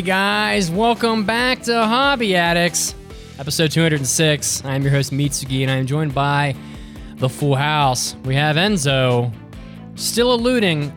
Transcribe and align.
'Hey 0.00 0.06
guys, 0.06 0.70
welcome 0.70 1.24
back 1.26 1.60
to 1.64 1.74
Hobby 1.74 2.34
Addicts, 2.34 2.94
episode 3.38 3.70
206. 3.70 4.64
I'm 4.64 4.80
your 4.80 4.90
host 4.92 5.12
Mitsugi, 5.12 5.60
and 5.60 5.70
I'm 5.70 5.84
joined 5.84 6.14
by 6.14 6.56
the 7.16 7.28
Full 7.28 7.54
House. 7.54 8.16
We 8.24 8.34
have 8.34 8.56
Enzo, 8.56 9.30
still 9.96 10.32
eluding 10.32 10.90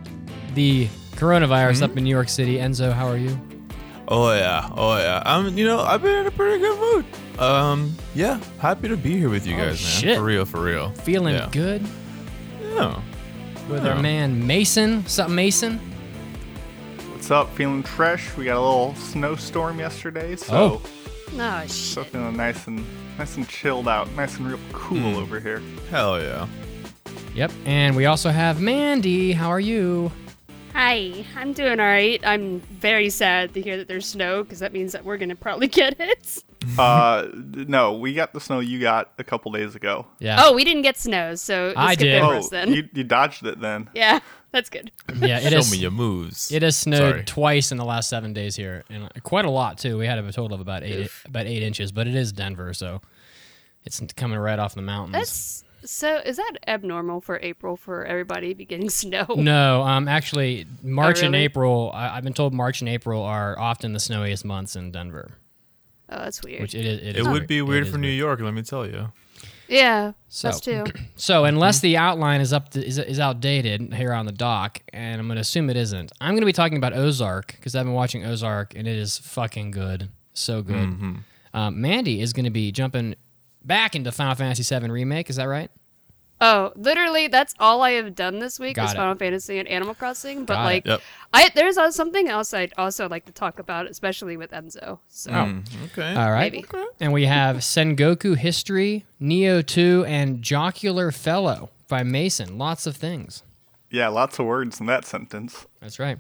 the 0.54 0.88
coronavirus 1.18 1.82
up 1.82 1.98
in 1.98 2.06
New 2.06 2.10
York 2.12 2.30
City. 2.30 2.60
Enzo, 2.60 2.94
how 2.94 3.08
are 3.10 3.18
you? 3.18 3.38
Oh 4.08 4.32
yeah, 4.34 4.70
oh 4.74 4.96
yeah. 4.98 5.22
I'm, 5.26 5.58
you 5.58 5.66
know, 5.66 5.82
I've 5.82 6.02
been 6.02 6.20
in 6.20 6.28
a 6.28 6.32
pretty 6.32 6.60
good 6.60 6.80
mood. 6.80 7.06
Um, 7.42 7.98
yeah, 8.16 8.40
happy 8.60 8.88
to 8.88 8.96
be 8.96 9.18
here 9.18 9.28
with 9.30 9.46
you 9.46 9.56
Oh, 9.56 9.58
guys, 9.58 9.82
man. 9.82 10.02
shit. 10.02 10.16
For 10.18 10.24
real, 10.24 10.46
for 10.46 10.62
real. 10.64 10.92
Feeling 10.92 11.36
yeah. 11.36 11.50
good 11.52 11.86
Yeah. 12.74 13.02
with 13.68 13.84
Yeah. 13.84 13.96
our 13.96 14.02
man 14.02 14.48
Mason. 14.48 15.02
What's 15.02 15.20
up, 15.20 15.30
Mason? 15.30 15.82
What's 17.24 17.32
up? 17.32 17.56
Feeling 17.56 17.84
fresh? 17.84 18.36
We 18.36 18.44
got 18.44 18.58
a 18.58 18.60
little 18.60 18.94
snowstorm 18.96 19.80
yesterday, 19.80 20.36
so 20.36 20.54
Oh. 20.54 20.82
Oh 21.40 21.66
so 21.68 22.04
shit. 22.04 22.12
feeling 22.12 22.36
nice 22.36 22.68
and 22.68 22.84
nice 23.18 23.38
and 23.38 23.48
chilled 23.48 23.88
out, 23.88 24.12
nice 24.12 24.36
and 24.38 24.46
real 24.46 24.60
cool 24.74 24.98
Mm. 24.98 25.16
over 25.16 25.40
here. 25.40 25.62
Hell 25.90 26.22
yeah. 26.22 26.48
Yep, 27.34 27.52
and 27.66 27.96
we 27.96 28.08
also 28.08 28.30
have 28.30 28.60
Mandi. 28.60 29.32
How 29.32 29.48
are 29.48 29.62
you? 29.62 30.12
Hi, 30.74 31.24
I'm 31.38 31.54
doing 31.54 31.80
all 31.80 31.86
right. 31.86 32.20
I'm 32.26 32.60
very 32.60 33.10
sad 33.10 33.54
to 33.54 33.62
hear 33.62 33.78
that 33.78 33.88
there's 33.88 34.06
snow 34.06 34.44
because 34.44 34.60
that 34.60 34.74
means 34.74 34.92
that 34.92 35.06
we're 35.06 35.16
gonna 35.18 35.34
probably 35.38 35.68
get 35.70 35.96
it. 36.02 36.44
uh, 36.80 37.28
no, 37.34 37.94
we 37.94 38.14
got 38.14 38.34
the 38.34 38.40
snow 38.40 38.60
you 38.60 38.80
got 38.80 39.12
a 39.18 39.24
couple 39.24 39.52
days 39.52 39.76
ago. 39.76 40.06
Yeah. 40.20 40.38
Oh, 40.40 40.54
we 40.54 40.64
didn't 40.64 40.84
get 40.84 40.98
snow, 40.98 41.36
so 41.36 41.74
I 41.76 41.96
did. 41.96 42.22
Oh, 42.22 42.42
then. 42.50 42.74
you, 42.74 42.88
you 42.94 43.04
dodged 43.04 43.46
it 43.46 43.60
then. 43.60 43.90
Yeah, 43.96 44.20
that's 44.52 44.70
good. 44.70 44.92
yeah. 45.16 45.40
It 45.40 45.52
Show 45.52 45.58
is. 45.60 45.72
me 45.72 45.78
your 45.78 45.92
moves. 45.92 46.52
It 46.52 46.62
has 46.64 46.76
snowed 46.76 47.12
Sorry. 47.12 47.24
twice 47.26 47.72
in 47.72 47.78
the 47.78 47.86
last 47.86 48.10
seven 48.10 48.34
days 48.34 48.56
here, 48.56 48.84
and 48.90 49.10
quite 49.24 49.46
a 49.46 49.50
lot 49.50 49.78
too. 49.78 49.98
We 49.98 50.06
had 50.06 50.18
a 50.20 50.32
total 50.32 50.56
of 50.56 50.62
about 50.62 50.84
eight, 50.84 51.06
Oof. 51.06 51.26
about 51.26 51.46
eight 51.48 51.64
inches, 51.64 51.92
but 51.92 52.08
it 52.08 52.16
is 52.16 52.32
Denver, 52.32 52.74
so 52.74 53.02
it's 53.86 54.02
coming 54.16 54.40
right 54.40 54.60
off 54.60 54.76
the 54.76 54.82
mountains. 54.82 55.14
That's 55.14 55.64
so. 55.92 56.18
Is 56.20 56.38
that 56.38 56.54
abnormal 56.68 57.22
for 57.22 57.40
April 57.42 57.76
for 57.76 58.06
everybody 58.06 58.50
to 58.50 58.56
be 58.56 58.66
getting 58.66 58.90
snow? 59.02 59.26
no, 59.36 59.82
um, 59.84 60.08
actually, 60.08 60.66
March 60.82 61.22
and 61.22 61.34
really? 61.34 61.46
April. 61.46 61.92
I, 61.94 62.18
I've 62.18 62.24
been 62.24 62.34
told 62.34 62.54
March 62.54 62.82
and 62.82 62.90
April 62.90 63.22
are 63.24 63.58
often 63.60 63.94
the 63.94 64.00
snowiest 64.00 64.46
months 64.46 64.76
in 64.76 64.92
Denver, 64.92 65.32
Oh, 66.14 66.20
that's 66.20 66.44
weird. 66.44 66.62
which 66.62 66.76
it 66.76 66.86
is. 66.86 67.00
It, 67.00 67.08
it 67.08 67.18
is 67.18 67.28
would 67.28 67.48
be 67.48 67.62
weird 67.62 67.88
for 67.88 67.98
New 67.98 68.08
York, 68.10 68.40
let 68.42 68.54
me 68.54 68.62
tell 68.62 68.86
you. 68.86 69.12
yeah, 69.68 70.12
So- 70.28 70.48
that's 70.50 70.60
too. 70.62 70.84
So 71.16 71.46
unless 71.46 71.80
the 71.80 71.96
outline 71.98 72.42
is 72.42 72.52
up 72.54 72.70
to, 72.70 72.86
is, 72.86 72.98
is 72.98 73.20
outdated 73.20 73.94
here 73.94 74.14
on 74.14 74.26
the 74.26 74.32
dock, 74.32 74.82
and 74.92 75.20
I'm 75.22 75.28
going 75.28 75.36
to 75.36 75.42
assume 75.42 75.70
it 75.70 75.78
isn't, 75.78 76.12
I'm 76.22 76.32
going 76.32 76.42
to 76.42 76.46
be 76.46 76.52
talking 76.54 76.78
about 76.78 76.94
Ozark 76.94 77.54
because 77.54 77.76
I've 77.76 77.86
been 77.86 77.94
watching 77.94 78.26
Ozark 78.26 78.76
and 78.76 78.88
it 78.88 78.98
is 78.98 79.18
fucking 79.20 79.72
good, 79.72 80.10
so 80.34 80.62
good. 80.62 80.76
Mm-hmm. 80.90 81.14
Um, 81.54 81.82
Mandi 81.82 82.20
is 82.22 82.34
going 82.34 82.46
to 82.46 82.52
be 82.52 82.72
jumping 82.72 83.16
back 83.64 83.96
into 83.96 84.12
Final 84.12 84.36
Fantasy 84.36 84.64
VII 84.80 84.90
remake. 84.90 85.30
Is 85.30 85.38
that 85.38 85.46
right? 85.46 85.72
Oh, 86.46 86.74
literally, 86.76 87.28
that's 87.28 87.56
all 87.58 87.82
I 87.84 87.92
have 87.92 88.16
done 88.16 88.40
this 88.40 88.60
week 88.60 88.76
Got 88.76 88.86
is 88.88 88.92
it. 88.92 88.98
Final 88.98 89.16
Fantasy 89.16 89.60
and 89.60 89.68
Animal 89.70 89.96
Crossing. 89.96 90.44
But 90.44 90.56
Got 90.56 90.64
like, 90.66 90.86
Yep. 90.86 91.02
I 91.34 91.50
there's 91.56 91.78
uh, 91.78 91.90
something 91.90 92.28
else 92.28 92.54
I'd 92.54 92.74
also 92.78 93.08
like 93.08 93.24
to 93.26 93.32
talk 93.32 93.60
about, 93.60 93.90
especially 93.90 94.36
with 94.36 94.52
Enzo. 94.52 95.00
So 95.08 95.32
Mm, 95.32 95.64
okay. 95.86 96.14
All 96.14 96.32
right. 96.32 96.52
Maybe. 96.52 96.66
And 97.00 97.14
we 97.14 97.26
have 97.28 97.58
Sengoku 97.58 98.36
History, 98.36 99.06
Nioh 99.22 99.66
2, 99.66 100.04
and 100.06 100.42
Jocular 100.42 101.12
Fellow 101.12 101.70
by 101.88 102.04
Mason. 102.04 102.58
Lots 102.58 102.86
of 102.88 102.98
things. 102.98 103.44
Yeah, 103.90 104.10
lots 104.10 104.38
of 104.38 104.46
words 104.46 104.82
in 104.82 104.88
that 104.88 105.06
sentence. 105.06 105.66
That's 105.80 105.98
right. 105.98 106.18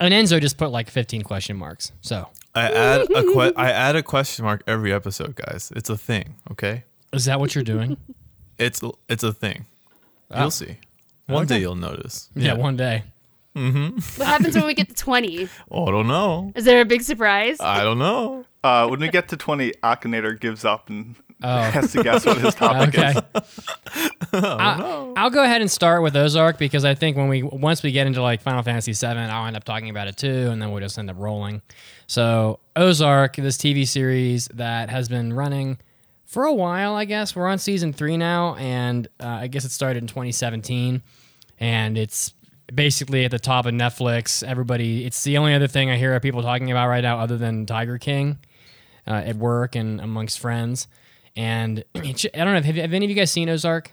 And 0.00 0.12
Enzo 0.12 0.40
just 0.40 0.58
put 0.58 0.70
like 0.70 0.90
15 0.90 1.22
question 1.22 1.56
marks. 1.56 1.92
So 2.00 2.28
I 2.54 2.68
add 2.68 3.02
a 3.02 3.06
que- 3.06 3.52
I 3.56 3.70
add 3.70 3.94
a 3.94 4.02
question 4.02 4.44
mark 4.44 4.64
every 4.66 4.92
episode, 4.92 5.36
guys. 5.36 5.72
It's 5.76 5.88
a 5.88 5.96
thing, 5.96 6.34
okay? 6.50 6.82
is 7.12 7.26
that 7.26 7.38
what 7.38 7.54
you're 7.54 7.62
doing? 7.62 7.96
It's 8.58 8.80
it's 9.08 9.22
a 9.22 9.32
thing. 9.32 9.66
Oh. 10.30 10.40
You'll 10.42 10.50
see. 10.50 10.78
One 11.26 11.42
Okay. 11.44 11.54
day 11.56 11.60
you'll 11.60 11.74
notice. 11.76 12.28
yeah, 12.34 12.54
one 12.54 12.76
day. 12.76 13.04
what 13.54 14.26
happens 14.26 14.54
when 14.56 14.66
we 14.66 14.74
get 14.74 14.88
to 14.88 14.94
twenty? 14.94 15.48
Oh, 15.70 15.86
I 15.86 15.90
don't 15.90 16.08
know. 16.08 16.52
Is 16.54 16.64
there 16.64 16.80
a 16.80 16.84
big 16.84 17.02
surprise? 17.02 17.58
I 17.60 17.82
don't 17.84 17.98
know. 17.98 18.44
Uh, 18.64 18.86
when 18.86 19.00
we 19.00 19.08
get 19.08 19.26
to 19.28 19.36
20, 19.36 19.72
Akinator 19.82 20.38
gives 20.38 20.64
up 20.64 20.88
and 20.88 21.16
Oh. 21.42 21.60
has 21.62 21.90
to 21.92 22.02
guess 22.04 22.24
what 22.24 22.38
his 22.38 22.54
topic 22.54 22.96
Okay. 22.96 23.10
is. 23.10 24.10
I, 24.32 25.12
I'll 25.16 25.30
go 25.30 25.42
ahead 25.42 25.60
and 25.60 25.68
start 25.70 26.02
with 26.02 26.14
Ozark 26.16 26.56
because 26.58 26.84
I 26.84 26.94
think 26.94 27.16
when 27.16 27.26
we 27.28 27.42
once 27.42 27.82
we 27.82 27.90
get 27.90 28.06
into 28.06 28.22
like 28.22 28.40
Final 28.40 28.62
Fantasy 28.62 28.92
VII, 28.92 29.06
I'll 29.18 29.46
end 29.46 29.56
up 29.56 29.64
talking 29.64 29.90
about 29.90 30.06
it 30.06 30.16
too, 30.16 30.48
and 30.50 30.62
then 30.62 30.70
we'll 30.70 30.80
just 30.80 30.96
end 30.98 31.10
up 31.10 31.16
rolling. 31.18 31.60
So 32.06 32.60
Ozark, 32.76 33.36
this 33.36 33.56
TV 33.56 33.86
series 33.86 34.46
that 34.54 34.88
has 34.90 35.08
been 35.08 35.32
running 35.32 35.78
for 36.32 36.44
a 36.44 36.54
while, 36.54 36.94
I 36.94 37.04
guess 37.04 37.36
we're 37.36 37.46
on 37.46 37.58
season 37.58 37.92
three 37.92 38.16
now, 38.16 38.54
and 38.54 39.06
uh, 39.20 39.26
I 39.26 39.48
guess 39.48 39.66
it 39.66 39.70
started 39.70 40.02
in 40.02 40.06
2017, 40.06 41.02
and 41.60 41.98
it's 41.98 42.32
basically 42.74 43.26
at 43.26 43.30
the 43.30 43.38
top 43.38 43.66
of 43.66 43.74
Netflix. 43.74 44.42
Everybody, 44.42 45.04
it's 45.04 45.24
the 45.24 45.36
only 45.36 45.52
other 45.52 45.66
thing 45.66 45.90
I 45.90 45.98
hear 45.98 46.18
people 46.20 46.40
talking 46.40 46.70
about 46.70 46.88
right 46.88 47.02
now, 47.02 47.18
other 47.18 47.36
than 47.36 47.66
Tiger 47.66 47.98
King, 47.98 48.38
uh, 49.06 49.10
at 49.10 49.36
work 49.36 49.76
and 49.76 50.00
amongst 50.00 50.38
friends. 50.38 50.88
And 51.36 51.84
I 51.94 52.00
don't 52.00 52.32
know. 52.32 52.62
Have, 52.62 52.76
have 52.76 52.94
any 52.94 53.04
of 53.04 53.10
you 53.10 53.16
guys 53.16 53.30
seen 53.30 53.50
Ozark? 53.50 53.90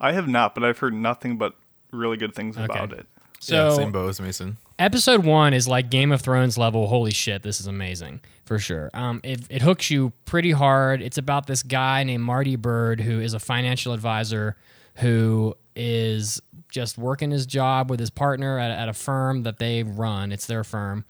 I 0.00 0.12
have 0.12 0.28
not, 0.28 0.54
but 0.54 0.64
I've 0.64 0.78
heard 0.78 0.94
nothing 0.94 1.36
but 1.36 1.56
really 1.90 2.16
good 2.16 2.34
things 2.34 2.56
about 2.56 2.90
it. 2.94 3.06
So 3.38 3.68
yeah, 3.68 3.76
same 3.76 3.92
bow 3.92 4.08
as 4.08 4.18
Mason. 4.18 4.56
episode 4.78 5.26
one 5.26 5.52
is 5.52 5.68
like 5.68 5.90
Game 5.90 6.10
of 6.10 6.22
Thrones 6.22 6.56
level. 6.56 6.86
Holy 6.86 7.12
shit, 7.12 7.42
this 7.42 7.60
is 7.60 7.66
amazing 7.66 8.22
for 8.44 8.58
sure. 8.58 8.90
Um, 8.94 9.20
it, 9.24 9.42
it 9.48 9.62
hooks 9.62 9.90
you 9.90 10.12
pretty 10.24 10.52
hard. 10.52 11.02
It's 11.02 11.18
about 11.18 11.46
this 11.46 11.62
guy 11.62 12.04
named 12.04 12.22
Marty 12.22 12.56
Byrde 12.56 13.00
who 13.00 13.20
is 13.20 13.34
a 13.34 13.38
financial 13.38 13.92
advisor 13.92 14.56
who 14.96 15.54
is 15.74 16.40
just 16.68 16.98
working 16.98 17.30
his 17.30 17.46
job 17.46 17.90
with 17.90 18.00
his 18.00 18.10
partner 18.10 18.58
at, 18.58 18.70
at 18.70 18.88
a 18.88 18.92
firm 18.92 19.42
that 19.42 19.58
they 19.58 19.82
run. 19.82 20.32
It's 20.32 20.46
their 20.46 20.64
firm. 20.64 21.04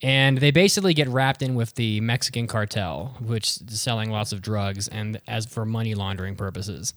And 0.00 0.38
they 0.38 0.50
basically 0.50 0.94
get 0.94 1.08
wrapped 1.08 1.42
in 1.42 1.54
with 1.54 1.74
the 1.76 2.00
Mexican 2.00 2.48
cartel, 2.48 3.16
which 3.20 3.58
is 3.60 3.80
selling 3.80 4.10
lots 4.10 4.32
of 4.32 4.42
drugs 4.42 4.88
and 4.88 5.20
as 5.28 5.46
for 5.46 5.64
money 5.64 5.94
laundering 5.94 6.34
purposes. 6.34 6.94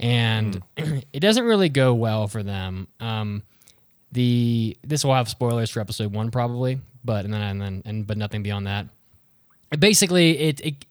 And 0.00 0.60
it 0.76 1.20
doesn't 1.20 1.44
really 1.44 1.68
go 1.68 1.94
well 1.94 2.26
for 2.26 2.42
them. 2.42 2.88
Um, 2.98 3.44
the 4.12 4.76
this 4.82 5.04
will 5.04 5.14
have 5.14 5.28
spoilers 5.28 5.70
for 5.70 5.78
episode 5.78 6.12
one 6.12 6.32
probably, 6.32 6.80
but 7.04 7.24
and 7.24 7.32
then 7.32 7.42
and 7.42 7.60
then 7.60 7.82
and 7.84 8.06
but 8.06 8.16
nothing 8.16 8.42
beyond 8.42 8.66
that. 8.66 8.86
Basically, 9.78 10.38
it, 10.38 10.60
it 10.60 10.84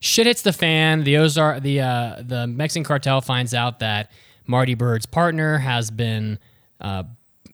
shit 0.00 0.26
hits 0.26 0.42
the 0.42 0.52
fan. 0.52 1.04
The 1.04 1.18
Ozark, 1.18 1.62
the 1.62 1.80
uh, 1.80 2.22
the 2.22 2.46
Mexican 2.46 2.84
cartel 2.84 3.20
finds 3.20 3.54
out 3.54 3.80
that 3.80 4.10
Marty 4.46 4.74
Byrde's 4.74 5.06
partner 5.06 5.58
has 5.58 5.90
been 5.90 6.38
uh, 6.80 7.04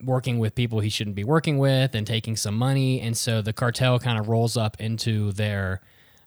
working 0.03 0.39
with 0.39 0.55
people 0.55 0.81
he 0.81 0.89
shouldn't 0.89 1.17
be 1.17 1.25
working 1.25 1.59
with 1.59 1.95
and 1.95 2.07
taking 2.07 2.37
some 2.37 2.57
money, 2.57 3.01
and 3.01 3.17
so 3.17 3.43
the 3.43 3.53
cartel 3.53 3.99
kind 3.99 4.19
of 4.19 4.29
rolls 4.29 4.57
up 4.57 4.81
into 4.81 5.33
their 5.33 5.81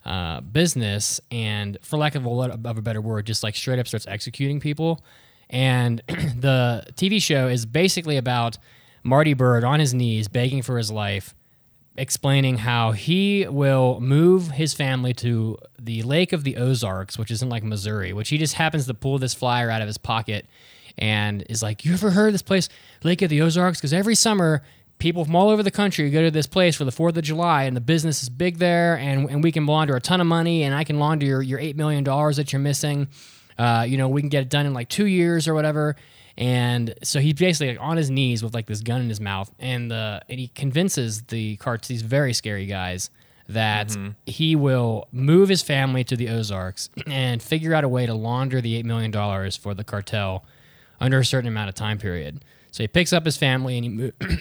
uh, 0.05 0.41
business 0.41 1.21
and, 1.31 1.77
for 1.81 1.97
lack 1.97 2.15
of 2.15 2.25
a, 2.25 2.29
of 2.29 2.77
a 2.77 2.81
better 2.81 3.01
word, 3.01 3.25
just 3.25 3.43
like 3.43 3.55
straight 3.55 3.79
up 3.79 3.87
starts 3.87 4.07
executing 4.07 4.59
people. 4.59 5.03
And 5.49 6.01
the 6.07 6.85
TV 6.93 7.21
show 7.21 7.47
is 7.47 7.65
basically 7.65 8.17
about 8.17 8.57
Marty 9.03 9.33
Byrde 9.33 9.67
on 9.67 9.79
his 9.79 9.93
knees 9.93 10.27
begging 10.27 10.61
for 10.61 10.77
his 10.77 10.91
life, 10.91 11.33
explaining 11.95 12.57
how 12.57 12.91
he 12.91 13.47
will 13.47 13.99
move 13.99 14.51
his 14.51 14.73
family 14.73 15.13
to 15.13 15.57
the 15.79 16.01
Lake 16.03 16.33
of 16.33 16.43
the 16.43 16.57
Ozarks, 16.57 17.17
which 17.17 17.29
is 17.29 17.41
in 17.41 17.49
like 17.49 17.63
Missouri, 17.63 18.13
which 18.13 18.29
he 18.29 18.37
just 18.37 18.55
happens 18.55 18.87
to 18.87 18.93
pull 18.93 19.19
this 19.19 19.33
flyer 19.33 19.69
out 19.69 19.81
of 19.81 19.87
his 19.87 19.97
pocket 19.97 20.45
and 20.97 21.43
is 21.49 21.61
like, 21.61 21.85
You 21.85 21.93
ever 21.93 22.11
heard 22.11 22.27
of 22.27 22.33
this 22.33 22.41
place, 22.41 22.69
Lake 23.03 23.21
of 23.21 23.29
the 23.29 23.41
Ozarks? 23.41 23.79
Because 23.79 23.93
every 23.93 24.15
summer, 24.15 24.63
people 24.97 25.25
from 25.25 25.35
all 25.35 25.49
over 25.49 25.61
the 25.61 25.71
country 25.71 26.09
go 26.09 26.21
to 26.21 26.31
this 26.31 26.47
place 26.47 26.75
for 26.75 26.85
the 26.85 26.91
4th 26.91 27.17
of 27.17 27.23
July, 27.23 27.63
and 27.63 27.75
the 27.75 27.81
business 27.81 28.23
is 28.23 28.29
big 28.29 28.57
there, 28.57 28.97
and, 28.97 29.29
and 29.29 29.43
we 29.43 29.51
can 29.51 29.65
launder 29.65 29.95
a 29.95 30.01
ton 30.01 30.21
of 30.21 30.27
money, 30.27 30.63
and 30.63 30.73
I 30.73 30.83
can 30.83 30.99
launder 30.99 31.25
your, 31.25 31.41
your 31.41 31.59
$8 31.59 31.75
million 31.75 32.03
that 32.03 32.53
you're 32.53 32.59
missing. 32.59 33.07
Uh, 33.57 33.85
you 33.87 33.97
know, 33.97 34.07
we 34.07 34.21
can 34.21 34.29
get 34.29 34.41
it 34.41 34.49
done 34.49 34.65
in 34.65 34.73
like 34.73 34.89
two 34.89 35.05
years 35.05 35.47
or 35.47 35.53
whatever. 35.53 35.95
And 36.37 36.95
so 37.03 37.19
he's 37.19 37.35
basically 37.35 37.73
like 37.73 37.81
on 37.81 37.97
his 37.97 38.09
knees 38.09 38.43
with 38.43 38.53
like 38.53 38.65
this 38.65 38.81
gun 38.81 39.01
in 39.01 39.09
his 39.09 39.21
mouth, 39.21 39.51
and 39.59 39.91
the 39.91 40.21
and 40.27 40.39
he 40.39 40.47
convinces 40.47 41.23
the 41.23 41.57
cart 41.57 41.83
these 41.83 42.01
very 42.01 42.33
scary 42.33 42.65
guys 42.65 43.09
that 43.47 43.89
mm-hmm. 43.89 44.09
he 44.25 44.55
will 44.55 45.07
move 45.11 45.49
his 45.49 45.61
family 45.61 46.03
to 46.03 46.15
the 46.15 46.29
Ozarks 46.29 46.89
and 47.07 47.41
figure 47.41 47.73
out 47.73 47.83
a 47.83 47.89
way 47.89 48.05
to 48.05 48.13
launder 48.13 48.61
the 48.61 48.75
eight 48.75 48.85
million 48.85 49.11
dollars 49.11 49.55
for 49.57 49.73
the 49.73 49.83
cartel 49.83 50.45
under 50.99 51.19
a 51.19 51.25
certain 51.25 51.47
amount 51.47 51.69
of 51.69 51.75
time 51.75 51.97
period. 51.97 52.43
So 52.71 52.83
he 52.83 52.87
picks 52.87 53.13
up 53.13 53.25
his 53.25 53.37
family 53.37 53.77
and 53.77 53.83
he 53.83 53.89
mo- 53.89 54.11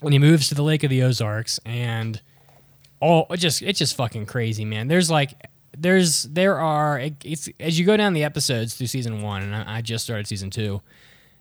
when 0.00 0.12
he 0.12 0.18
moves 0.18 0.48
to 0.48 0.54
the 0.54 0.62
Lake 0.62 0.82
of 0.82 0.90
the 0.90 1.02
Ozarks 1.02 1.60
and 1.64 2.20
all 3.00 3.26
it 3.30 3.36
just 3.36 3.62
it's 3.62 3.78
just 3.78 3.96
fucking 3.96 4.26
crazy, 4.26 4.64
man. 4.64 4.88
There's 4.88 5.10
like 5.10 5.34
there's 5.76 6.24
there 6.24 6.58
are 6.58 6.98
it, 6.98 7.14
it's 7.24 7.48
as 7.60 7.78
you 7.78 7.84
go 7.86 7.96
down 7.96 8.12
the 8.14 8.24
episodes 8.24 8.74
through 8.74 8.86
season 8.88 9.22
one, 9.22 9.42
and 9.42 9.54
I, 9.54 9.76
I 9.78 9.80
just 9.82 10.04
started 10.04 10.26
season 10.26 10.50
two. 10.50 10.80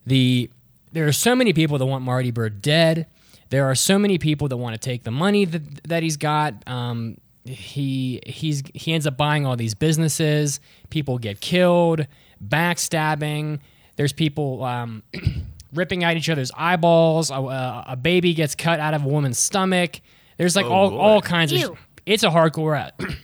The 0.05 0.49
there 0.91 1.07
are 1.07 1.11
so 1.13 1.35
many 1.35 1.53
people 1.53 1.77
that 1.77 1.85
want 1.85 2.03
Marty 2.03 2.31
Byrde 2.31 2.61
dead. 2.61 3.07
There 3.49 3.65
are 3.69 3.75
so 3.75 3.99
many 3.99 4.17
people 4.17 4.47
that 4.47 4.57
want 4.57 4.73
to 4.73 4.79
take 4.79 5.03
the 5.03 5.11
money 5.11 5.45
that 5.45 5.83
that 5.85 6.03
he's 6.03 6.17
got. 6.17 6.55
Um, 6.67 7.17
he 7.45 8.21
he's 8.25 8.63
he 8.73 8.93
ends 8.93 9.05
up 9.07 9.17
buying 9.17 9.45
all 9.45 9.55
these 9.55 9.75
businesses. 9.75 10.59
People 10.89 11.17
get 11.17 11.39
killed, 11.41 12.07
backstabbing. 12.43 13.59
There's 13.95 14.13
people 14.13 14.63
um, 14.63 15.03
ripping 15.73 16.03
out 16.03 16.17
each 16.17 16.29
other's 16.29 16.51
eyeballs. 16.57 17.29
A, 17.29 17.35
a, 17.35 17.85
a 17.89 17.95
baby 17.95 18.33
gets 18.33 18.55
cut 18.55 18.79
out 18.79 18.93
of 18.93 19.03
a 19.05 19.07
woman's 19.07 19.37
stomach. 19.37 19.99
There's 20.37 20.55
like 20.55 20.65
Oh, 20.65 20.69
all 20.71 20.89
boy. 20.89 20.97
all 20.97 21.21
kinds 21.21 21.51
of. 21.51 21.59
Ew. 21.59 21.75
sh- 21.75 21.79
It's 22.05 22.23
a 22.23 22.29
hardcore. 22.29 22.91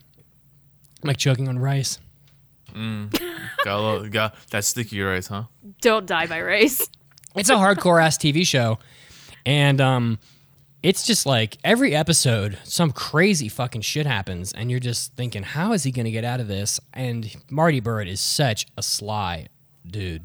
at- 1.00 1.04
I'm 1.04 1.08
like 1.08 1.18
choking 1.18 1.48
on 1.48 1.58
rice. 1.60 2.00
Got 2.74 3.20
a 3.68 3.82
little, 3.82 4.10
got 4.10 4.36
that 4.52 4.64
sticky 4.64 5.02
rice, 5.02 5.28
huh? 5.28 5.44
Don't 5.82 6.06
die 6.06 6.28
by 6.28 6.42
rice. 6.42 6.88
it's 7.36 7.50
a 7.50 7.56
hardcore 7.56 8.02
ass 8.02 8.18
TV 8.18 8.46
show, 8.46 8.78
and 9.46 9.82
um, 9.82 10.20
it's 10.84 11.06
just 11.06 11.26
like 11.26 11.58
every 11.64 11.96
episode, 11.96 12.58
some 12.64 12.92
crazy 12.92 13.50
fucking 13.50 13.82
shit 13.82 14.06
happens, 14.06 14.54
and 14.54 14.70
you're 14.70 14.80
just 14.80 15.16
thinking, 15.16 15.44
how 15.44 15.74
is 15.74 15.84
he 15.84 15.92
gonna 15.92 16.12
get 16.12 16.24
out 16.24 16.40
of 16.40 16.48
this? 16.48 16.80
And 16.94 17.30
Marty 17.50 17.82
Byrde 17.82 18.08
is 18.08 18.22
such 18.22 18.68
a 18.78 18.84
sly 18.84 19.48
dude, 19.86 20.24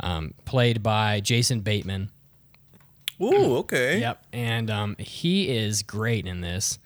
um, 0.00 0.32
played 0.46 0.82
by 0.82 1.20
Jason 1.20 1.60
Bateman. 1.60 2.10
Ooh, 3.20 3.56
okay. 3.58 4.00
Yep, 4.00 4.24
and 4.32 4.70
um, 4.70 4.96
he 4.98 5.48
is 5.50 5.82
great 5.82 6.26
in 6.26 6.40
this. 6.40 6.78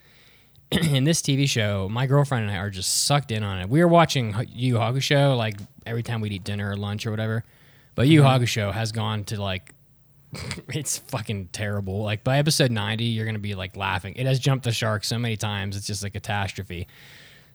in 0.94 1.04
this 1.04 1.20
TV 1.20 1.48
show, 1.48 1.88
my 1.90 2.06
girlfriend 2.06 2.48
and 2.48 2.52
I 2.52 2.60
are 2.60 2.70
just 2.70 3.04
sucked 3.04 3.30
in 3.30 3.42
on 3.42 3.60
it. 3.60 3.68
We 3.68 3.80
were 3.80 3.88
watching 3.88 4.34
Yu 4.54 4.74
Hakusho 4.76 5.36
like 5.36 5.56
every 5.84 6.02
time 6.02 6.20
we'd 6.20 6.32
eat 6.32 6.44
dinner 6.44 6.70
or 6.70 6.76
lunch 6.76 7.06
or 7.06 7.10
whatever. 7.10 7.44
But 7.94 8.08
Yu 8.08 8.22
Hakusho 8.22 8.72
has 8.72 8.90
gone 8.90 9.24
to 9.24 9.40
like 9.40 9.74
it's 10.68 10.98
fucking 10.98 11.48
terrible. 11.52 12.02
Like 12.02 12.24
by 12.24 12.38
episode 12.38 12.70
90, 12.70 13.04
you're 13.04 13.26
going 13.26 13.34
to 13.34 13.40
be 13.40 13.54
like 13.54 13.76
laughing. 13.76 14.14
It 14.16 14.26
has 14.26 14.38
jumped 14.38 14.64
the 14.64 14.72
shark 14.72 15.04
so 15.04 15.18
many 15.18 15.36
times. 15.36 15.76
It's 15.76 15.86
just 15.86 16.04
a 16.04 16.10
catastrophe. 16.10 16.88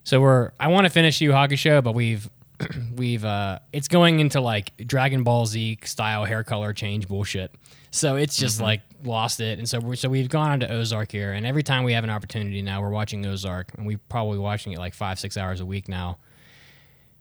So 0.03 0.21
we're 0.21 0.51
I 0.59 0.67
want 0.67 0.85
to 0.85 0.89
finish 0.89 1.19
Yu 1.19 1.31
Hakusho, 1.31 1.83
but 1.83 1.95
we've 1.95 2.29
we've 2.95 3.25
uh 3.25 3.59
it's 3.73 3.87
going 3.87 4.19
into 4.19 4.41
like 4.41 4.75
Dragon 4.77 5.23
Ball 5.23 5.45
Z 5.45 5.79
style 5.83 6.25
hair 6.25 6.43
color 6.43 6.73
change 6.73 7.07
bullshit. 7.07 7.51
So 7.89 8.15
it's 8.15 8.37
just 8.37 8.61
like 8.61 8.81
lost 9.03 9.39
it, 9.39 9.59
and 9.59 9.67
so 9.67 9.79
we're, 9.79 9.95
so 9.95 10.09
we've 10.09 10.29
gone 10.29 10.51
on 10.51 10.59
to 10.61 10.71
Ozark 10.71 11.11
here, 11.11 11.33
and 11.33 11.45
every 11.45 11.63
time 11.63 11.83
we 11.83 11.93
have 11.93 12.03
an 12.03 12.09
opportunity 12.09 12.61
now, 12.61 12.81
we're 12.81 12.89
watching 12.89 13.25
Ozark, 13.25 13.71
and 13.77 13.85
we're 13.85 13.99
probably 14.09 14.37
watching 14.37 14.73
it 14.73 14.79
like 14.79 14.93
five 14.93 15.19
six 15.19 15.37
hours 15.37 15.59
a 15.59 15.65
week 15.65 15.87
now, 15.87 16.17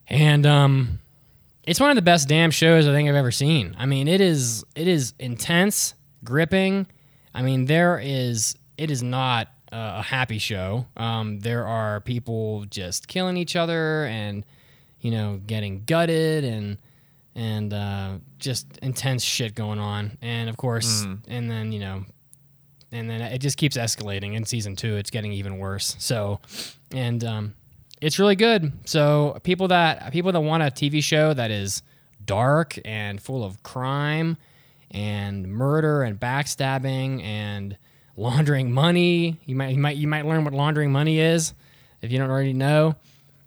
and 0.08 0.46
um, 0.46 1.00
it's 1.64 1.80
one 1.80 1.90
of 1.90 1.96
the 1.96 2.02
best 2.02 2.28
damn 2.28 2.50
shows 2.50 2.86
I 2.86 2.92
think 2.92 3.08
I've 3.08 3.14
ever 3.16 3.32
seen. 3.32 3.74
I 3.78 3.86
mean, 3.86 4.08
it 4.08 4.20
is 4.20 4.64
it 4.74 4.88
is 4.88 5.14
intense, 5.18 5.94
gripping. 6.24 6.86
I 7.34 7.42
mean, 7.42 7.66
there 7.66 7.98
is 8.02 8.56
it 8.78 8.90
is 8.90 9.02
not 9.02 9.48
a 9.72 10.02
happy 10.02 10.38
show. 10.38 10.86
Um, 10.96 11.40
there 11.40 11.66
are 11.66 12.00
people 12.00 12.64
just 12.70 13.08
killing 13.08 13.36
each 13.36 13.56
other 13.56 14.04
and 14.06 14.44
you 15.00 15.10
know 15.10 15.40
getting 15.46 15.84
gutted 15.84 16.44
and 16.44 16.78
and 17.36 17.72
uh, 17.72 18.14
just 18.38 18.66
intense 18.78 19.22
shit 19.22 19.54
going 19.54 19.78
on. 19.78 20.16
And 20.22 20.48
of 20.48 20.56
course, 20.56 21.04
and 21.28 21.48
then 21.50 21.70
you 21.70 21.78
know, 21.78 22.04
and 22.90 23.08
then 23.08 23.20
it 23.20 23.38
just 23.38 23.58
keeps 23.58 23.76
escalating. 23.76 24.34
In 24.34 24.44
season 24.44 24.74
two, 24.74 24.96
it's 24.96 25.10
getting 25.10 25.32
even 25.32 25.58
worse. 25.58 25.94
So, 25.98 26.40
and 26.90 27.22
um, 27.22 27.54
it's 28.00 28.18
really 28.18 28.36
good. 28.36 28.72
So 28.86 29.38
people 29.44 29.68
that 29.68 30.12
people 30.12 30.32
that 30.32 30.40
want 30.40 30.62
a 30.62 30.66
TV 30.66 31.04
show 31.04 31.34
that 31.34 31.50
is 31.50 31.82
dark 32.24 32.78
and 32.84 33.20
full 33.20 33.44
of 33.44 33.62
crime 33.62 34.38
and 34.90 35.46
murder 35.46 36.02
and 36.02 36.18
backstabbing 36.18 37.22
and 37.22 37.76
laundering 38.16 38.72
money, 38.72 39.38
you 39.44 39.54
might 39.54 39.74
you 39.74 39.78
might 39.78 39.96
you 39.98 40.08
might 40.08 40.24
learn 40.24 40.42
what 40.44 40.54
laundering 40.54 40.90
money 40.90 41.20
is 41.20 41.52
if 42.00 42.10
you 42.10 42.18
don't 42.18 42.30
already 42.30 42.54
know. 42.54 42.96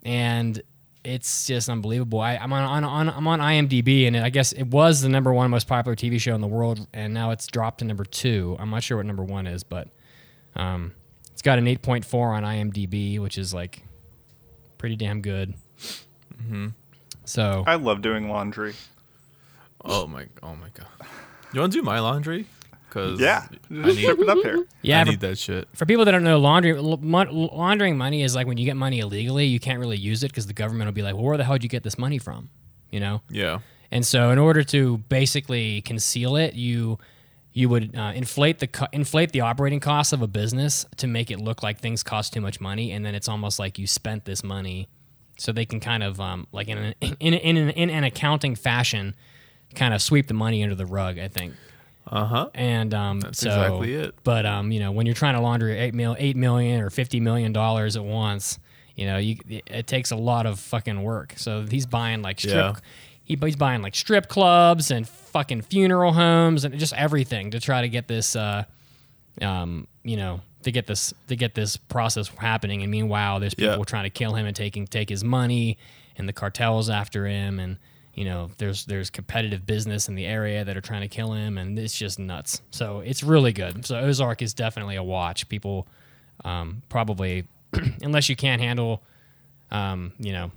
And 0.04 0.62
it's 1.04 1.48
just 1.48 1.70
unbelievable. 1.70 2.20
I, 2.20 2.36
I'm 2.36 2.52
on, 2.52 2.64
on, 2.64 2.84
on 2.84 3.10
I'm 3.10 3.28
on 3.28 3.40
IMDb, 3.40 4.08
and 4.08 4.18
I 4.18 4.30
guess 4.30 4.52
it 4.52 4.66
was 4.68 5.02
the 5.02 5.10
number 5.10 5.34
one 5.34 5.50
most 5.50 5.68
popular 5.68 5.96
TV 5.96 6.20
show 6.20 6.36
in 6.36 6.42
the 6.42 6.48
world, 6.48 6.88
and 6.94 7.14
now 7.14 7.32
it's 7.32 7.48
dropped 7.48 7.80
to 7.80 7.86
number 7.86 8.06
two. 8.06 8.56
I'm 8.60 8.70
not 8.70 8.84
sure 8.84 8.98
what 8.98 9.06
number 9.06 9.24
one 9.24 9.48
is, 9.48 9.64
but 9.64 9.88
um, 10.56 10.94
it's 11.32 11.42
got 11.42 11.58
an 11.58 11.66
8.4 11.66 12.14
on 12.16 12.44
IMDb, 12.44 13.20
which 13.20 13.38
is 13.38 13.54
like 13.54 13.84
pretty 14.78 14.96
damn 14.96 15.22
good. 15.22 15.54
So 17.26 17.64
I 17.66 17.76
love 17.76 18.02
doing 18.02 18.30
laundry. 18.30 18.74
Oh 19.86 20.08
my, 20.08 20.26
oh 20.44 20.56
my 20.56 20.70
god. 20.74 20.88
You 21.54 21.62
want 21.62 21.72
to 21.74 21.80
do 21.80 21.84
my 21.84 22.00
laundry? 22.00 22.46
Cause 22.90 23.20
Yeah, 23.20 23.46
I 23.50 23.54
just 23.54 23.98
need, 23.98 23.98
ship 23.98 24.20
it 24.20 24.30
up 24.30 24.38
here. 24.40 24.66
yeah, 24.82 25.02
I 25.02 25.04
for, 25.06 25.12
need 25.12 25.20
that 25.20 25.38
shit. 25.38 25.68
for 25.74 25.86
people 25.86 26.06
that 26.06 26.12
don't 26.12 26.24
know, 26.24 26.40
laundry 26.40 26.74
laundering 26.74 27.98
money 27.98 28.24
is 28.24 28.36
like 28.36 28.48
when 28.48 28.58
you 28.58 28.66
get 28.66 28.76
money 28.76 29.00
illegally, 29.00 29.46
you 29.46 29.60
can't 29.60 29.80
really 29.80 29.98
use 29.98 30.24
it 30.24 30.30
because 30.32 30.48
the 30.48 30.54
government 30.54 30.88
will 30.88 30.94
be 30.94 31.04
like, 31.04 31.16
"Well, 31.16 31.24
where 31.26 31.38
the 31.38 31.44
hell 31.44 31.54
did 31.54 31.64
you 31.64 31.70
get 31.70 31.84
this 31.84 31.98
money 31.98 32.18
from?" 32.18 32.50
You 32.90 33.00
know. 33.00 33.22
Yeah. 33.30 33.60
And 33.92 34.06
so, 34.06 34.32
in 34.32 34.38
order 34.40 34.64
to 34.64 34.98
basically 35.10 35.82
conceal 35.82 36.36
it, 36.36 36.54
you 36.54 36.98
you 37.54 37.68
would 37.70 37.96
uh, 37.96 38.12
inflate 38.16 38.60
the 38.60 38.68
co- 38.68 38.88
inflate 38.92 39.32
the 39.32 39.42
operating 39.42 39.80
costs 39.80 40.14
of 40.14 40.22
a 40.22 40.28
business 40.28 40.86
to 40.98 41.08
make 41.08 41.32
it 41.32 41.40
look 41.40 41.64
like 41.64 41.80
things 41.80 42.04
cost 42.04 42.34
too 42.34 42.42
much 42.42 42.62
money, 42.62 42.92
and 42.92 43.06
then 43.06 43.16
it's 43.16 43.28
almost 43.28 43.60
like 43.60 43.80
you 43.80 43.88
spent 43.88 44.26
this 44.26 44.44
money, 44.44 44.88
so 45.38 45.52
they 45.52 45.66
can 45.66 45.80
kind 45.80 46.04
of 46.04 46.20
um, 46.22 46.48
like 46.52 46.68
in 46.68 46.78
an, 46.78 46.94
in 47.20 47.34
in 47.34 47.58
an, 47.58 47.70
in 47.72 47.90
an 47.90 48.04
accounting 48.04 48.56
fashion, 48.56 49.16
kind 49.76 49.94
of 49.94 50.02
sweep 50.02 50.28
the 50.28 50.34
money 50.36 50.62
under 50.64 50.76
the 50.76 50.86
rug. 50.86 51.18
I 51.20 51.28
think. 51.28 51.54
Uh 52.08 52.26
huh. 52.26 52.50
And 52.56 52.94
um, 52.94 53.20
That's 53.20 53.40
so, 53.40 53.50
exactly 53.50 53.94
it. 53.94 54.16
But 54.24 54.46
um, 54.46 54.72
you 54.72 54.80
know, 54.80 54.92
when 54.92 55.06
you're 55.06 55.16
trying 55.16 55.36
to 55.36 55.42
launder 55.42 55.70
eight 55.70 55.94
mil, 55.94 56.16
eight 56.18 56.36
million 56.36 56.82
or 56.82 56.90
fifty 56.90 57.20
million 57.20 57.54
dollars 57.54 57.96
at 57.96 58.04
once, 58.04 58.58
you 58.96 59.06
know, 59.06 59.18
you 59.18 59.38
it, 59.48 59.86
takes 59.88 60.12
a 60.12 60.16
lot 60.16 60.46
of 60.46 60.60
fucking 60.60 61.04
work. 61.04 61.34
So 61.38 61.66
he's 61.70 61.86
buying 61.86 62.22
like 62.22 62.40
strip, 62.40 62.54
Yeah. 62.56 62.74
he, 63.24 63.38
he's 63.40 63.56
buying 63.56 63.82
like 63.82 63.96
strip 63.96 64.28
clubs 64.28 64.90
and 64.92 65.08
fucking 65.08 65.62
funeral 65.62 66.14
homes 66.14 66.66
and 66.66 66.78
just 66.80 66.94
everything 66.94 67.52
to 67.52 67.60
try 67.60 67.82
to 67.82 67.90
get 67.90 68.08
this, 68.08 68.36
uh, 68.36 68.64
um, 69.42 69.88
you 70.04 70.18
know, 70.18 70.42
to 70.64 70.72
get 70.72 70.88
this 70.88 71.14
to 71.28 71.36
get 71.36 71.54
this 71.56 71.78
process 71.78 72.28
happening. 72.30 72.82
And 72.82 72.90
meanwhile, 72.92 73.40
there's 73.40 73.54
Yeah. 73.58 73.70
people 73.72 73.86
trying 73.86 74.04
to 74.06 74.10
kill 74.10 74.34
him 74.34 74.46
and 74.48 74.56
taking 74.56 74.88
take 74.88 75.10
his 75.10 75.24
money, 75.24 75.78
and 76.18 76.28
the 76.28 76.34
cartels 76.34 76.90
after 76.90 77.28
him, 77.28 77.60
and 77.60 77.78
you 78.20 78.26
know, 78.26 78.52
there's 78.58 78.84
there's 78.84 79.10
competitive 79.10 79.66
business 79.66 80.10
in 80.10 80.16
the 80.16 80.26
area 80.26 80.66
that 80.66 80.76
are 80.76 80.82
trying 80.82 81.04
to 81.04 81.08
kill 81.08 81.32
him, 81.32 81.58
and 81.58 81.80
it's 81.80 81.98
just 81.98 82.20
nuts. 82.20 82.62
So 82.70 83.00
it's 83.00 83.24
really 83.24 83.54
good. 83.54 83.86
So 83.86 83.98
Ozark 83.98 84.42
is 84.42 84.54
definitely 84.54 84.98
a 84.98 85.04
watch. 85.04 85.48
People 85.48 85.88
um, 86.44 86.82
probably, 86.90 87.48
unless 88.02 88.28
you 88.28 88.36
can't 88.36 88.62
handle, 88.62 89.04
um, 89.72 90.12
you 90.20 90.34
know, 90.34 90.52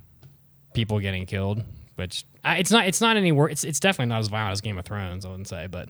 people 0.73 0.99
getting 0.99 1.25
killed, 1.25 1.63
which 1.95 2.25
I, 2.43 2.57
it's 2.57 2.69
not. 2.69 2.85
It's 2.85 2.99
not 2.99 3.15
any 3.15 3.31
worse. 3.31 3.53
It's 3.53 3.63
it's 3.63 3.79
definitely 3.79 4.09
not 4.09 4.19
as 4.19 4.27
violent 4.27 4.51
as 4.51 4.59
Game 4.59 4.77
of 4.77 4.83
Thrones. 4.83 5.25
I 5.25 5.29
wouldn't 5.29 5.47
say, 5.47 5.67
but. 5.67 5.87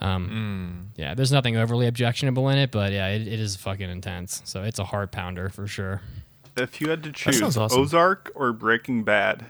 Um, 0.00 0.90
Yeah, 0.96 1.14
there's 1.14 1.30
nothing 1.30 1.56
overly 1.56 1.86
objectionable 1.86 2.48
in 2.48 2.58
it, 2.58 2.72
but 2.72 2.90
yeah, 2.90 3.08
it, 3.08 3.28
it 3.28 3.38
is 3.38 3.54
fucking 3.54 3.88
intense. 3.88 4.42
So 4.44 4.64
it's 4.64 4.80
a 4.80 4.84
heart 4.84 5.12
pounder 5.12 5.48
for 5.48 5.68
sure. 5.68 6.00
If 6.56 6.80
you 6.80 6.88
had 6.88 7.04
to 7.04 7.12
choose 7.12 7.56
awesome. 7.56 7.80
Ozark 7.80 8.32
or 8.34 8.52
Breaking 8.52 9.04
Bad, 9.04 9.46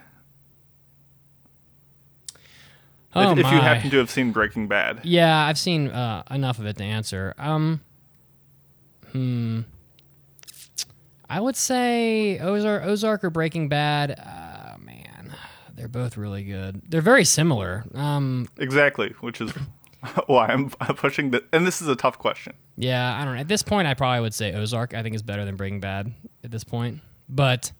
Oh 3.14 3.32
if, 3.32 3.38
if 3.38 3.44
you 3.44 3.58
happen 3.58 3.90
to 3.90 3.98
have 3.98 4.10
seen 4.10 4.32
Breaking 4.32 4.68
Bad, 4.68 5.00
Yeah, 5.04 5.44
I've 5.46 5.58
seen 5.58 5.88
uh, 5.88 6.22
enough 6.30 6.58
of 6.58 6.66
it 6.66 6.76
to 6.78 6.84
answer. 6.84 7.34
Um, 7.38 7.80
hmm. 9.10 9.60
I 11.28 11.40
would 11.40 11.56
say 11.56 12.38
Ozark, 12.40 12.84
Ozark 12.84 13.24
or 13.24 13.30
Breaking 13.30 13.68
Bad. 13.68 14.18
Uh, 14.18 14.76
man, 14.78 15.34
they're 15.74 15.88
both 15.88 16.16
really 16.16 16.44
good. 16.44 16.82
They're 16.88 17.00
very 17.00 17.24
similar. 17.24 17.84
Um, 17.94 18.48
exactly, 18.58 19.14
which 19.20 19.40
is 19.40 19.52
why 20.26 20.46
I'm 20.46 20.70
pushing 20.70 21.30
the. 21.30 21.42
And 21.52 21.66
this 21.66 21.80
is 21.80 21.88
a 21.88 21.96
tough 21.96 22.18
question. 22.18 22.54
yeah, 22.76 23.18
I 23.18 23.24
don't 23.24 23.34
know. 23.34 23.40
At 23.40 23.48
this 23.48 23.62
point, 23.62 23.88
I 23.88 23.94
probably 23.94 24.20
would 24.20 24.34
say 24.34 24.52
Ozark. 24.54 24.94
I 24.94 25.02
think 25.02 25.14
is 25.14 25.22
better 25.22 25.44
than 25.44 25.56
Breaking 25.56 25.80
Bad 25.80 26.12
at 26.44 26.50
this 26.50 26.64
point, 26.64 27.00
but 27.28 27.72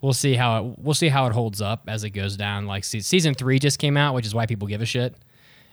we'll 0.00 0.12
see 0.12 0.34
how 0.34 0.58
it 0.64 0.78
we'll 0.78 0.94
see 0.94 1.08
how 1.08 1.26
it 1.26 1.32
holds 1.32 1.60
up 1.60 1.84
as 1.88 2.04
it 2.04 2.10
goes 2.10 2.36
down. 2.36 2.66
Like 2.66 2.84
se- 2.84 3.00
season 3.00 3.34
three 3.34 3.58
just 3.58 3.78
came 3.78 3.96
out, 3.96 4.14
which 4.14 4.26
is 4.26 4.34
why 4.34 4.46
people 4.46 4.68
give 4.68 4.80
a 4.82 4.86
shit. 4.86 5.14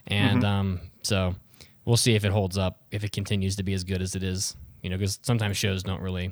and 0.07 0.43
um, 0.43 0.79
so 1.03 1.35
we'll 1.85 1.97
see 1.97 2.15
if 2.15 2.23
it 2.25 2.31
holds 2.31 2.57
up, 2.57 2.81
if 2.91 3.03
it 3.03 3.11
continues 3.11 3.55
to 3.57 3.63
be 3.63 3.73
as 3.73 3.83
good 3.83 4.01
as 4.01 4.15
it 4.15 4.23
is. 4.23 4.55
You 4.83 4.89
know, 4.89 4.97
because 4.97 5.19
sometimes 5.23 5.57
shows 5.57 5.83
don't 5.83 6.01
really, 6.01 6.31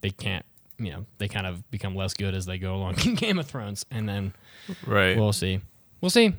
they 0.00 0.10
can't. 0.10 0.44
You 0.78 0.90
know, 0.90 1.06
they 1.18 1.28
kind 1.28 1.46
of 1.46 1.70
become 1.70 1.94
less 1.94 2.14
good 2.14 2.34
as 2.34 2.46
they 2.46 2.58
go 2.58 2.74
along 2.74 2.96
in 3.06 3.14
Game 3.14 3.38
of 3.38 3.46
Thrones, 3.46 3.84
and 3.90 4.08
then 4.08 4.32
Right. 4.86 5.16
we'll 5.16 5.32
see. 5.32 5.60
We'll 6.00 6.10
see. 6.10 6.32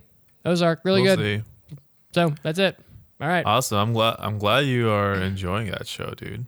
Ozark, 0.44 0.82
really 0.84 1.02
We'll 1.04 1.16
good. 1.16 1.44
see. 1.46 1.78
So 2.14 2.34
that's 2.44 2.60
it. 2.60 2.78
All 3.22 3.28
right. 3.30 3.46
Awesome. 3.46 3.78
I'm 3.78 3.94
glad. 3.94 4.16
I'm 4.20 4.38
glad 4.38 4.66
you 4.66 4.90
are 4.90 5.14
enjoying 5.16 5.72
that 5.72 5.88
show, 5.88 6.14
dude. 6.18 6.46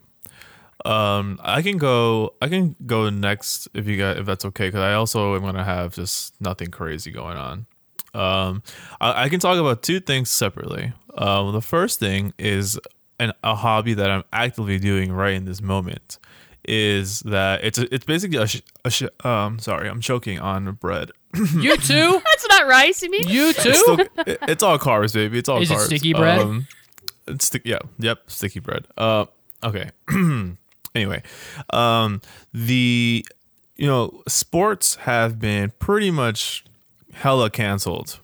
Um, 0.88 1.40
I 1.44 1.62
can 1.62 1.78
go. 1.78 2.34
I 2.42 2.48
can 2.48 2.76
go 2.86 3.10
next 3.10 3.68
if 3.74 3.88
you 3.88 3.98
got 3.98 4.18
if 4.18 4.26
that's 4.26 4.46
okay, 4.46 4.68
because 4.70 4.80
I 4.82 4.94
also 4.94 5.36
am 5.36 5.42
gonna 5.42 5.64
have 5.64 5.94
just 5.94 6.40
nothing 6.40 6.70
crazy 6.72 7.12
going 7.12 7.36
on. 7.38 7.66
Um, 8.14 8.64
I, 9.02 9.24
I 9.26 9.30
can 9.30 9.40
talk 9.40 9.58
about 9.58 9.84
two 9.84 10.00
things 10.00 10.30
separately. 10.30 10.94
Um, 11.18 11.52
the 11.52 11.62
first 11.62 12.00
thing 12.00 12.34
is 12.40 12.80
an, 13.20 13.34
a 13.44 13.54
hobby 13.56 13.96
that 13.96 14.10
I'm 14.10 14.24
actively 14.32 14.80
doing 14.80 15.12
right 15.12 15.34
in 15.34 15.46
this 15.46 15.62
moment. 15.62 16.20
Is 16.70 17.20
that 17.22 17.64
it's 17.64 17.78
a, 17.78 17.94
it's 17.94 18.06
basically 18.06 18.38
a, 18.38 18.48
sh- 18.48 18.62
a 18.84 18.90
sh- 18.92 19.04
um 19.26 19.58
sorry 19.60 19.90
I'm 19.90 20.02
choking 20.02 20.40
on 20.40 20.72
bread. 20.74 21.12
you 21.56 21.76
too. 21.78 22.22
That's 22.26 22.48
not 22.50 22.68
rice, 22.68 23.02
you 23.02 23.10
mean? 23.12 23.28
You 23.28 23.54
too. 23.54 23.70
It's, 23.70 23.80
still, 23.80 24.00
it- 24.26 24.40
it's 24.44 24.64
all 24.64 24.78
carbs, 24.80 25.14
baby. 25.14 25.38
It's 25.40 25.50
all 25.50 25.62
Is 25.62 25.70
it 25.72 25.80
sticky 25.80 26.14
bread? 26.14 26.40
Um, 26.42 26.68
it's 27.28 27.46
stick. 27.46 27.62
Yeah. 27.66 27.80
Yep. 28.00 28.30
Sticky 28.32 28.60
bread. 28.62 28.88
Uh. 28.98 29.26
Okay. 29.64 29.90
anyway, 30.98 31.22
um, 31.72 32.22
the 32.54 33.26
you 33.76 33.88
know 33.88 34.22
sports 34.28 34.96
have 34.96 35.40
been 35.40 35.72
pretty 35.80 36.12
much 36.12 36.66
hella 37.14 37.50
canceled 37.50 38.20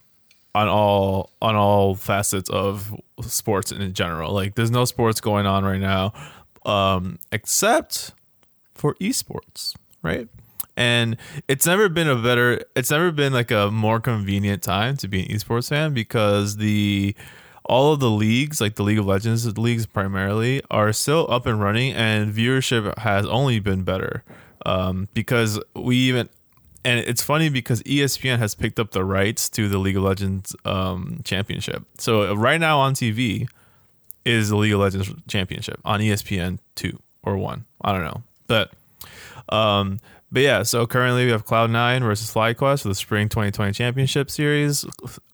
on 0.56 0.68
all 0.68 1.32
on 1.42 1.56
all 1.56 1.96
facets 1.96 2.50
of 2.50 2.94
sports 3.22 3.72
in 3.72 3.94
general. 3.94 4.34
Like, 4.34 4.56
there's 4.56 4.72
no 4.72 4.86
sports 4.86 5.22
going 5.22 5.46
on 5.46 5.64
right 5.64 5.80
now, 5.80 6.14
um, 6.66 7.20
except 7.32 8.14
for 8.76 8.96
esports, 8.96 9.76
right? 10.02 10.28
And 10.76 11.18
it's 11.48 11.68
never 11.68 11.88
been 11.88 12.08
a 12.08 12.16
better, 12.16 12.62
it's 12.76 12.90
never 12.90 13.12
been 13.12 13.32
like 13.32 13.52
a 13.52 13.70
more 13.70 14.00
convenient 14.00 14.64
time 14.64 14.98
to 14.98 15.08
be 15.08 15.22
an 15.22 15.28
esports 15.28 15.70
fan 15.70 15.94
because 15.94 16.58
the 16.58 17.16
all 17.66 17.94
of 17.94 18.00
the 18.00 18.10
leagues, 18.10 18.60
like 18.60 18.76
the 18.76 18.84
League 18.84 19.00
of 19.00 19.06
Legends 19.06 19.58
leagues 19.58 19.86
primarily, 19.86 20.62
are 20.70 20.92
still 20.94 21.28
up 21.30 21.46
and 21.46 21.62
running, 21.62 21.94
and 21.94 22.34
viewership 22.34 22.98
has 23.00 23.26
only 23.26 23.60
been 23.60 23.84
better. 23.84 24.24
Um, 24.66 25.08
because 25.14 25.60
we 25.76 25.98
even, 25.98 26.30
and 26.86 27.00
it's 27.00 27.22
funny 27.22 27.50
because 27.50 27.82
ESPN 27.84 28.40
has 28.40 28.56
picked 28.56 28.80
up 28.80 28.92
the 28.92 29.04
rights 29.04 29.50
to 29.50 29.68
the 29.68 29.78
League 29.78 29.98
of 29.98 30.04
Legends 30.04 30.56
um, 30.66 31.22
championship. 31.24 31.84
So 31.98 32.32
uh, 32.32 32.34
right 32.36 32.60
now 32.60 32.80
on 32.80 32.94
TV 32.94 33.48
is 34.26 34.50
the 34.50 34.56
League 34.56 34.74
of 34.74 34.80
Legends 34.80 35.12
championship 35.28 35.80
on 35.84 36.00
ESPN 36.00 36.60
two 36.76 37.00
or 37.24 37.38
one. 37.38 37.66
I 37.82 37.92
don't 37.92 38.04
know, 38.04 38.24
but 38.48 38.72
um, 39.50 40.00
but 40.34 40.42
yeah, 40.42 40.64
so 40.64 40.88
currently 40.88 41.26
we 41.26 41.32
have 41.32 41.46
Cloud9 41.46 42.02
versus 42.02 42.34
FlyQuest 42.34 42.82
for 42.82 42.88
the 42.88 42.96
Spring 42.96 43.30
2020 43.30 43.72
Championship 43.72 44.32
Series. 44.32 44.84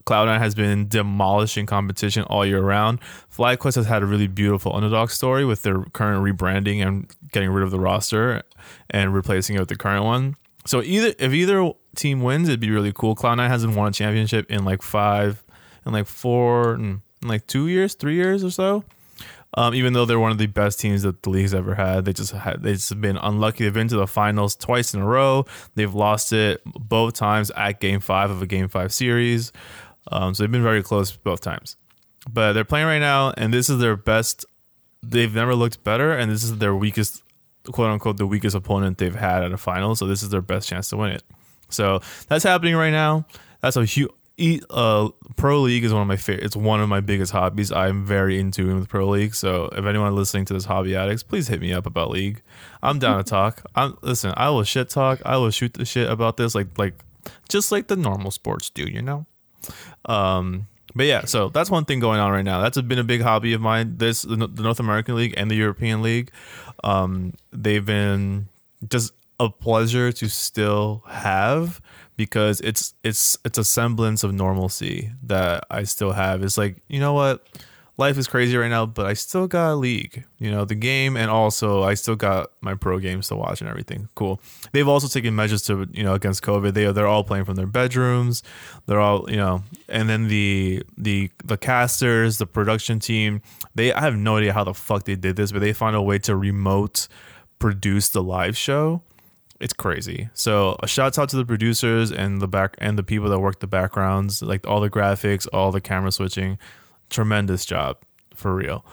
Cloud9 0.06 0.39
has 0.39 0.53
been 0.53 0.89
demolishing 0.89 1.65
competition 1.65 2.24
all 2.24 2.46
year 2.46 2.62
round. 2.62 3.00
FlyQuest 3.34 3.75
has 3.75 3.86
had 3.86 4.03
a 4.03 4.06
really 4.06 4.27
beautiful 4.27 4.75
underdog 4.75 5.10
story 5.10 5.46
with 5.46 5.63
their 5.63 5.84
current 5.94 6.22
rebranding 6.22 6.86
and 6.86 7.10
getting 7.32 7.50
rid 7.50 7.63
of 7.63 7.72
the 7.72 7.79
roster 7.79 8.44
and 8.89 9.13
replacing 9.13 9.56
it 9.56 9.60
with 9.60 9.70
the 9.70 9.77
current 9.77 10.03
one. 10.03 10.36
So 10.65 10.84
either 10.84 11.13
if 11.18 11.32
either 11.32 11.72
team 11.96 12.22
wins, 12.22 12.50
it'd 12.50 12.60
be 12.60 12.70
really 12.70 12.91
cool. 12.94 13.15
Cloud9 13.15 13.48
hasn't 13.48 13.77
won 13.77 13.88
a 13.88 13.91
championship 13.94 14.51
in 14.51 14.65
like 14.65 14.82
five, 14.82 15.46
in 15.86 15.94
like 15.94 16.08
four, 16.08 16.75
in 16.75 17.01
like 17.22 17.48
two 17.48 17.70
years, 17.70 17.94
three 17.94 18.15
years 18.15 18.44
or 18.44 18.51
so. 18.51 18.84
Um, 19.56 19.74
even 19.74 19.94
though 19.94 20.06
they're 20.06 20.20
one 20.20 20.32
of 20.32 20.38
the 20.38 20.46
best 20.46 20.79
teams 20.79 21.01
that 21.01 21.24
the 21.24 21.29
league's 21.32 21.56
ever 21.56 21.74
had, 21.74 22.06
they 22.06 22.13
just 22.13 22.32
had 22.34 22.62
they 22.62 22.74
just 22.74 23.01
been 23.01 23.18
unlucky. 23.18 23.63
They've 23.63 23.74
been 23.74 23.88
to 23.88 23.96
the 23.96 24.06
finals 24.08 24.56
twice 24.56 24.94
in 24.94 25.01
a 25.01 25.06
row. 25.06 25.46
They've 25.75 25.94
lost 25.94 26.32
it 26.34 26.62
both 26.65 27.15
times 27.15 27.51
at 27.56 27.79
Game 27.79 28.00
Five 28.00 28.29
of 28.29 28.41
a 28.41 28.48
Game 28.48 28.68
Five 28.68 28.94
series. 28.94 29.51
Um, 30.12 30.34
so 30.34 30.44
they've 30.44 30.51
been 30.51 30.63
very 30.63 30.84
close 30.84 31.12
both 31.12 31.41
times. 31.41 31.77
But 32.29 32.53
they're 32.53 32.65
playing 32.65 32.86
right 32.86 33.00
now, 33.00 33.32
and 33.38 33.53
this 33.53 33.70
is 33.70 33.79
their 33.79 33.96
best. 33.96 34.46
They've 35.01 35.34
never 35.34 35.56
looked 35.56 35.84
better, 35.84 36.12
and 36.12 36.32
this 36.32 36.44
is 36.44 36.58
their 36.58 36.75
weakest, 36.75 37.24
quote 37.72 37.89
unquote, 37.89 38.18
the 38.18 38.27
weakest 38.27 38.56
opponent 38.56 38.98
they've 38.98 39.15
had 39.15 39.44
at 39.44 39.51
a 39.51 39.58
final. 39.58 39.96
So 39.96 40.06
this 40.06 40.22
is 40.22 40.29
their 40.29 40.41
best 40.41 40.70
chance 40.70 40.89
to 40.89 40.98
win 40.98 41.12
it. 41.12 41.24
So 41.70 42.01
that's 42.27 42.44
happening 42.44 42.75
right 42.75 42.91
now. 42.91 43.25
That's 43.62 43.77
a 43.77 43.86
huge. 43.86 44.12
Uh, 44.69 45.10
pro 45.36 45.60
league 45.60 45.84
is 45.84 45.91
one 45.91 46.01
of 46.01 46.08
my 46.08 46.15
favorite. 46.15 46.46
It's 46.46 46.55
one 46.55 46.79
of 46.79 46.88
my 46.88 47.01
biggest 47.01 47.31
hobbies. 47.31 47.72
I'm 47.72 48.05
very 48.05 48.39
into 48.39 48.74
with 48.74 48.88
pro 48.88 49.10
league. 49.10 49.36
So 49.36 49.65
if 49.74 49.86
anyone 49.86 50.15
listening 50.15 50.46
to 50.46 50.53
this 50.53 50.65
hobby 50.65 50.96
addicts, 50.96 51.24
please 51.24 51.48
hit 51.48 51.60
me 51.60 51.74
up 51.74 51.86
about 51.86 52.10
league. 52.10 52.41
I'm 52.81 53.00
down 53.00 53.17
to 53.17 53.24
talk. 53.24 53.63
I'm 53.75 53.98
listen. 54.01 54.34
I 54.38 54.50
will 54.50 54.63
shit 54.63 54.89
talk. 54.89 55.22
I 55.25 55.38
will 55.38 55.51
shoot 55.51 55.74
the 55.74 55.86
shit 55.86 56.10
about 56.10 56.38
this 56.38 56.55
like 56.55 56.67
like 56.77 56.93
just 57.50 57.72
like 57.72 57.88
the 57.88 57.96
normal 57.96 58.31
sports 58.31 58.69
do. 58.69 58.84
You 58.84 59.01
know. 59.01 59.25
Um, 60.05 60.67
but 60.96 61.05
yeah, 61.05 61.25
so 61.25 61.50
that's 61.50 61.69
one 61.69 61.86
thing 61.86 62.00
going 62.00 62.19
on 62.19 62.31
right 62.31 62.46
now. 62.46 62.62
That's 62.62 62.81
been 62.81 63.00
a 63.00 63.03
big 63.03 63.22
hobby 63.22 63.53
of 63.53 63.62
mine. 63.62 63.98
This 63.98 64.22
the 64.22 64.48
the 64.48 64.63
North 64.63 64.79
American 64.79 65.15
League 65.15 65.34
and 65.38 65.51
the 65.51 65.55
European 65.55 66.01
League. 66.01 66.31
Um, 66.84 67.34
they've 67.51 67.86
been 67.86 68.48
just 68.88 69.13
a 69.39 69.50
pleasure 69.50 70.12
to 70.12 70.29
still 70.29 71.03
have 71.08 71.81
because 72.19 72.59
it's 72.59 72.93
it's 73.01 73.38
it's 73.45 73.57
a 73.57 73.63
semblance 73.63 74.25
of 74.25 74.33
normalcy 74.33 75.09
that 75.23 75.63
I 75.71 75.83
still 75.83 76.11
have. 76.11 76.43
It's 76.43 76.57
like 76.57 76.83
you 76.89 76.99
know 76.99 77.13
what, 77.13 77.47
life 77.95 78.17
is 78.17 78.27
crazy 78.27 78.57
right 78.57 78.67
now, 78.67 78.85
but 78.85 79.05
I 79.05 79.13
still 79.13 79.47
got 79.47 79.71
a 79.71 79.75
league. 79.75 80.25
You 80.38 80.51
know 80.51 80.65
the 80.65 80.75
game, 80.75 81.15
and 81.15 81.31
also 81.31 81.81
I 81.81 81.93
still 81.93 82.17
got 82.17 82.51
my 82.59 82.75
pro 82.75 82.99
games 82.99 83.29
to 83.29 83.38
watch 83.38 83.61
and 83.61 83.69
everything. 83.69 84.09
Cool. 84.15 84.41
They've 84.73 84.85
also 84.85 85.07
taken 85.07 85.33
measures 85.33 85.61
to 85.67 85.88
you 85.93 86.03
know 86.03 86.13
against 86.13 86.43
COVID. 86.43 86.73
They 86.73 86.91
they're 86.91 87.07
all 87.07 87.23
playing 87.23 87.45
from 87.45 87.55
their 87.55 87.67
bedrooms. 87.67 88.43
They're 88.85 88.99
all 88.99 89.25
you 89.31 89.38
know, 89.38 89.63
and 89.88 90.09
then 90.09 90.27
the 90.27 90.83
the 90.97 91.31
the 91.45 91.55
casters, 91.55 92.38
the 92.38 92.45
production 92.45 92.99
team. 92.99 93.41
They 93.75 93.93
I 93.93 94.01
have 94.01 94.17
no 94.17 94.35
idea 94.35 94.51
how 94.51 94.65
the 94.65 94.73
fuck 94.73 95.05
they 95.05 95.15
did 95.15 95.38
this, 95.38 95.53
but 95.53 95.59
they 95.59 95.71
found 95.71 95.95
a 95.95 96.01
way 96.01 96.19
to 96.19 96.35
remote 96.35 97.07
produce 97.59 98.09
the 98.09 98.21
live 98.21 98.57
show 98.57 99.03
it's 99.59 99.73
crazy. 99.73 100.29
So 100.33 100.77
a 100.81 100.87
shouts 100.87 101.19
out 101.19 101.29
to 101.29 101.35
the 101.37 101.45
producers 101.45 102.11
and 102.11 102.41
the 102.41 102.47
back 102.47 102.75
and 102.79 102.97
the 102.97 103.03
people 103.03 103.29
that 103.29 103.39
work 103.39 103.59
the 103.59 103.67
backgrounds, 103.67 104.41
like 104.41 104.65
all 104.67 104.79
the 104.79 104.89
graphics, 104.89 105.47
all 105.51 105.71
the 105.71 105.81
camera 105.81 106.11
switching. 106.11 106.57
Tremendous 107.09 107.65
job 107.65 107.97
for 108.35 108.55
real. 108.55 108.85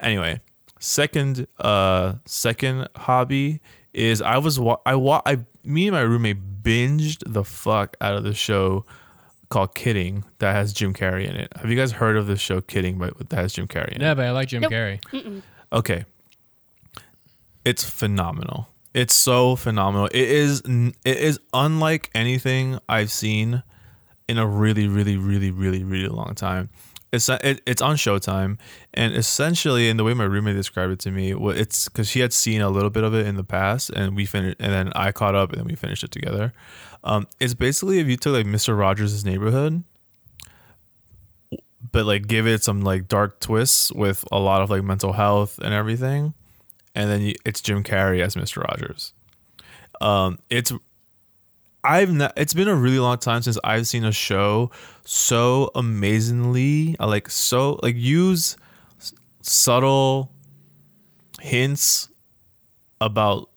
Anyway, 0.00 0.40
second 0.80 1.46
uh 1.60 2.14
second 2.26 2.88
hobby 2.96 3.60
is 3.94 4.20
I 4.20 4.38
was 4.38 4.58
wa- 4.58 4.80
I 4.84 4.94
wa- 4.96 5.22
I 5.24 5.38
me 5.64 5.86
and 5.88 5.94
my 5.94 6.00
roommate 6.02 6.62
binged 6.62 7.22
the 7.26 7.44
fuck 7.44 7.96
out 8.00 8.14
of 8.14 8.24
the 8.24 8.34
show 8.34 8.84
called 9.48 9.74
Kidding 9.74 10.24
that 10.38 10.54
has 10.54 10.72
Jim 10.72 10.92
Carrey 10.92 11.28
in 11.28 11.36
it. 11.36 11.52
Have 11.56 11.70
you 11.70 11.76
guys 11.76 11.92
heard 11.92 12.16
of 12.16 12.26
the 12.26 12.36
show 12.36 12.60
Kidding 12.60 12.98
but 12.98 13.16
that 13.30 13.36
has 13.36 13.52
Jim 13.52 13.68
Carrey 13.68 13.90
in 13.92 14.00
it? 14.00 14.02
Yeah, 14.02 14.14
but 14.14 14.24
I 14.24 14.30
like 14.32 14.48
Jim 14.48 14.62
Nope. 14.62 14.72
Carrey. 14.72 15.42
Okay. 15.72 16.04
It's 17.64 17.84
phenomenal. 17.88 18.68
It's 18.94 19.14
so 19.14 19.56
phenomenal. 19.56 20.06
It 20.06 20.28
is 20.28 20.62
it 20.66 21.16
is 21.18 21.40
unlike 21.52 22.10
anything 22.14 22.78
I've 22.88 23.10
seen 23.10 23.62
in 24.28 24.38
a 24.38 24.46
really 24.46 24.86
really 24.86 25.16
really 25.16 25.50
really 25.50 25.82
really 25.82 26.08
long 26.08 26.34
time. 26.34 26.68
It's 27.10 27.28
it, 27.28 27.62
it's 27.66 27.82
on 27.82 27.96
Showtime 27.96 28.58
and 28.94 29.14
essentially 29.14 29.88
in 29.88 29.96
the 29.96 30.04
way 30.04 30.14
my 30.14 30.24
roommate 30.24 30.56
described 30.56 30.92
it 30.92 30.98
to 31.00 31.10
me, 31.10 31.34
well, 31.34 31.56
it's 31.56 31.88
cuz 31.88 32.08
she 32.08 32.20
had 32.20 32.32
seen 32.32 32.60
a 32.60 32.68
little 32.68 32.90
bit 32.90 33.04
of 33.04 33.14
it 33.14 33.26
in 33.26 33.36
the 33.36 33.44
past 33.44 33.90
and 33.90 34.14
we 34.14 34.26
finished 34.26 34.56
and 34.60 34.72
then 34.72 34.92
I 34.94 35.12
caught 35.12 35.34
up 35.34 35.52
and 35.52 35.60
then 35.60 35.66
we 35.66 35.74
finished 35.74 36.04
it 36.04 36.10
together. 36.10 36.52
Um 37.02 37.26
it's 37.40 37.54
basically 37.54 37.98
if 37.98 38.08
you 38.08 38.16
took 38.16 38.34
like 38.34 38.46
Mr. 38.46 38.78
Rogers' 38.78 39.24
neighborhood 39.24 39.84
but 41.90 42.04
like 42.04 42.26
give 42.26 42.46
it 42.46 42.62
some 42.62 42.82
like 42.82 43.08
dark 43.08 43.40
twists 43.40 43.90
with 43.92 44.24
a 44.30 44.38
lot 44.38 44.60
of 44.62 44.70
like 44.70 44.82
mental 44.82 45.12
health 45.14 45.58
and 45.58 45.72
everything 45.72 46.34
and 46.94 47.10
then 47.10 47.22
you, 47.22 47.34
it's 47.44 47.60
Jim 47.60 47.82
Carrey 47.82 48.22
as 48.22 48.34
Mr. 48.34 48.62
Rogers. 48.62 49.12
Um, 50.00 50.38
it's 50.50 50.72
I've 51.84 52.12
not, 52.12 52.32
it's 52.36 52.54
been 52.54 52.68
a 52.68 52.74
really 52.74 52.98
long 52.98 53.18
time 53.18 53.42
since 53.42 53.58
I've 53.64 53.86
seen 53.86 54.04
a 54.04 54.12
show 54.12 54.70
so 55.04 55.70
amazingly 55.74 56.96
uh, 57.00 57.08
like 57.08 57.28
so 57.28 57.80
like 57.82 57.96
use 57.96 58.56
subtle 59.42 60.30
hints 61.40 62.08
about 63.00 63.50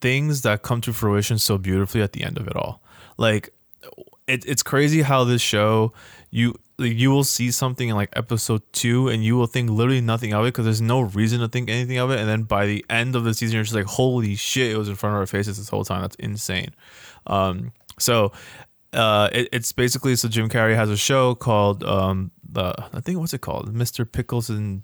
things 0.00 0.42
that 0.42 0.62
come 0.62 0.80
to 0.82 0.92
fruition 0.92 1.38
so 1.38 1.56
beautifully 1.56 2.02
at 2.02 2.12
the 2.12 2.22
end 2.22 2.36
of 2.36 2.46
it 2.46 2.56
all. 2.56 2.82
Like 3.16 3.50
it, 4.26 4.44
it's 4.46 4.62
crazy 4.62 5.02
how 5.02 5.24
this 5.24 5.40
show 5.40 5.92
you 6.30 6.54
you 6.88 7.10
will 7.10 7.24
see 7.24 7.50
something 7.50 7.88
in 7.88 7.94
like 7.94 8.10
episode 8.14 8.62
two 8.72 9.08
and 9.08 9.24
you 9.24 9.36
will 9.36 9.46
think 9.46 9.70
literally 9.70 10.00
nothing 10.00 10.32
of 10.32 10.44
it 10.44 10.48
because 10.48 10.64
there's 10.64 10.80
no 10.80 11.00
reason 11.00 11.40
to 11.40 11.48
think 11.48 11.68
anything 11.70 11.98
of 11.98 12.10
it 12.10 12.18
and 12.18 12.28
then 12.28 12.42
by 12.42 12.66
the 12.66 12.84
end 12.90 13.14
of 13.14 13.24
the 13.24 13.34
season 13.34 13.54
you're 13.54 13.64
just 13.64 13.74
like 13.74 13.84
holy 13.84 14.34
shit 14.34 14.70
it 14.70 14.76
was 14.76 14.88
in 14.88 14.94
front 14.94 15.14
of 15.14 15.20
our 15.20 15.26
faces 15.26 15.58
this 15.58 15.68
whole 15.68 15.84
time 15.84 16.00
that's 16.02 16.16
insane 16.16 16.70
um 17.26 17.72
so 17.98 18.32
uh 18.92 19.28
it, 19.32 19.48
it's 19.52 19.72
basically 19.72 20.16
so 20.16 20.28
jim 20.28 20.48
carrey 20.48 20.74
has 20.74 20.90
a 20.90 20.96
show 20.96 21.34
called 21.34 21.84
um 21.84 22.30
the 22.52 22.74
I 22.92 23.00
think 23.00 23.18
what's 23.18 23.34
it 23.34 23.40
called, 23.40 23.72
Mr. 23.74 24.10
Pickles 24.10 24.50
and 24.50 24.82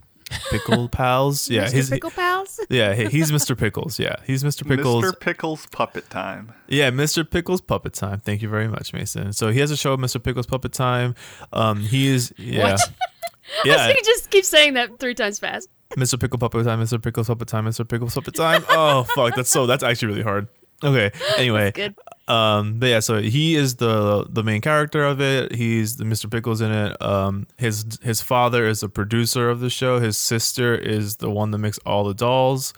Pickle 0.50 0.88
Pals. 0.88 1.48
Yeah, 1.48 1.66
Mr. 1.66 1.72
he's 1.72 1.90
Pickle 1.90 2.10
Pals. 2.10 2.60
yeah 2.68 2.94
he's 2.94 3.30
Mr. 3.30 3.56
Pickles. 3.56 3.98
Yeah, 3.98 4.16
he's 4.26 4.42
Mr. 4.42 4.66
Pickles. 4.66 5.04
Mr. 5.04 5.18
Pickles 5.20 5.66
puppet 5.66 6.10
time. 6.10 6.52
Yeah, 6.68 6.90
Mr. 6.90 7.28
Pickles 7.28 7.60
Puppet 7.60 7.94
Time. 7.94 8.20
Thank 8.20 8.42
you 8.42 8.48
very 8.48 8.68
much, 8.68 8.92
Mason. 8.92 9.32
So 9.32 9.50
he 9.50 9.60
has 9.60 9.70
a 9.70 9.76
show, 9.76 9.96
Mr. 9.96 10.22
Pickles 10.22 10.46
Puppet 10.46 10.72
Time. 10.72 11.14
Um, 11.52 11.80
he 11.80 12.08
is 12.08 12.34
yeah, 12.36 12.72
What? 12.72 12.80
yeah. 13.64 13.88
You 13.88 14.02
just 14.04 14.30
keep 14.30 14.44
saying 14.44 14.74
that 14.74 14.98
three 14.98 15.14
times 15.14 15.38
fast. 15.38 15.68
Mr. 15.96 16.18
Pickle 16.20 16.38
Puppet 16.38 16.64
Time, 16.64 16.80
Mr. 16.82 17.00
Pickles 17.00 17.28
Puppet 17.28 17.46
Time, 17.48 17.66
Mr. 17.66 17.88
Pickles 17.88 18.14
Puppet 18.14 18.34
Time. 18.34 18.64
Oh 18.68 19.04
fuck, 19.04 19.36
that's 19.36 19.50
so 19.50 19.66
that's 19.66 19.84
actually 19.84 20.08
really 20.08 20.22
hard. 20.22 20.48
Okay. 20.82 21.10
Anyway, 21.38 21.72
Good. 21.72 21.94
Um, 22.28 22.78
but 22.78 22.86
yeah, 22.86 23.00
so 23.00 23.20
he 23.20 23.54
is 23.54 23.76
the 23.76 24.26
the 24.28 24.42
main 24.42 24.60
character 24.60 25.04
of 25.04 25.20
it. 25.20 25.54
He's 25.54 25.96
the 25.96 26.04
Mr. 26.04 26.30
Pickles 26.30 26.60
in 26.60 26.72
it. 26.72 27.00
Um, 27.00 27.46
his 27.56 27.98
his 28.02 28.20
father 28.20 28.66
is 28.66 28.80
the 28.80 28.88
producer 28.88 29.48
of 29.48 29.60
the 29.60 29.70
show. 29.70 30.00
His 30.00 30.18
sister 30.18 30.74
is 30.74 31.16
the 31.16 31.30
one 31.30 31.52
that 31.52 31.58
makes 31.58 31.78
all 31.78 32.04
the 32.04 32.14
dolls, 32.14 32.74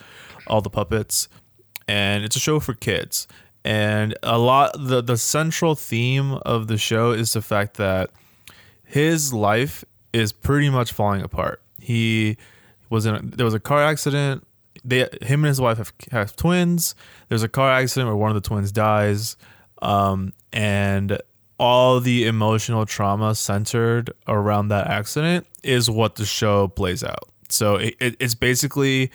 all 0.47 0.61
the 0.61 0.71
puppets, 0.71 1.29
and 1.87 2.25
it's 2.25 2.37
a 2.37 2.41
show 2.41 2.61
for 2.61 2.75
kids. 2.75 3.27
And 3.65 4.15
a 4.23 4.39
lot 4.39 4.73
the 4.79 5.01
the 5.03 5.17
central 5.17 5.75
theme 5.75 6.35
of 6.35 6.67
the 6.69 6.79
show 6.79 7.13
is 7.13 7.33
the 7.33 7.43
fact 7.43 7.79
that 7.79 8.11
his 8.85 9.33
life 9.33 9.85
is 10.13 10.33
pretty 10.33 10.69
much 10.69 10.93
falling 10.93 11.23
apart. 11.23 11.63
He 11.81 12.37
was 12.91 13.07
in 13.07 13.15
a, 13.15 13.23
there 13.23 13.45
was 13.45 13.55
a 13.55 13.61
car 13.61 13.83
accident. 13.83 14.47
They 14.85 15.09
him 15.23 15.45
and 15.45 15.49
his 15.49 15.61
wife 15.61 15.79
have 15.79 15.93
have 16.11 16.37
twins. 16.37 16.95
There's 17.29 17.43
a 17.43 17.49
car 17.49 17.71
accident 17.71 18.09
where 18.09 18.17
one 18.17 18.31
of 18.31 18.41
the 18.41 18.47
twins 18.47 18.73
dies, 18.73 19.37
um, 19.83 20.33
and 20.53 21.21
all 21.59 22.01
the 22.01 22.27
emotional 22.27 22.87
trauma 22.87 23.35
centered 23.35 24.13
around 24.27 24.69
that 24.69 24.87
accident 24.87 25.47
is 25.63 25.91
what 25.91 26.15
the 26.15 26.25
show 26.25 26.69
plays 26.69 27.03
out. 27.03 27.29
So 27.49 27.77
it, 27.77 27.97
it, 27.99 28.17
it's 28.21 28.35
basically 28.35 29.11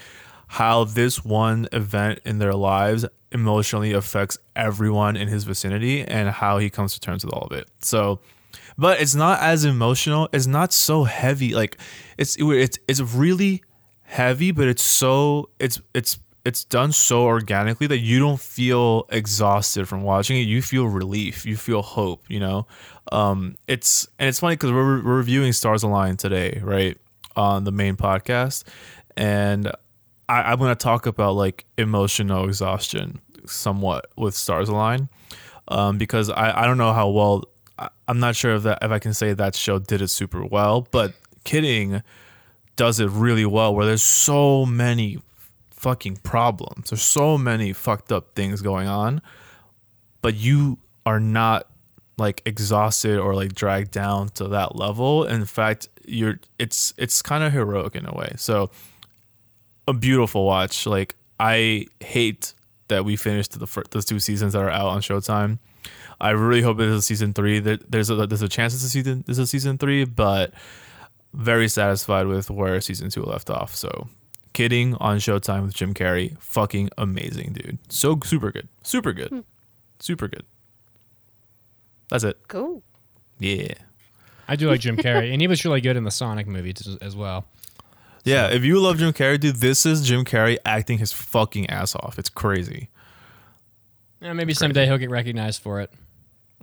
how 0.47 0.83
this 0.83 1.23
one 1.23 1.67
event 1.71 2.19
in 2.25 2.39
their 2.39 2.53
lives 2.53 3.05
emotionally 3.31 3.93
affects 3.93 4.37
everyone 4.55 5.15
in 5.15 5.27
his 5.27 5.45
vicinity 5.45 6.03
and 6.03 6.29
how 6.29 6.57
he 6.57 6.69
comes 6.69 6.93
to 6.93 6.99
terms 6.99 7.23
with 7.23 7.33
all 7.33 7.47
of 7.49 7.53
it. 7.53 7.69
So 7.79 8.19
but 8.77 9.01
it's 9.01 9.15
not 9.15 9.39
as 9.39 9.65
emotional. 9.65 10.29
It's 10.33 10.47
not 10.47 10.73
so 10.73 11.03
heavy. 11.03 11.53
Like 11.53 11.77
it's 12.17 12.37
it's 12.39 12.79
it's 12.87 13.01
really 13.01 13.63
heavy, 14.13 14.51
but 14.51 14.67
it's 14.67 14.83
so 14.83 15.49
it's 15.59 15.81
it's 15.93 16.19
it's 16.45 16.63
done 16.65 16.91
so 16.91 17.23
organically 17.23 17.87
that 17.87 17.99
you 17.99 18.19
don't 18.19 18.39
feel 18.39 19.05
exhausted 19.09 19.87
from 19.87 20.03
watching 20.03 20.37
it. 20.37 20.41
You 20.41 20.61
feel 20.61 20.85
relief. 20.87 21.45
You 21.45 21.57
feel 21.57 21.81
hope. 21.81 22.25
You 22.29 22.39
know, 22.39 22.67
um, 23.11 23.55
it's 23.67 24.07
and 24.19 24.29
it's 24.29 24.39
funny 24.39 24.55
because 24.55 24.71
we're, 24.71 25.03
we're 25.03 25.17
reviewing 25.17 25.51
Stars 25.53 25.83
Align 25.83 26.17
today, 26.17 26.61
right, 26.63 26.97
on 27.35 27.63
the 27.63 27.71
main 27.71 27.95
podcast, 27.95 28.65
and 29.17 29.67
I, 30.29 30.51
I'm 30.51 30.59
to 30.59 30.75
talk 30.75 31.05
about 31.05 31.35
like 31.35 31.65
emotional 31.77 32.45
exhaustion 32.45 33.19
somewhat 33.45 34.05
with 34.15 34.35
Stars 34.35 34.69
Align, 34.69 35.09
um, 35.69 35.97
because 35.97 36.29
I 36.29 36.63
I 36.63 36.65
don't 36.67 36.77
know 36.77 36.93
how 36.93 37.09
well 37.09 37.43
I- 37.79 37.89
I'm 38.07 38.19
not 38.19 38.35
sure 38.35 38.55
if 38.55 38.63
that 38.63 38.79
if 38.83 38.91
I 38.91 38.99
can 38.99 39.13
say 39.13 39.33
that 39.33 39.55
show 39.55 39.79
did 39.79 40.01
it 40.01 40.09
super 40.09 40.45
well, 40.45 40.87
but 40.91 41.13
Kidding 41.45 42.01
does 42.75 42.99
it 42.99 43.09
really 43.09 43.45
well. 43.45 43.73
Where 43.73 43.85
there's 43.85 44.03
so 44.03 44.65
many 44.65 45.19
fucking 45.69 46.17
problems, 46.17 46.89
there's 46.89 47.01
so 47.01 47.37
many 47.37 47.73
fucked 47.73 48.11
up 48.11 48.35
things 48.35 48.61
going 48.61 48.87
on, 48.87 49.21
but 50.21 50.35
you 50.35 50.77
are 51.05 51.19
not 51.19 51.67
like 52.17 52.41
exhausted 52.45 53.17
or 53.17 53.35
like 53.35 53.53
dragged 53.53 53.91
down 53.91 54.29
to 54.29 54.47
that 54.49 54.75
level. 54.75 55.23
In 55.25 55.45
fact, 55.45 55.89
you're 56.05 56.39
it's 56.59 56.93
it's 56.97 57.21
kind 57.21 57.43
of 57.43 57.53
heroic 57.53 57.95
in 57.95 58.05
a 58.05 58.13
way. 58.13 58.33
So 58.37 58.71
a 59.87 59.93
beautiful 59.93 60.45
watch. 60.45 60.85
Like 60.85 61.15
I 61.39 61.87
hate 61.99 62.53
that 62.87 63.05
we 63.05 63.15
finished 63.15 63.57
the 63.57 63.67
fir- 63.67 63.83
those 63.91 64.05
two 64.05 64.19
seasons 64.19 64.53
that 64.53 64.59
are 64.59 64.69
out 64.69 64.87
on 64.87 65.01
Showtime. 65.01 65.59
I 66.21 66.31
really 66.31 66.61
hope 66.61 66.79
it 66.79 66.87
is 66.87 67.05
season 67.05 67.33
three. 67.33 67.59
There, 67.59 67.77
there's 67.89 68.09
a 68.09 68.27
there's 68.27 68.41
a 68.41 68.49
chance 68.49 68.73
it's 68.73 68.83
a 68.83 68.89
season 68.89 69.23
this 69.27 69.37
is 69.37 69.39
a 69.39 69.47
season 69.47 69.77
three, 69.77 70.05
but 70.05 70.53
very 71.33 71.67
satisfied 71.67 72.27
with 72.27 72.49
where 72.49 72.79
season 72.81 73.09
two 73.09 73.23
left 73.23 73.49
off. 73.49 73.75
So, 73.75 74.07
kidding 74.53 74.95
on 74.95 75.17
Showtime 75.17 75.65
with 75.65 75.73
Jim 75.73 75.93
Carrey, 75.93 76.37
fucking 76.39 76.89
amazing, 76.97 77.53
dude. 77.53 77.79
So 77.89 78.19
super 78.23 78.51
good, 78.51 78.67
super 78.83 79.13
good, 79.13 79.29
hmm. 79.29 79.39
super 79.99 80.27
good. 80.27 80.45
That's 82.09 82.23
it. 82.23 82.37
Cool. 82.47 82.83
Yeah, 83.39 83.73
I 84.47 84.55
do 84.55 84.69
like 84.69 84.79
Jim 84.79 84.97
Carrey, 84.97 85.31
and 85.31 85.41
he 85.41 85.47
was 85.47 85.65
really 85.65 85.81
good 85.81 85.97
in 85.97 86.03
the 86.03 86.11
Sonic 86.11 86.47
movie 86.47 86.73
as 87.01 87.15
well. 87.15 87.45
yeah. 88.23 88.47
If 88.47 88.63
you 88.63 88.79
love 88.79 88.99
Jim 88.99 89.13
Carrey, 89.13 89.39
dude, 89.39 89.57
this 89.57 89.85
is 89.85 90.05
Jim 90.05 90.23
Carrey 90.23 90.57
acting 90.65 90.99
his 90.99 91.11
fucking 91.11 91.69
ass 91.69 91.95
off. 91.95 92.19
It's 92.19 92.29
crazy. 92.29 92.89
Yeah, 94.21 94.33
maybe 94.33 94.53
someday 94.53 94.85
he'll 94.85 94.97
get 94.97 95.09
recognized 95.09 95.61
for 95.61 95.81
it. 95.81 95.91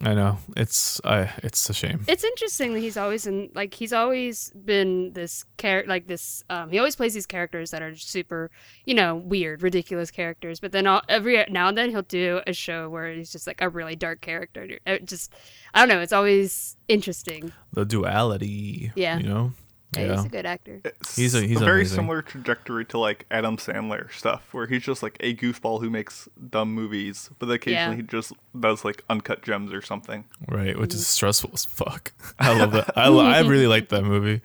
I 0.03 0.15
know. 0.15 0.39
It's 0.57 0.99
I. 1.05 1.31
It's 1.43 1.69
a 1.69 1.75
shame. 1.75 2.05
It's 2.09 2.25
interesting 2.25 2.73
that 2.73 2.81
he's 2.81 2.97
always 2.97 3.27
in 3.27 3.51
like 3.55 3.75
he's 3.75 3.93
always 3.93 4.51
been 4.51 5.13
this 5.13 5.45
character 5.59 5.91
like 5.91 6.07
this. 6.07 6.43
Um, 6.49 6.71
he 6.71 6.79
always 6.79 6.97
plays 6.97 7.13
these 7.13 7.27
characters 7.27 7.71
that 7.73 7.83
are 7.83 7.95
super, 7.95 8.51
you 8.87 8.95
know, 8.95 9.17
weird, 9.17 9.63
ridiculous 9.63 10.11
characters. 10.11 10.59
But 10.59 10.73
then 10.73 10.87
all, 10.87 11.03
every 11.09 11.45
now 11.51 11.69
and 11.69 11.77
then 11.77 11.91
he'll 11.91 12.01
do 12.03 12.41
a 12.47 12.55
show 12.55 12.89
where 12.89 13.13
he's 13.13 13.31
just 13.31 13.47
like 13.47 13.61
a 13.61 13.69
really 13.69 13.95
dark 13.95 14.23
character. 14.23 14.79
It 14.87 15.05
just, 15.05 15.35
I 15.75 15.81
don't 15.81 15.89
know. 15.95 16.01
It's 16.01 16.15
always 16.15 16.79
interesting. 16.89 17.53
The 17.73 17.85
duality. 17.85 18.93
Yeah. 18.95 19.19
You 19.19 19.29
know. 19.29 19.53
Yeah. 19.97 20.15
He's 20.15 20.25
a 20.25 20.29
good 20.29 20.47
actor. 20.47 20.81
It's 20.85 21.17
He's 21.17 21.35
a- 21.35 21.41
he's 21.43 21.61
a 21.61 21.65
very 21.65 21.81
amazing. 21.81 21.97
similar 21.97 22.23
trajectory 22.23 22.85
to 22.87 22.99
like 22.99 23.27
Adam 23.31 23.57
Sandler 23.57 24.13
stuff, 24.13 24.47
where 24.53 24.67
he's 24.69 24.83
just 24.85 25.03
like 25.03 25.17
a 25.21 25.35
goofball 25.35 25.81
who 25.81 25.91
makes 25.91 26.29
dumb 26.49 26.73
movies, 26.73 27.29
but 27.41 27.51
occasionally 27.51 27.97
Yeah. 27.97 27.97
he 27.97 28.03
just 28.03 28.33
does 28.59 28.85
like 28.85 29.03
uncut 29.11 29.43
gems 29.43 29.73
or 29.73 29.83
something. 29.83 30.25
Right, 30.47 30.79
which 30.79 30.95
is 30.95 31.07
stressful 31.09 31.51
as 31.55 31.65
fuck. 31.65 32.13
I 32.39 32.57
love 32.57 32.71
that. 32.73 32.97
I, 32.97 33.09
lo- 33.09 33.25
I 33.27 33.41
really 33.41 33.67
like 33.67 33.89
that 33.89 34.03
movie. 34.05 34.43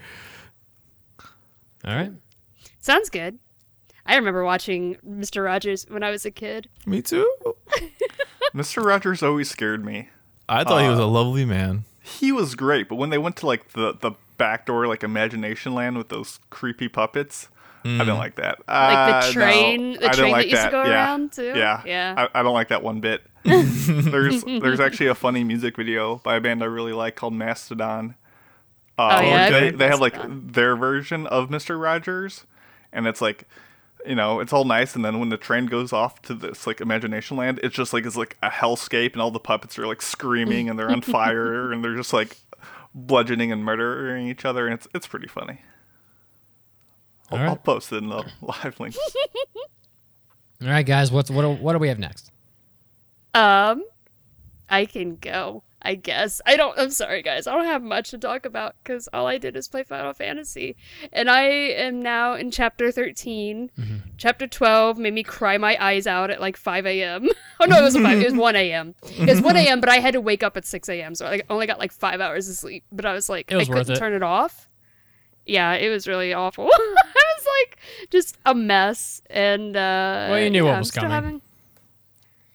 All 1.86 1.96
right. 1.96 2.12
Sounds 2.82 3.10
good. 3.10 3.38
I 4.08 4.16
remember 4.16 4.44
watching 4.44 4.98
Mr. 5.08 5.44
Rogers 5.46 5.86
when 5.90 6.04
I 6.04 6.10
was 6.12 6.26
a 6.26 6.32
kid. 6.32 6.70
Me 6.86 7.02
too. 7.02 7.32
Mr. 8.54 8.84
Rogers 8.84 9.22
always 9.24 9.50
scared 9.50 9.84
me. 9.86 10.10
I 10.48 10.64
thought 10.64 10.82
he 10.84 10.90
was 10.90 11.00
Uh, 11.00 11.04
a 11.04 11.06
lovely 11.06 11.46
man. 11.46 11.86
He 12.02 12.32
was 12.32 12.54
great, 12.56 12.88
but 12.88 12.96
when 12.96 13.10
they 13.10 13.18
went 13.18 13.36
to 13.38 13.48
like 13.48 13.74
the 13.74 13.94
the 13.94 14.12
back 14.38 14.66
door, 14.66 14.88
like 14.88 15.04
Imagination 15.04 15.74
Land 15.74 15.98
with 15.98 16.10
those 16.10 16.40
creepy 16.50 16.88
puppets, 16.88 17.50
I 17.84 17.88
Mm. 17.88 18.00
didn't 18.00 18.18
like 18.18 18.36
that. 18.36 18.60
Like 18.68 18.68
the 18.68 18.74
Uh, 19.16 19.22
no, 19.26 19.32
train- 19.32 19.92
the 19.94 19.98
I 19.98 20.02
didn't 20.02 20.14
train 20.16 20.32
like 20.32 20.46
that 20.46 20.52
used 20.52 20.64
to 20.64 20.72
go 20.72 20.84
yeah. 20.84 20.90
around, 20.92 21.32
too? 21.34 21.54
Yeah, 21.56 21.82
Yeah. 21.86 22.28
I, 22.34 22.40
I 22.40 22.44
don't 22.44 22.54
like 22.56 22.70
that 22.70 22.82
one 22.84 23.00
bit. 23.00 23.22
there's 23.44 24.44
there's 24.44 24.80
actually 24.80 25.06
a 25.08 25.14
funny 25.16 25.44
music 25.44 25.76
video 25.78 26.16
by 26.24 26.36
a 26.36 26.42
band 26.42 26.64
I 26.64 26.66
really 26.66 26.94
like 26.94 27.16
called 27.16 27.34
Mastodon. 27.34 28.16
Uh, 28.98 29.20
Oh, 29.22 29.26
yeah, 29.26 29.50
they, 29.52 29.70
they 29.72 29.88
have 29.88 30.00
like 30.00 30.16
their 30.54 30.76
version 30.76 31.28
of 31.28 31.50
Mister 31.52 31.78
Rogers, 31.78 32.46
and 32.92 33.06
it's 33.06 33.22
like, 33.22 33.44
you 34.08 34.16
know, 34.16 34.40
it's 34.40 34.52
all 34.54 34.64
nice, 34.66 34.96
and 34.96 35.06
then 35.06 35.20
when 35.20 35.30
the 35.30 35.38
train 35.38 35.68
goes 35.68 35.94
off 35.94 36.22
to 36.24 36.34
this 36.34 36.66
like 36.66 36.82
imagination 36.82 37.38
land, 37.38 37.60
it's 37.62 37.76
just 37.76 37.94
like 37.94 38.06
it's 38.08 38.16
like 38.16 38.36
a 38.42 38.50
hellscape, 38.50 39.14
and 39.14 39.22
all 39.22 39.30
the 39.32 39.40
puppets 39.40 39.78
are 39.78 39.86
like 39.86 40.02
screaming 40.02 40.68
and 40.70 40.80
they're 40.80 40.90
on 40.90 41.02
fire, 41.02 41.72
and 41.74 41.84
they're 41.84 41.96
just 41.96 42.14
like 42.14 42.38
bludgeoning 42.96 43.52
and 43.52 43.64
murdering 43.64 44.28
each 44.28 44.46
other, 44.46 44.66
and 44.66 44.74
it's 44.74 44.88
it's 44.96 45.06
pretty 45.06 45.28
funny. 45.28 45.62
I'll, 47.30 47.38
All 47.38 47.44
right. 47.44 47.50
I'll 47.50 47.58
post 47.58 47.92
it 47.92 47.98
in 47.98 48.10
the 48.10 48.24
live 48.42 48.80
link. 48.80 48.96
All 50.62 50.70
right, 50.70 50.86
guys. 50.86 51.12
What's 51.12 51.30
what? 51.30 51.42
Do, 51.42 51.52
what 51.52 51.74
do 51.74 51.80
we 51.80 51.90
have 51.90 52.00
next? 52.00 52.32
Um, 53.34 53.84
I 54.70 54.86
can 54.86 55.18
go. 55.18 55.64
I 55.86 55.96
guess 55.96 56.42
I 56.48 56.58
don't. 56.58 56.78
I'm 56.80 56.90
sorry, 56.90 57.22
guys. 57.22 57.46
I 57.46 57.54
don't 57.54 57.66
have 57.66 57.84
much 57.84 58.10
to 58.10 58.18
talk 58.18 58.46
about 58.46 58.76
because 58.84 59.08
all 59.14 59.28
I 59.28 59.38
did 59.38 59.56
is 59.56 59.68
play 59.68 59.84
Final 59.84 60.14
Fantasy, 60.14 60.76
and 61.14 61.30
I 61.30 61.44
am 61.44 62.02
now 62.02 62.34
in 62.34 62.50
chapter 62.50 62.92
13. 62.92 63.70
Chapter 64.18 64.48
12 64.48 64.98
made 64.98 65.14
me 65.14 65.22
cry 65.24 65.58
my 65.60 65.78
eyes 65.80 66.08
out 66.08 66.32
at 66.32 66.42
like 66.42 66.58
5 66.58 66.86
a.m. 66.88 67.30
oh 67.62 67.66
no, 67.66 67.78
it 67.80 67.84
was 67.84 67.96
5. 67.96 68.20
It 68.20 68.26
was 68.26 68.34
1 68.34 68.56
a.m. 68.56 68.96
It 69.04 69.30
was 69.30 69.42
1 69.42 69.56
a.m. 69.56 69.80
But 69.80 69.90
I 69.90 69.98
had 70.00 70.14
to 70.14 70.22
wake 70.22 70.42
up 70.42 70.58
at 70.58 70.66
6 70.66 70.90
a.m. 70.90 71.14
So 71.14 71.28
I 71.28 71.42
only 71.50 71.68
got 71.68 71.78
like 71.80 71.92
five 71.92 72.20
hours 72.20 72.50
of 72.50 72.56
sleep. 72.56 72.84
But 72.92 73.06
I 73.06 73.14
was 73.14 73.30
like, 73.30 73.52
was 73.52 73.70
I 73.70 73.74
couldn't 73.74 73.96
it. 73.96 74.00
turn 74.00 74.14
it 74.14 74.24
off. 74.24 74.68
Yeah, 75.46 75.74
it 75.74 75.90
was 75.90 76.08
really 76.08 76.34
awful. 76.34 76.66
I 76.74 77.14
was 77.38 77.48
like 77.62 77.78
just 78.10 78.38
a 78.48 78.56
mess, 78.56 79.22
and 79.30 79.78
uh, 79.78 80.28
Well, 80.32 80.40
you 80.40 80.50
knew 80.50 80.64
what 80.66 80.72
was 80.72 80.78
I'm 80.78 80.84
still 80.86 81.02
coming. 81.04 81.14
having- 81.14 81.42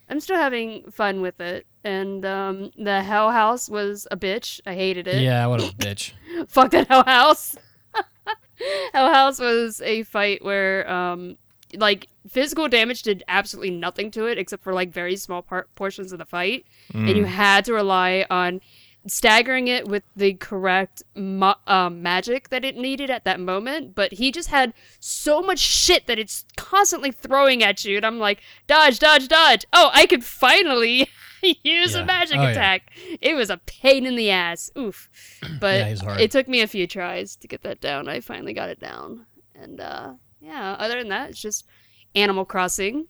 I'm 0.08 0.18
still 0.18 0.36
having 0.36 0.90
fun 0.90 1.20
with 1.20 1.40
it. 1.40 1.66
And 1.82 2.24
um, 2.26 2.70
the 2.76 3.02
Hell 3.02 3.30
House 3.30 3.68
was 3.68 4.06
a 4.10 4.16
bitch. 4.16 4.60
I 4.66 4.74
hated 4.74 5.06
it. 5.06 5.22
Yeah, 5.22 5.46
what 5.46 5.60
a 5.60 5.66
bitch. 5.76 6.12
Fuck 6.48 6.72
that 6.72 6.88
Hell 6.88 7.04
House. 7.04 7.56
Hell 8.92 9.12
House 9.12 9.38
was 9.40 9.80
a 9.80 10.02
fight 10.02 10.44
where, 10.44 10.88
um, 10.90 11.38
like, 11.76 12.08
physical 12.28 12.68
damage 12.68 13.02
did 13.02 13.22
absolutely 13.28 13.70
nothing 13.70 14.10
to 14.10 14.26
it 14.26 14.36
except 14.38 14.62
for, 14.62 14.74
like, 14.74 14.92
very 14.92 15.16
small 15.16 15.42
portions 15.74 16.12
of 16.12 16.18
the 16.18 16.26
fight. 16.26 16.66
And 16.92 17.16
you 17.16 17.24
had 17.24 17.64
to 17.66 17.72
rely 17.72 18.26
on 18.28 18.60
staggering 19.06 19.66
it 19.68 19.88
with 19.88 20.02
the 20.14 20.34
correct 20.34 21.02
ma- 21.14 21.54
um, 21.66 22.02
magic 22.02 22.50
that 22.50 22.66
it 22.66 22.76
needed 22.76 23.08
at 23.08 23.24
that 23.24 23.40
moment. 23.40 23.94
But 23.94 24.12
he 24.14 24.30
just 24.30 24.50
had 24.50 24.74
so 24.98 25.40
much 25.40 25.58
shit 25.58 26.06
that 26.06 26.18
it's 26.18 26.44
constantly 26.58 27.10
throwing 27.10 27.62
at 27.62 27.82
you, 27.86 27.96
and 27.96 28.04
I'm 28.04 28.18
like, 28.18 28.42
dodge, 28.66 28.98
dodge, 28.98 29.28
dodge. 29.28 29.64
Oh, 29.72 29.88
I 29.94 30.04
could 30.04 30.22
finally 30.22 31.08
use 31.62 31.94
Yeah. 31.94 32.00
a 32.03 32.05
magic 32.05 32.38
Oh, 32.38 32.42
yeah. 32.42 32.50
attack. 32.50 32.90
It 33.20 33.35
was 33.35 33.50
a 33.50 33.59
pain 33.66 34.07
in 34.07 34.16
the 34.16 34.31
ass. 34.31 34.70
Oof. 34.79 35.09
But 35.61 36.03
Yeah, 36.03 36.18
it 36.18 36.31
took 36.31 36.48
me 36.48 36.61
a 36.61 36.66
few 36.66 36.87
tries 36.87 37.37
to 37.37 37.48
get 37.48 37.62
that 37.62 37.81
down. 37.81 38.09
I 38.09 38.20
finally 38.20 38.53
got 38.53 38.68
it 38.68 38.81
down. 38.81 39.26
And 39.55 39.81
uh, 39.81 40.14
yeah, 40.40 40.72
other 40.79 40.98
than 40.98 41.09
that, 41.09 41.31
it's 41.31 41.40
just 41.40 41.66
Animal 42.14 42.44
Crossing. 42.44 43.07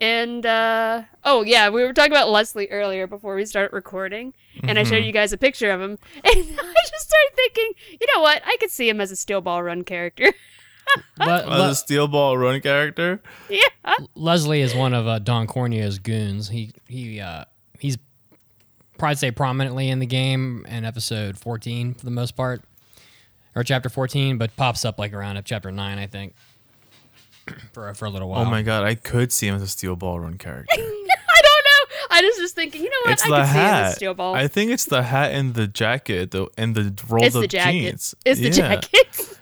And 0.00 0.46
uh, 0.46 1.02
oh 1.24 1.42
yeah, 1.42 1.70
we 1.70 1.82
were 1.82 1.92
talking 1.92 2.12
about 2.12 2.28
Leslie 2.30 2.68
earlier 2.70 3.08
before 3.08 3.34
we 3.34 3.44
start 3.44 3.72
recording, 3.72 4.32
and 4.62 4.78
I 4.78 4.84
showed 4.84 5.02
you 5.04 5.10
guys 5.10 5.32
a 5.32 5.36
picture 5.36 5.72
of 5.72 5.80
him, 5.80 5.98
and 6.14 6.24
I 6.24 6.74
just 6.88 7.08
started 7.08 7.30
thinking, 7.34 7.72
you 8.00 8.06
know 8.14 8.22
what? 8.22 8.40
I 8.46 8.56
could 8.60 8.70
see 8.70 8.88
him 8.88 9.00
as 9.00 9.10
a 9.10 9.16
Steel 9.16 9.40
Ball 9.40 9.60
Run 9.64 9.82
character. 9.82 10.32
Le- 11.18 11.44
Oh, 11.46 11.68
the 11.68 11.74
steel 11.74 12.08
ball 12.08 12.36
run 12.38 12.60
character. 12.60 13.20
yeah, 13.50 13.60
Leslie 14.14 14.60
is 14.60 14.74
one 14.74 14.94
of 14.94 15.06
uh, 15.06 15.18
Don 15.18 15.46
Corneo's 15.46 15.98
goons. 15.98 16.48
He 16.48 16.72
he 16.86 17.20
uh, 17.20 17.44
he's 17.78 17.98
probably 18.98 19.16
say 19.16 19.30
prominently 19.30 19.88
in 19.88 19.98
the 19.98 20.06
game 20.06 20.64
in 20.68 20.84
episode 20.84 21.38
14 21.38 21.94
for 21.94 22.04
the 22.04 22.10
most 22.10 22.34
part, 22.36 22.62
or 23.54 23.62
chapter 23.64 23.88
14, 23.88 24.38
but 24.38 24.54
pops 24.56 24.84
up 24.84 24.98
like 24.98 25.12
around 25.12 25.40
chapter 25.44 25.70
nine, 25.70 25.98
I 25.98 26.06
think, 26.06 26.34
for 27.72 27.92
for 27.94 28.04
a 28.06 28.10
little 28.10 28.28
while. 28.28 28.42
Oh 28.46 28.50
my 28.50 28.62
god, 28.62 28.84
I 28.84 28.94
could 28.94 29.32
see 29.32 29.46
him 29.48 29.54
as 29.56 29.62
a 29.62 29.68
steel 29.68 29.96
ball 29.96 30.20
run 30.20 30.38
character. 30.38 30.74
I 30.76 31.40
don't 31.42 31.64
know. 31.64 32.06
I 32.10 32.20
was 32.22 32.36
just 32.38 32.54
thinking, 32.54 32.82
you 32.82 32.88
know 32.90 32.96
what? 33.04 33.12
it's 33.12 33.24
I 33.24 33.28
the 33.30 33.36
could 33.36 33.46
see 33.46 33.52
him 33.52 33.58
hat. 33.64 33.94
Steel 33.96 34.14
Ball. 34.14 34.34
I 34.34 34.48
think 34.48 34.70
it's 34.70 34.84
the 34.86 35.02
hat 35.02 35.32
and 35.32 35.54
the 35.54 35.66
jacket, 35.66 36.30
though, 36.30 36.48
and 36.56 36.74
the 36.74 36.94
rolled 37.08 37.24
it's 37.26 37.36
up 37.36 37.42
the 37.42 37.48
jacket. 37.48 37.72
jeans. 37.72 38.14
It's 38.24 38.40
the 38.40 38.46
Yeah. 38.46 38.50
jacket. 38.76 39.34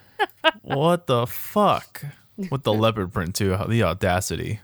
What 0.61 1.07
the 1.07 1.25
fuck? 1.27 2.03
With 2.51 2.63
the 2.63 2.73
leopard 2.73 3.13
print 3.13 3.35
too. 3.35 3.57
The 3.67 3.83
audacity. 3.83 4.59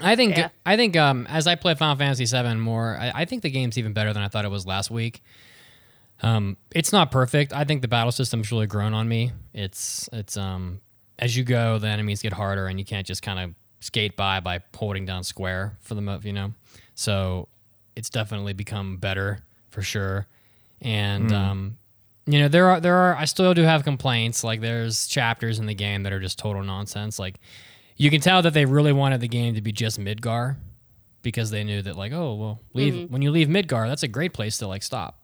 I 0.00 0.16
think 0.16 0.36
Yeah. 0.36 0.48
I 0.64 0.76
think 0.76 0.96
um, 0.96 1.26
as 1.28 1.46
I 1.46 1.54
play 1.54 1.74
Final 1.74 1.96
Fantasy 1.96 2.24
VII 2.24 2.54
more, 2.54 2.96
I, 2.98 3.12
I 3.14 3.24
think 3.24 3.42
the 3.42 3.50
game's 3.50 3.78
even 3.78 3.92
better 3.92 4.12
than 4.12 4.22
I 4.22 4.28
thought 4.28 4.44
it 4.44 4.50
was 4.50 4.66
last 4.66 4.90
week. 4.90 5.22
Um, 6.22 6.56
it's 6.72 6.92
not 6.92 7.10
perfect. 7.10 7.52
I 7.52 7.64
think 7.64 7.82
the 7.82 7.88
battle 7.88 8.12
system's 8.12 8.52
really 8.52 8.66
grown 8.66 8.94
on 8.94 9.08
me. 9.08 9.32
It's 9.52 10.08
it's 10.12 10.36
um 10.36 10.80
as 11.18 11.36
you 11.36 11.44
go, 11.44 11.78
the 11.78 11.88
enemies 11.88 12.22
get 12.22 12.32
harder, 12.32 12.66
and 12.66 12.78
you 12.78 12.84
can't 12.84 13.06
just 13.06 13.22
kind 13.22 13.38
of 13.40 13.54
skate 13.80 14.16
by 14.16 14.40
by 14.40 14.60
holding 14.74 15.04
down 15.04 15.24
square 15.24 15.76
for 15.80 15.94
the 15.94 16.00
mo 16.00 16.20
you 16.22 16.32
know. 16.32 16.52
So 16.94 17.48
it's 17.96 18.08
definitely 18.08 18.52
become 18.52 18.96
better 18.98 19.40
for 19.70 19.82
sure. 19.82 20.26
And 20.80 21.32
um, 21.32 21.78
you 22.26 22.38
know 22.38 22.48
there 22.48 22.68
are 22.68 22.80
there 22.80 22.96
are 22.96 23.16
I 23.16 23.24
still 23.24 23.52
do 23.54 23.62
have 23.62 23.84
complaints. 23.84 24.44
Like 24.44 24.60
there's 24.60 25.06
chapters 25.06 25.58
in 25.58 25.66
the 25.66 25.74
game 25.74 26.04
that 26.04 26.12
are 26.12 26.20
just 26.20 26.38
total 26.38 26.62
nonsense. 26.62 27.18
Like 27.18 27.36
you 27.96 28.10
can 28.10 28.20
tell 28.20 28.42
that 28.42 28.54
they 28.54 28.64
really 28.64 28.92
wanted 28.92 29.20
the 29.20 29.28
game 29.28 29.54
to 29.54 29.60
be 29.60 29.72
just 29.72 29.98
Midgar 29.98 30.56
because 31.22 31.50
they 31.50 31.64
knew 31.64 31.82
that 31.82 31.96
like 31.96 32.12
oh 32.12 32.34
well 32.34 32.60
leave 32.74 32.94
mm-hmm. 32.94 33.12
when 33.12 33.22
you 33.22 33.30
leave 33.30 33.48
Midgar 33.48 33.88
that's 33.88 34.02
a 34.02 34.08
great 34.08 34.32
place 34.32 34.58
to 34.58 34.66
like 34.66 34.82
stop. 34.82 35.18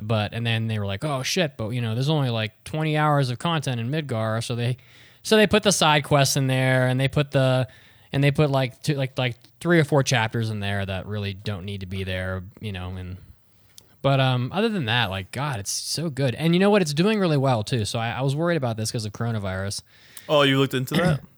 But 0.00 0.32
and 0.32 0.46
then 0.46 0.68
they 0.68 0.78
were 0.78 0.86
like 0.86 1.04
oh 1.04 1.22
shit 1.24 1.56
but 1.56 1.70
you 1.70 1.80
know 1.80 1.94
there's 1.94 2.08
only 2.08 2.30
like 2.30 2.64
20 2.64 2.96
hours 2.96 3.30
of 3.30 3.38
content 3.38 3.80
in 3.80 3.90
Midgar 3.90 4.44
so 4.44 4.54
they 4.54 4.76
so 5.24 5.36
they 5.36 5.48
put 5.48 5.64
the 5.64 5.72
side 5.72 6.04
quests 6.04 6.36
in 6.36 6.46
there 6.46 6.86
and 6.86 7.00
they 7.00 7.08
put 7.08 7.32
the 7.32 7.66
and 8.12 8.22
they 8.22 8.30
put 8.30 8.48
like 8.48 8.80
two, 8.80 8.94
like 8.94 9.18
like 9.18 9.36
three 9.58 9.80
or 9.80 9.84
four 9.84 10.04
chapters 10.04 10.50
in 10.50 10.60
there 10.60 10.86
that 10.86 11.06
really 11.06 11.34
don't 11.34 11.64
need 11.64 11.80
to 11.80 11.86
be 11.86 12.04
there 12.04 12.44
you 12.60 12.70
know 12.70 12.90
and 12.90 13.16
but 14.08 14.20
um, 14.20 14.50
other 14.54 14.70
than 14.70 14.86
that, 14.86 15.10
like 15.10 15.32
God, 15.32 15.60
it's 15.60 15.70
so 15.70 16.08
good. 16.08 16.34
And 16.34 16.54
you 16.54 16.58
know 16.58 16.70
what? 16.70 16.80
It's 16.80 16.94
doing 16.94 17.20
really 17.20 17.36
well 17.36 17.62
too. 17.62 17.84
So 17.84 17.98
I, 17.98 18.08
I 18.12 18.20
was 18.22 18.34
worried 18.34 18.56
about 18.56 18.78
this 18.78 18.90
because 18.90 19.04
of 19.04 19.12
coronavirus. 19.12 19.82
Oh, 20.30 20.40
you 20.40 20.58
looked 20.58 20.72
into 20.72 20.94
that? 20.94 21.20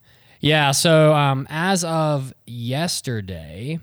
Yeah. 0.43 0.71
So 0.71 1.13
um, 1.13 1.49
as 1.51 1.83
of 1.85 2.33
yesterday, 2.47 3.81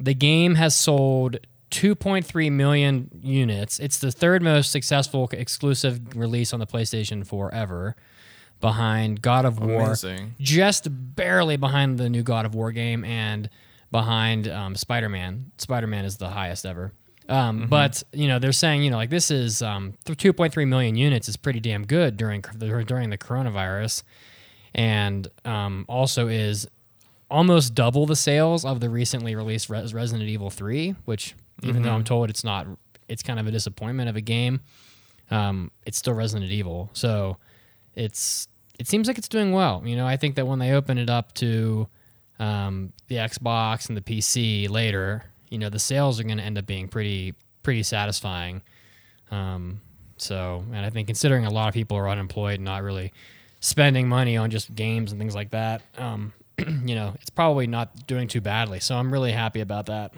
the 0.00 0.14
game 0.14 0.56
has 0.56 0.74
sold 0.74 1.36
2.3 1.70 2.50
million 2.50 3.08
units. 3.22 3.78
It's 3.78 3.98
the 3.98 4.10
third 4.10 4.42
most 4.42 4.72
successful 4.72 5.30
exclusive 5.32 6.16
release 6.16 6.52
on 6.52 6.58
the 6.58 6.66
PlayStation 6.66 7.24
4 7.24 7.54
ever, 7.54 7.94
behind 8.60 9.22
God 9.22 9.44
of 9.44 9.60
War, 9.60 9.82
Amazing. 9.86 10.34
just 10.40 10.88
barely 10.90 11.56
behind 11.56 11.98
the 11.98 12.10
new 12.10 12.24
God 12.24 12.44
of 12.44 12.54
War 12.54 12.70
game, 12.72 13.02
and 13.04 13.48
behind 13.92 14.46
um, 14.48 14.74
Spider 14.74 15.08
Man. 15.08 15.52
Spider 15.56 15.86
Man 15.86 16.04
is 16.04 16.16
the 16.18 16.28
highest 16.28 16.66
ever. 16.66 16.92
Um, 17.28 17.66
But 17.68 18.02
you 18.12 18.28
know 18.28 18.38
they're 18.38 18.52
saying 18.52 18.82
you 18.82 18.90
know 18.90 18.96
like 18.96 19.10
this 19.10 19.30
is 19.30 19.62
um, 19.62 19.94
2.3 20.04 20.68
million 20.68 20.94
units 20.96 21.28
is 21.28 21.36
pretty 21.36 21.60
damn 21.60 21.84
good 21.86 22.16
during 22.16 22.42
during 22.58 23.10
the 23.10 23.18
coronavirus, 23.18 24.02
and 24.74 25.28
um, 25.44 25.84
also 25.88 26.28
is 26.28 26.68
almost 27.30 27.74
double 27.74 28.04
the 28.06 28.16
sales 28.16 28.64
of 28.64 28.80
the 28.80 28.88
recently 28.90 29.34
released 29.34 29.70
Res- 29.70 29.94
Resident 29.94 30.28
Evil 30.28 30.50
3, 30.50 30.94
which 31.06 31.34
even 31.62 31.82
though 31.82 31.92
I'm 31.94 32.04
told 32.04 32.28
it's 32.30 32.44
not, 32.44 32.66
it's 33.08 33.22
kind 33.22 33.40
of 33.40 33.46
a 33.46 33.50
disappointment 33.50 34.08
of 34.10 34.16
a 34.16 34.20
game. 34.20 34.60
Um, 35.30 35.70
it's 35.86 35.96
still 35.96 36.12
Resident 36.12 36.50
Evil, 36.52 36.90
so 36.92 37.38
it's 37.94 38.48
it 38.78 38.86
seems 38.86 39.08
like 39.08 39.16
it's 39.18 39.28
doing 39.28 39.52
well. 39.52 39.82
You 39.86 39.96
know, 39.96 40.06
I 40.06 40.16
think 40.18 40.34
that 40.34 40.46
when 40.46 40.58
they 40.58 40.72
open 40.72 40.98
it 40.98 41.08
up 41.08 41.32
to 41.34 41.88
um, 42.38 42.92
the 43.08 43.16
Xbox 43.16 43.88
and 43.88 43.96
the 43.96 44.02
PC 44.02 44.68
later, 44.68 45.24
you 45.54 45.60
know, 45.60 45.70
the 45.70 45.78
sales 45.78 46.18
are 46.18 46.24
going 46.24 46.38
to 46.38 46.42
end 46.42 46.58
up 46.58 46.66
being 46.66 46.88
pretty 46.88 47.32
pretty 47.62 47.84
satisfying. 47.84 48.60
Um, 49.30 49.80
so, 50.16 50.64
and 50.72 50.84
I 50.84 50.90
think 50.90 51.06
considering 51.06 51.46
a 51.46 51.50
lot 51.50 51.68
of 51.68 51.74
people 51.74 51.96
are 51.96 52.08
unemployed 52.08 52.56
and 52.56 52.64
not 52.64 52.82
really 52.82 53.12
spending 53.60 54.08
money 54.08 54.36
on 54.36 54.50
just 54.50 54.74
games 54.74 55.12
and 55.12 55.20
things 55.20 55.34
like 55.34 55.50
that, 55.50 55.82
um, 55.96 56.32
you 56.58 56.96
know, 56.96 57.14
it's 57.20 57.30
probably 57.30 57.68
not 57.68 58.08
doing 58.08 58.26
too 58.26 58.40
badly. 58.40 58.80
So 58.80 58.96
I'm 58.96 59.12
really 59.12 59.30
happy 59.30 59.60
about 59.60 59.86
that. 59.86 60.12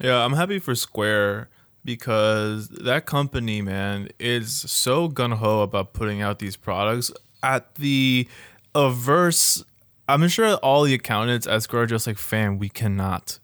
Yeah, 0.00 0.24
I'm 0.24 0.32
happy 0.32 0.58
for 0.58 0.74
Square 0.74 1.50
because 1.84 2.68
that 2.68 3.04
company, 3.04 3.60
man, 3.60 4.08
is 4.18 4.52
so 4.52 5.08
gun 5.08 5.32
ho 5.32 5.60
about 5.60 5.92
putting 5.92 6.22
out 6.22 6.38
these 6.38 6.56
products 6.56 7.12
at 7.42 7.74
the 7.74 8.26
averse. 8.74 9.62
I'm 10.08 10.26
sure 10.28 10.54
all 10.56 10.84
the 10.84 10.94
accountants 10.94 11.46
at 11.46 11.62
Square 11.62 11.82
are 11.82 11.86
just 11.86 12.06
like, 12.06 12.16
fam, 12.16 12.58
we 12.58 12.70
cannot 12.70 13.38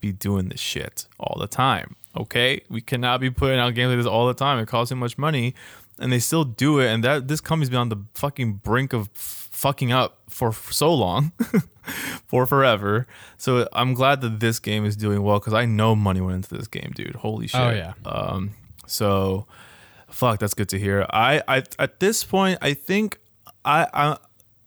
be 0.00 0.12
doing 0.12 0.48
this 0.48 0.60
shit 0.60 1.06
all 1.18 1.38
the 1.38 1.46
time. 1.46 1.96
Okay, 2.16 2.62
we 2.70 2.80
cannot 2.80 3.20
be 3.20 3.30
putting 3.30 3.58
out 3.58 3.74
games 3.74 3.90
like 3.90 3.98
this 3.98 4.06
all 4.06 4.26
the 4.26 4.34
time. 4.34 4.58
It 4.58 4.66
costs 4.68 4.90
too 4.90 4.96
much 4.96 5.18
money, 5.18 5.54
and 5.98 6.10
they 6.12 6.18
still 6.18 6.44
do 6.44 6.78
it. 6.78 6.86
And 6.88 7.04
that 7.04 7.28
this 7.28 7.40
company's 7.40 7.68
been 7.70 7.78
on 7.78 7.88
the 7.90 8.02
fucking 8.14 8.54
brink 8.54 8.92
of 8.92 9.10
f- 9.14 9.48
fucking 9.52 9.92
up 9.92 10.20
for 10.30 10.52
so 10.52 10.92
long, 10.94 11.32
for 12.26 12.46
forever. 12.46 13.06
So 13.36 13.68
I'm 13.72 13.92
glad 13.92 14.22
that 14.22 14.40
this 14.40 14.58
game 14.58 14.84
is 14.86 14.96
doing 14.96 15.22
well 15.22 15.38
because 15.38 15.52
I 15.54 15.66
know 15.66 15.94
money 15.94 16.20
went 16.20 16.36
into 16.36 16.54
this 16.56 16.68
game, 16.68 16.92
dude. 16.94 17.16
Holy 17.16 17.48
shit. 17.48 17.60
Oh, 17.60 17.70
yeah. 17.70 17.92
Um. 18.06 18.52
So, 18.86 19.46
fuck, 20.08 20.38
that's 20.38 20.54
good 20.54 20.68
to 20.70 20.78
hear. 20.78 21.06
I, 21.10 21.42
I 21.48 21.62
at 21.78 22.00
this 22.00 22.24
point, 22.24 22.58
I 22.62 22.72
think 22.72 23.18
I, 23.64 23.86
I 23.92 24.16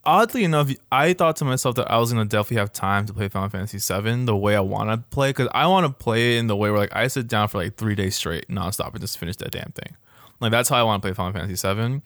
oddly 0.04 0.44
enough, 0.44 0.72
I 0.92 1.14
thought 1.14 1.36
to 1.38 1.46
myself 1.46 1.76
that 1.76 1.92
I 1.92 1.98
was 1.98 2.12
gonna 2.12 2.26
definitely 2.26 2.58
have 2.58 2.74
time 2.74 3.06
to 3.06 3.14
play 3.14 3.28
Final 3.28 3.50
Fantasy 3.50 3.78
VII 3.78 4.26
the 4.26 4.36
way 4.36 4.56
I 4.56 4.62
want 4.62 4.90
to 4.90 4.98
play 5.10 5.30
because 5.30 5.48
I 5.54 5.68
want 5.68 5.86
to 5.86 6.04
play 6.04 6.36
it 6.36 6.40
in 6.40 6.48
the 6.48 6.56
way 6.56 6.70
where 6.70 6.80
like 6.80 6.96
I 6.96 7.08
sit 7.08 7.28
down 7.28 7.48
for 7.48 7.58
like 7.58 7.76
three 7.76 7.96
days 7.96 8.16
straight 8.16 8.48
nonstop 8.48 8.92
and 8.92 9.02
just 9.02 9.18
finish 9.18 9.36
that 9.38 9.52
damn 9.52 9.72
thing. 9.72 9.96
Like 10.40 10.52
that's 10.52 10.70
how 10.70 10.78
I 10.78 10.84
want 10.84 11.02
to 11.02 11.08
play 11.08 11.14
Final 11.14 11.34
Fantasy 11.34 11.68
VII. 11.68 12.02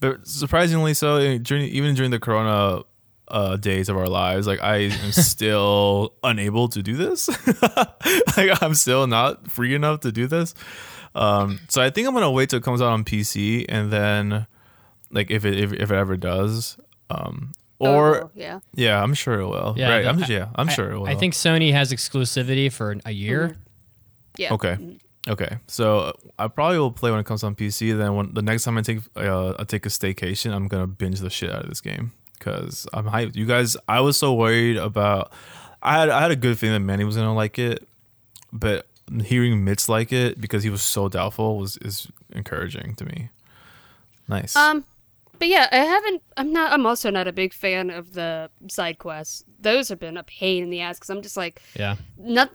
But 0.00 0.26
surprisingly, 0.26 0.94
so 0.94 1.16
eh, 1.16 1.38
during 1.40 1.64
even 1.64 1.94
during 1.94 2.10
the 2.10 2.18
Corona 2.18 2.82
uh, 3.28 3.56
days 3.56 3.88
of 3.88 3.96
our 3.96 4.08
lives, 4.08 4.46
like 4.46 4.62
I 4.62 4.76
am 4.76 5.12
still 5.12 6.14
unable 6.22 6.68
to 6.68 6.82
do 6.82 6.96
this. 6.96 7.28
like 8.36 8.62
I'm 8.62 8.74
still 8.74 9.06
not 9.06 9.50
free 9.50 9.74
enough 9.74 10.00
to 10.00 10.12
do 10.12 10.26
this. 10.26 10.54
Um, 11.14 11.60
so 11.68 11.82
I 11.82 11.90
think 11.90 12.08
I'm 12.08 12.14
gonna 12.14 12.30
wait 12.30 12.50
till 12.50 12.58
it 12.58 12.62
comes 12.62 12.80
out 12.80 12.92
on 12.92 13.04
PC 13.04 13.66
and 13.68 13.92
then, 13.92 14.46
like 15.10 15.30
if 15.30 15.44
it 15.44 15.58
if, 15.58 15.72
if 15.72 15.90
it 15.90 15.94
ever 15.94 16.16
does, 16.16 16.78
um, 17.12 17.52
or 17.78 18.24
Oh, 18.24 18.30
yeah. 18.34 18.60
yeah, 18.74 19.02
I'm 19.02 19.14
sure 19.14 19.40
it 19.40 19.46
will. 19.46 19.74
Yeah, 19.76 19.90
right? 19.90 20.06
I'm 20.06 20.20
the- 20.20 20.26
yeah, 20.32 20.48
I'm 20.54 20.68
I- 20.68 20.72
sure 20.72 20.90
it 20.92 20.98
will. 20.98 21.06
I 21.08 21.14
think 21.14 21.34
Sony 21.34 21.72
has 21.72 21.92
exclusivity 21.92 22.70
for 22.72 22.96
a 23.04 23.10
year. 23.10 23.56
Yeah. 24.36 24.54
Okay. 24.54 24.76
Okay. 25.28 25.58
So 25.66 26.16
I 26.38 26.48
probably 26.48 26.78
will 26.78 26.90
play 26.92 27.10
when 27.10 27.20
it 27.20 27.26
comes 27.26 27.42
on 27.44 27.54
PC. 27.54 27.96
Then 27.96 28.14
when 28.16 28.34
the 28.34 28.42
next 28.42 28.64
time 28.64 28.78
I 28.78 28.82
take 28.82 29.00
uh, 29.16 29.54
I 29.58 29.64
take 29.64 29.84
a 29.86 29.88
staycation, 29.88 30.52
I'm 30.52 30.68
gonna 30.68 30.86
binge 30.86 31.20
the 31.20 31.30
shit 31.30 31.50
out 31.50 31.62
of 31.64 31.68
this 31.68 31.80
game 31.80 32.12
because 32.38 32.86
I'm 32.92 33.06
hyped. 33.06 33.36
You 33.36 33.46
guys, 33.46 33.76
I 33.88 34.00
was 34.00 34.16
so 34.16 34.32
worried 34.34 34.76
about. 34.78 35.32
I 35.82 35.98
had 35.98 36.08
I 36.08 36.20
had 36.22 36.30
a 36.30 36.36
good 36.36 36.58
feeling 36.58 36.74
that 36.80 36.86
Manny 36.86 37.04
was 37.04 37.16
gonna 37.16 37.34
like 37.34 37.58
it, 37.58 37.86
but 38.52 38.86
hearing 39.24 39.64
Mitch 39.64 39.88
like 39.88 40.12
it 40.12 40.40
because 40.40 40.62
he 40.64 40.70
was 40.70 40.82
so 40.82 41.08
doubtful 41.08 41.58
was 41.58 41.76
is 41.78 42.08
encouraging 42.30 42.94
to 42.96 43.04
me. 43.04 43.28
Nice. 44.28 44.56
Um, 44.56 44.84
but 45.42 45.48
yeah, 45.48 45.66
I 45.72 45.78
haven't. 45.78 46.22
I'm 46.36 46.52
not. 46.52 46.72
I'm 46.72 46.86
also 46.86 47.10
not 47.10 47.26
a 47.26 47.32
big 47.32 47.52
fan 47.52 47.90
of 47.90 48.12
the 48.12 48.48
side 48.68 48.98
quests. 48.98 49.44
Those 49.58 49.88
have 49.88 49.98
been 49.98 50.16
a 50.16 50.22
pain 50.22 50.62
in 50.62 50.70
the 50.70 50.80
ass 50.80 51.00
because 51.00 51.10
I'm 51.10 51.20
just 51.20 51.36
like, 51.36 51.60
Yeah. 51.74 51.96
not. 52.16 52.52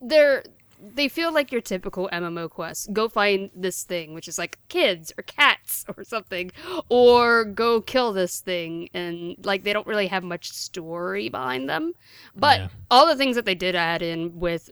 They're 0.00 0.42
they 0.80 1.08
feel 1.08 1.34
like 1.34 1.52
your 1.52 1.60
typical 1.60 2.08
MMO 2.10 2.48
quest. 2.48 2.94
Go 2.94 3.10
find 3.10 3.50
this 3.54 3.82
thing, 3.82 4.14
which 4.14 4.26
is 4.26 4.38
like 4.38 4.58
kids 4.70 5.12
or 5.18 5.22
cats 5.22 5.84
or 5.98 6.02
something, 6.02 6.50
or 6.88 7.44
go 7.44 7.82
kill 7.82 8.14
this 8.14 8.40
thing, 8.40 8.88
and 8.94 9.36
like 9.44 9.64
they 9.64 9.74
don't 9.74 9.86
really 9.86 10.06
have 10.06 10.24
much 10.24 10.50
story 10.50 11.28
behind 11.28 11.68
them. 11.68 11.92
But 12.34 12.58
Yeah. 12.58 12.68
all 12.90 13.06
the 13.06 13.16
things 13.16 13.36
that 13.36 13.44
they 13.44 13.54
did 13.54 13.74
add 13.76 14.00
in 14.00 14.40
with 14.40 14.70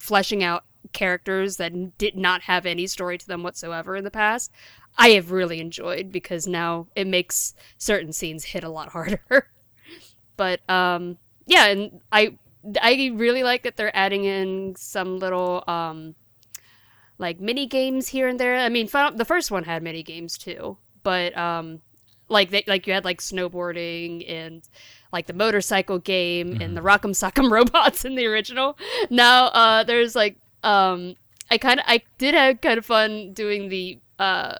fleshing 0.00 0.42
out 0.42 0.64
characters 0.92 1.58
that 1.58 1.96
did 1.96 2.16
not 2.16 2.42
have 2.42 2.66
any 2.66 2.88
story 2.88 3.16
to 3.18 3.26
them 3.28 3.44
whatsoever 3.44 3.94
in 3.94 4.02
the 4.02 4.10
past, 4.10 4.50
I 4.96 5.10
have 5.10 5.30
really 5.30 5.60
enjoyed 5.60 6.12
because 6.12 6.46
now 6.46 6.86
it 6.94 7.06
makes 7.06 7.54
certain 7.78 8.12
scenes 8.12 8.44
hit 8.44 8.64
a 8.64 8.68
lot 8.68 8.90
harder. 8.90 9.50
but 10.36 10.68
um 10.68 11.18
yeah, 11.46 11.66
and 11.66 12.00
I 12.10 12.38
I 12.80 13.12
really 13.14 13.42
like 13.42 13.64
that 13.64 13.76
they're 13.76 13.96
adding 13.96 14.24
in 14.24 14.74
some 14.76 15.18
little 15.18 15.64
um 15.66 16.14
like 17.18 17.40
mini 17.40 17.66
games 17.66 18.08
here 18.08 18.28
and 18.28 18.38
there. 18.38 18.58
I 18.58 18.68
mean, 18.68 18.88
Final, 18.88 19.16
the 19.16 19.24
first 19.24 19.50
one 19.50 19.64
had 19.64 19.82
mini 19.82 20.02
games 20.02 20.36
too, 20.38 20.76
but 21.02 21.36
um 21.36 21.80
like 22.28 22.50
they 22.50 22.64
like 22.66 22.86
you 22.86 22.92
had 22.92 23.04
like 23.04 23.20
snowboarding 23.20 24.28
and 24.30 24.62
like 25.12 25.26
the 25.26 25.32
motorcycle 25.32 25.98
game 25.98 26.60
and 26.60 26.76
the 26.76 26.80
Rock'em 26.80 27.10
Sock'em 27.10 27.50
robots 27.50 28.04
in 28.04 28.14
the 28.14 28.26
original. 28.26 28.78
Now 29.10 29.46
uh 29.46 29.84
there's 29.84 30.14
like 30.14 30.36
um 30.62 31.16
I 31.50 31.58
kind 31.58 31.80
of 31.80 31.86
I 31.88 32.02
did 32.18 32.34
have 32.34 32.60
kind 32.60 32.78
of 32.78 32.86
fun 32.86 33.32
doing 33.32 33.68
the 33.68 33.98
uh 34.18 34.56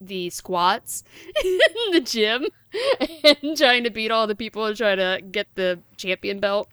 the 0.00 0.30
squats 0.30 1.04
in 1.44 1.58
the 1.92 2.00
gym 2.00 2.46
and 3.42 3.56
trying 3.56 3.84
to 3.84 3.90
beat 3.90 4.10
all 4.10 4.26
the 4.26 4.34
people 4.34 4.64
and 4.64 4.76
try 4.76 4.94
to 4.94 5.20
get 5.30 5.46
the 5.54 5.80
champion 5.96 6.40
belt. 6.40 6.68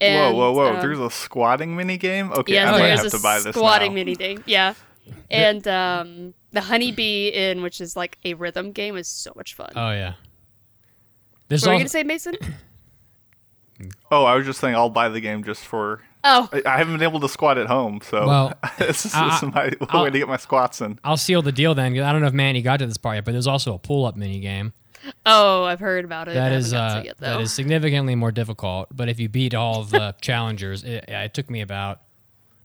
And, 0.00 0.34
whoa, 0.36 0.52
whoa, 0.52 0.70
whoa! 0.70 0.74
um, 0.76 0.80
There's 0.80 0.98
a 0.98 1.10
squatting 1.10 1.76
mini 1.76 1.98
game. 1.98 2.32
Okay, 2.32 2.54
yeah, 2.54 2.68
I 2.68 2.72
might 2.72 2.78
there's 2.78 2.98
have 3.00 3.06
a 3.06 3.16
to 3.16 3.22
buy 3.22 3.40
this 3.40 3.54
squatting 3.54 3.90
now. 3.90 3.96
mini 3.96 4.14
game. 4.16 4.42
Yeah, 4.46 4.74
and 5.30 5.66
um, 5.68 6.34
the 6.52 6.62
Honey 6.62 6.90
Bee 6.90 7.28
Inn 7.28 7.60
which 7.62 7.80
is 7.80 7.96
like 7.96 8.16
a 8.24 8.32
rhythm 8.34 8.72
game 8.72 8.96
is 8.96 9.08
so 9.08 9.32
much 9.36 9.54
fun. 9.54 9.72
Oh 9.76 9.90
yeah. 9.90 10.14
There's 11.48 11.62
what 11.62 11.68
were 11.70 11.74
you 11.74 11.78
gonna 11.80 11.88
say, 11.88 12.02
Mason? 12.04 12.34
Oh, 14.10 14.24
I 14.24 14.34
was 14.34 14.44
just 14.44 14.60
saying 14.60 14.74
I'll 14.74 14.90
buy 14.90 15.08
the 15.08 15.20
game 15.20 15.42
just 15.42 15.62
for. 15.64 16.02
Oh, 16.22 16.48
I, 16.52 16.62
I 16.66 16.76
haven't 16.78 16.94
been 16.94 17.02
able 17.02 17.20
to 17.20 17.28
squat 17.28 17.56
at 17.58 17.66
home, 17.66 18.00
so 18.02 18.26
Well, 18.26 18.54
this 18.78 19.06
is, 19.06 19.14
I- 19.14 19.24
this 19.30 19.42
is 19.42 19.54
my 19.54 19.72
I'll- 19.90 20.04
way 20.04 20.10
to 20.10 20.18
get 20.18 20.28
my 20.28 20.36
squats 20.36 20.80
in. 20.80 20.98
I'll 21.04 21.16
seal 21.16 21.42
the 21.42 21.52
deal 21.52 21.74
then. 21.74 21.94
'cause 21.94 22.02
I 22.02 22.12
don't 22.12 22.20
know 22.20 22.26
if 22.28 22.34
Manny 22.34 22.62
got 22.62 22.78
to 22.78 22.86
this 22.86 22.96
part 22.96 23.16
yet, 23.16 23.24
but 23.24 23.32
there's 23.32 23.46
also 23.46 23.74
a 23.74 23.78
pull-up 23.78 24.16
mini 24.16 24.40
game 24.40 24.72
oh, 25.24 25.64
I've 25.64 25.80
heard 25.80 26.04
about 26.04 26.28
it. 26.28 26.32
I 26.32 26.34
that 26.34 26.42
haven't 26.52 26.58
is 26.58 26.72
got 26.72 26.88
to 26.88 26.94
uh, 26.96 27.00
it 27.00 27.04
yet, 27.06 27.18
that 27.20 27.32
though. 27.34 27.40
is 27.40 27.52
significantly 27.54 28.14
more 28.14 28.30
difficult. 28.30 28.88
But 28.94 29.08
if 29.08 29.18
you 29.18 29.30
beat 29.30 29.54
all 29.54 29.82
the 29.84 30.14
challengers, 30.20 30.84
it, 30.84 31.06
it 31.08 31.32
took 31.32 31.48
me 31.48 31.62
about 31.62 32.02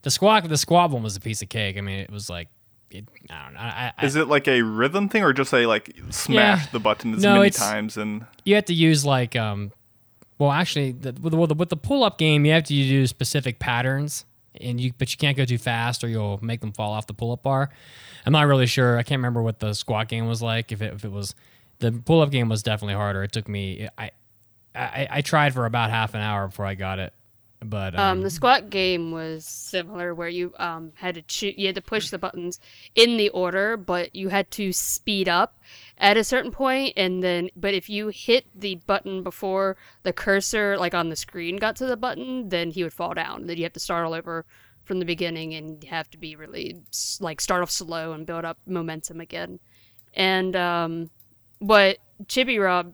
the 0.01 0.11
squat. 0.11 0.47
The 0.49 0.57
squat 0.57 0.91
one 0.91 1.01
was 1.01 1.15
a 1.15 1.21
piece 1.21 1.41
of 1.41 1.47
cake. 1.47 1.77
I 1.77 1.81
mean, 1.81 1.99
it 1.99 2.11
was 2.11 2.29
like 2.29 2.49
it, 2.91 3.05
I 3.29 3.43
don't 3.45 3.53
know. 3.53 3.59
I, 3.61 3.93
I, 3.97 4.05
Is 4.05 4.17
it 4.17 4.27
like 4.27 4.49
a 4.49 4.61
rhythm 4.63 5.07
thing, 5.07 5.23
or 5.23 5.31
just 5.31 5.53
a 5.53 5.65
like 5.65 5.95
smash 6.09 6.63
Yeah. 6.65 6.71
the 6.73 6.79
button 6.79 7.13
as 7.13 7.23
No, 7.23 7.37
many 7.37 7.51
times 7.51 7.95
and 7.95 8.25
you 8.43 8.55
have 8.55 8.65
to 8.65 8.73
use 8.73 9.05
like 9.05 9.37
um 9.37 9.71
well 10.37 10.51
actually 10.51 10.91
the, 10.91 11.13
with, 11.21 11.31
the, 11.31 11.53
with 11.55 11.69
the- 11.69 11.77
pull-up 11.77 12.17
game 12.17 12.45
you 12.45 12.51
have 12.51 12.63
to 12.65 12.73
use 12.73 13.09
specific 13.09 13.59
patterns 13.59 14.25
and 14.61 14.79
you 14.79 14.93
but 14.97 15.11
you 15.11 15.17
can't 15.17 15.35
go 15.35 15.45
too 15.45 15.57
fast 15.57 16.03
or 16.03 16.07
you'll 16.07 16.39
make 16.41 16.61
them 16.61 16.71
fall 16.71 16.91
off 16.93 17.07
the 17.07 17.13
pull-up 17.13 17.43
bar. 17.43 17.69
I'm 18.25 18.31
not 18.33 18.47
really 18.47 18.65
sure. 18.67 18.97
I 18.97 19.03
can't 19.03 19.19
remember 19.19 19.41
what 19.41 19.59
the 19.59 19.73
squat 19.73 20.07
game 20.07 20.27
was 20.27 20.41
like 20.41 20.71
if 20.71 20.81
it, 20.81 20.93
if 20.93 21.03
it 21.05 21.11
was 21.11 21.35
the 21.79 21.91
pull-up 21.91 22.31
game 22.31 22.47
was 22.49 22.63
definitely 22.63 22.95
harder. 22.95 23.23
It 23.23 23.31
took 23.31 23.47
me 23.47 23.87
i 23.97 24.11
i, 24.73 25.07
I 25.11 25.21
tried 25.21 25.53
for 25.53 25.65
about 25.65 25.89
half 25.89 26.13
an 26.15 26.21
hour 26.21 26.47
before 26.47 26.65
i 26.65 26.75
got 26.75 26.99
it 26.99 27.13
but 27.61 27.95
um, 27.95 27.99
Um, 28.17 28.21
the 28.21 28.29
squat 28.29 28.69
game 28.69 29.11
was 29.11 29.45
similar, 29.45 30.13
where 30.13 30.27
you 30.29 30.53
um 30.57 30.91
had 30.95 31.27
to 31.27 31.61
you 31.61 31.65
had 31.67 31.75
to 31.75 31.81
push 31.81 32.09
the 32.09 32.17
buttons 32.19 32.59
in 32.93 33.17
the 33.17 33.29
order, 33.29 33.77
but 33.77 34.15
you 34.15 34.29
had 34.29 34.51
to 34.51 34.71
speed 34.71 35.27
up 35.27 35.57
at 35.97 36.17
a 36.17 36.23
certain 36.23 36.51
point, 36.51 36.93
and 36.97 37.23
then 37.23 37.49
but 37.55 37.73
if 37.73 37.89
you 37.89 38.09
hit 38.09 38.45
the 38.53 38.75
button 38.85 39.23
before 39.23 39.77
the 40.03 40.13
cursor, 40.13 40.77
like 40.77 40.93
on 40.93 41.09
the 41.09 41.15
screen, 41.15 41.57
got 41.57 41.75
to 41.77 41.85
the 41.85 41.97
button, 41.97 42.49
then 42.49 42.71
he 42.71 42.83
would 42.83 42.93
fall 42.93 43.13
down. 43.13 43.47
Then 43.47 43.57
you 43.57 43.63
have 43.63 43.73
to 43.73 43.79
start 43.79 44.05
all 44.05 44.13
over 44.13 44.45
from 44.83 44.99
the 44.99 45.05
beginning, 45.05 45.53
and 45.53 45.83
have 45.85 46.09
to 46.11 46.17
be 46.17 46.35
really 46.35 46.81
like 47.19 47.41
start 47.41 47.61
off 47.61 47.71
slow 47.71 48.11
and 48.13 48.25
build 48.25 48.45
up 48.45 48.57
momentum 48.65 49.21
again. 49.21 49.59
And 50.13 50.55
um, 50.55 51.09
what 51.59 51.97
Chibi 52.25 52.61
Rob 52.63 52.93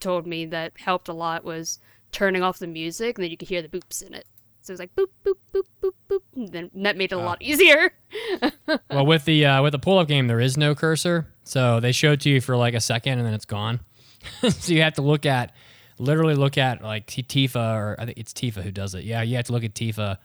told 0.00 0.26
me 0.26 0.46
that 0.46 0.72
helped 0.78 1.08
a 1.08 1.12
lot 1.12 1.44
was 1.44 1.78
turning 2.12 2.42
off 2.42 2.58
the 2.58 2.66
music, 2.66 3.16
and 3.16 3.24
then 3.24 3.30
you 3.30 3.36
could 3.36 3.48
hear 3.48 3.62
the 3.62 3.68
boops 3.68 4.02
in 4.06 4.14
it. 4.14 4.26
So 4.62 4.70
it 4.70 4.74
was 4.74 4.80
like 4.80 4.94
boop 4.94 5.08
boop 5.24 5.34
boop 5.52 5.64
boop 5.82 5.92
boop, 6.08 6.20
and 6.36 6.48
then 6.48 6.70
that 6.74 6.96
made 6.96 7.10
it 7.10 7.16
a 7.16 7.18
lot 7.18 7.42
easier. 7.42 7.92
well 8.90 9.04
with 9.04 9.24
the 9.24 9.44
uh, 9.44 9.62
with 9.62 9.72
the 9.72 9.78
pull-up 9.78 10.06
game 10.06 10.28
there 10.28 10.40
is 10.40 10.56
no 10.56 10.74
cursor. 10.74 11.26
So 11.42 11.80
they 11.80 11.90
show 11.90 12.12
it 12.12 12.20
to 12.20 12.30
you 12.30 12.40
for 12.40 12.56
like 12.56 12.74
a 12.74 12.80
second 12.80 13.18
and 13.18 13.26
then 13.26 13.34
it's 13.34 13.44
gone. 13.44 13.80
So 14.50 14.72
you 14.72 14.82
have 14.82 14.94
to 14.94 15.02
look 15.02 15.26
at 15.26 15.52
literally 15.98 16.36
look 16.36 16.56
at 16.56 16.80
like 16.80 17.06
tifa 17.08 17.74
or 17.76 17.96
i 17.98 18.04
think 18.06 18.18
it's 18.18 18.32
tifa 18.32 18.62
who 18.62 18.70
does 18.70 18.94
it. 18.94 19.02
Yeah 19.04 19.22
you 19.22 19.34
have 19.34 19.46
to 19.46 19.52
look 19.52 19.64
at 19.64 19.74
tifa 19.74 20.18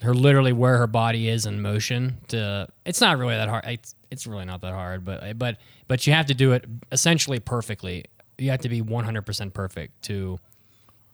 her 0.00 0.14
literally 0.14 0.54
where 0.54 0.78
her 0.78 0.86
body 0.86 1.28
is 1.28 1.44
in 1.44 1.60
motion 1.60 2.16
to 2.28 2.66
it's 2.86 3.00
not 3.02 3.18
really 3.18 3.34
that 3.34 3.48
hard. 3.50 3.64
It's, 3.66 3.94
it's 4.10 4.26
really 4.26 4.46
not 4.46 4.62
that 4.62 4.72
hard 4.72 5.04
but 5.04 5.38
but 5.38 5.58
but 5.86 6.06
you 6.06 6.14
have 6.14 6.26
to 6.26 6.34
do 6.34 6.52
it 6.52 6.64
essentially 6.92 7.40
perfectly. 7.40 8.06
You 8.38 8.50
have 8.50 8.60
to 8.60 8.70
be 8.70 8.80
100% 8.80 9.52
perfect 9.52 10.02
to 10.04 10.38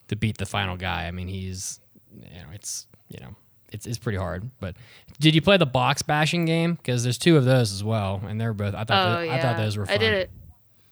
to 0.09 0.17
beat 0.17 0.39
the 0.39 0.47
final 0.47 0.77
guy. 0.77 1.07
I 1.07 1.11
mean 1.11 1.27
he's 1.27 1.81
you 2.15 2.39
know 2.41 2.47
it's 2.53 2.87
you 3.09 3.19
know 3.21 3.35
it's, 3.71 3.87
it's 3.87 3.99
pretty 3.99 4.19
hard 4.19 4.51
but 4.61 4.77
did 5.21 5.35
you 5.35 5.41
play 5.41 5.57
the 5.57 5.67
box 5.67 6.03
bashing 6.03 6.45
game 6.45 6.75
because 6.75 7.03
there's 7.03 7.19
two 7.19 7.37
of 7.37 7.45
those 7.45 7.73
as 7.73 7.83
well 7.83 8.21
and 8.29 8.41
they're 8.41 8.53
both 8.53 8.75
i 8.75 8.85
thought 8.85 9.09
Oh 9.09 9.15
tho- 9.17 9.23
yeah, 9.23 9.35
i 9.35 9.41
thought 9.41 9.57
those 9.57 9.77
were 9.79 9.87
fun 9.87 9.95
I 9.95 9.99
did 9.99 10.15
it. 10.15 10.31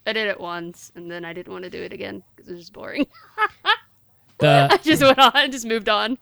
I 0.06 0.14
did 0.14 0.28
it 0.28 0.40
once, 0.40 0.90
and 0.96 1.10
then 1.10 1.26
I 1.26 1.34
didn't 1.34 1.52
want 1.52 1.64
to 1.64 1.70
do 1.70 1.80
it 1.82 1.92
again 1.92 2.22
because 2.34 2.48
it 2.50 2.54
was 2.54 2.62
just 2.62 2.72
boring. 2.72 3.06
the, 4.38 4.68
I 4.72 4.76
just 4.78 5.02
went 5.02 5.18
on, 5.18 5.50
just 5.52 5.66
moved 5.66 5.90
on. 5.90 6.16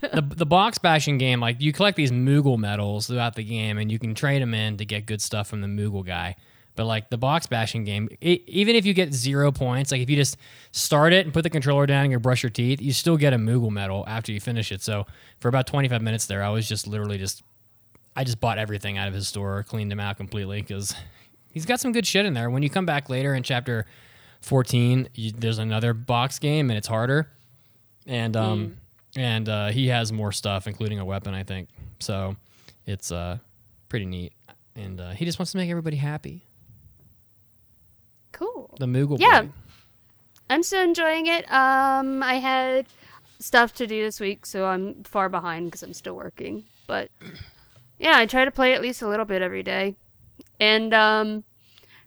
the 0.00 0.22
the 0.22 0.46
box 0.46 0.78
bashing 0.78 1.18
game, 1.18 1.38
like 1.38 1.60
you 1.60 1.72
collect 1.74 1.96
these 1.98 2.10
Moogle 2.10 2.58
medals 2.58 3.06
throughout 3.06 3.34
the 3.34 3.44
game, 3.44 3.76
and 3.76 3.92
you 3.92 3.98
can 3.98 4.14
trade 4.14 4.40
them 4.40 4.54
in 4.54 4.78
to 4.78 4.84
get 4.86 5.04
good 5.04 5.20
stuff 5.20 5.46
from 5.46 5.60
the 5.60 5.66
Moogle 5.68 6.04
guy. 6.04 6.36
But 6.78 6.86
like 6.86 7.10
the 7.10 7.18
box 7.18 7.48
bashing 7.48 7.82
game, 7.82 8.08
e 8.22 8.38
even 8.46 8.76
if 8.76 8.86
you 8.86 8.94
get 8.94 9.12
zero 9.12 9.50
points, 9.50 9.90
like 9.90 10.00
if 10.00 10.08
you 10.08 10.14
just 10.14 10.36
start 10.70 11.12
it 11.12 11.26
and 11.26 11.34
put 11.34 11.42
the 11.42 11.50
controller 11.50 11.86
down 11.86 12.04
and 12.04 12.12
you 12.12 12.20
brush 12.20 12.44
your 12.44 12.50
teeth, 12.50 12.80
you 12.80 12.92
still 12.92 13.16
get 13.16 13.32
a 13.32 13.36
Moogle 13.36 13.72
medal 13.72 14.04
after 14.06 14.30
you 14.30 14.38
finish 14.38 14.70
it. 14.70 14.80
So 14.80 15.04
for 15.40 15.48
about 15.48 15.66
25 15.66 16.00
minutes 16.00 16.26
there, 16.26 16.40
I 16.40 16.50
was 16.50 16.68
just 16.68 16.86
literally 16.86 17.18
just, 17.18 17.42
I 18.14 18.22
just 18.22 18.40
bought 18.40 18.58
everything 18.58 18.96
out 18.96 19.08
of 19.08 19.14
his 19.14 19.26
store, 19.26 19.64
cleaned 19.64 19.90
him 19.90 19.98
out 19.98 20.16
completely 20.18 20.62
because 20.62 20.94
he's 21.50 21.66
got 21.66 21.80
some 21.80 21.90
good 21.90 22.06
shit 22.06 22.24
in 22.24 22.32
there. 22.32 22.48
When 22.48 22.62
you 22.62 22.70
come 22.70 22.86
back 22.86 23.10
later 23.10 23.34
in 23.34 23.42
chapter 23.42 23.84
14, 24.42 25.08
you, 25.14 25.32
there's 25.32 25.58
another 25.58 25.92
box 25.94 26.38
game 26.38 26.70
and 26.70 26.78
it's 26.78 26.86
harder 26.86 27.28
and 28.06 28.36
um 28.36 28.76
and 29.16 29.48
uh, 29.48 29.68
he 29.68 29.88
has 29.88 30.12
more 30.12 30.30
stuff, 30.30 30.68
including 30.68 31.00
a 31.00 31.04
weapon, 31.04 31.34
I 31.34 31.42
think. 31.42 31.70
So 31.98 32.36
it's 32.86 33.10
uh 33.10 33.38
pretty 33.88 34.06
neat, 34.06 34.32
and 34.76 35.00
uh, 35.00 35.10
he 35.10 35.24
just 35.24 35.40
wants 35.40 35.50
to 35.52 35.58
make 35.58 35.70
everybody 35.70 35.96
happy. 35.96 36.44
The 38.78 38.86
Moogle 38.86 39.18
Yeah. 39.20 39.46
I'm 40.50 40.62
still 40.62 40.82
enjoying 40.82 41.26
it. 41.26 41.50
Um, 41.52 42.22
I 42.22 42.34
had 42.34 42.86
stuff 43.38 43.74
to 43.74 43.86
do 43.86 44.02
this 44.02 44.18
week, 44.18 44.46
so 44.46 44.66
I'm 44.66 45.04
far 45.04 45.28
behind 45.28 45.66
because 45.66 45.82
I'm 45.82 45.92
still 45.92 46.14
working. 46.14 46.64
But 46.86 47.10
yeah, 47.98 48.16
I 48.16 48.26
try 48.26 48.44
to 48.44 48.50
play 48.50 48.74
at 48.74 48.80
least 48.80 49.02
a 49.02 49.08
little 49.08 49.26
bit 49.26 49.42
every 49.42 49.62
day. 49.62 49.96
And 50.58 50.94
um, 50.94 51.44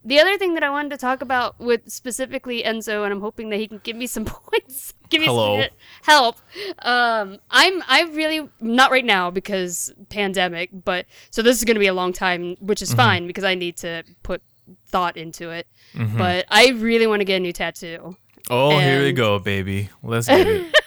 the 0.04 0.20
other 0.20 0.38
thing 0.38 0.56
that 0.56 0.64
I 0.64 0.70
wanted 0.70 0.90
to 0.90 0.98
talk 0.98 1.22
about 1.22 1.60
with 1.60 1.90
specifically 1.92 2.64
Enzo, 2.64 3.04
and 3.04 3.14
I'm 3.14 3.22
hoping 3.22 3.50
that 3.50 3.58
he 3.58 3.68
can 3.68 3.80
give 3.84 3.96
me 3.96 4.08
some 4.08 4.26
points, 4.26 4.94
give 5.10 5.22
me 5.22 5.28
Hello. 5.28 5.62
some 5.62 5.70
help. 6.04 6.38
Um, 6.80 7.38
I'm 7.52 7.84
I 7.88 8.04
really 8.12 8.50
not 8.60 8.92
right 8.92 9.06
now 9.06 9.30
because 9.30 9.94
pandemic, 10.10 10.70
but 10.74 11.06
so 11.30 11.42
this 11.42 11.58
is 11.58 11.66
going 11.66 11.76
to 11.76 11.80
be 11.80 11.88
a 11.88 11.94
long 11.94 12.14
time, 12.14 12.56
which 12.60 12.82
is 12.82 12.94
fine 12.94 13.28
because 13.28 13.44
I 13.44 13.56
need 13.56 13.78
to 13.78 14.04
put 14.24 14.42
thought 14.88 15.18
into 15.18 15.50
it. 15.50 15.68
But 15.96 16.46
I 16.50 16.70
really 16.70 17.08
want 17.08 17.20
to 17.22 17.26
get 17.26 17.38
a 17.38 17.40
new 17.40 17.54
tattoo. 17.54 18.16
Oh, 18.50 18.80
here 18.80 19.04
we 19.04 19.14
go, 19.14 19.40
baby. 19.40 19.90
Let's 20.04 20.28
get 20.28 20.48
it. 20.48 20.76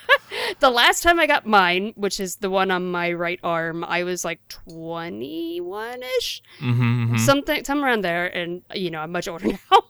The 0.61 0.71
last 0.71 1.03
time 1.03 1.19
I 1.19 1.27
got 1.27 1.47
mine, 1.47 1.93
which 1.97 2.21
is 2.21 2.37
the 2.37 2.51
one 2.51 2.71
on 2.71 2.91
my 2.91 3.13
right 3.13 3.41
arm, 3.43 3.85
I 3.85 4.05
was 4.05 4.25
like 4.25 4.41
21 4.49 6.03
ish, 6.03 6.43
mm-hmm, 6.61 7.17
something, 7.17 7.65
somewhere 7.65 7.91
around 7.91 8.03
there. 8.03 8.27
And, 8.27 8.63
you 8.75 8.91
know, 8.91 9.01
I'm 9.01 9.13
much 9.13 9.29
older 9.29 9.47
now. 9.71 9.85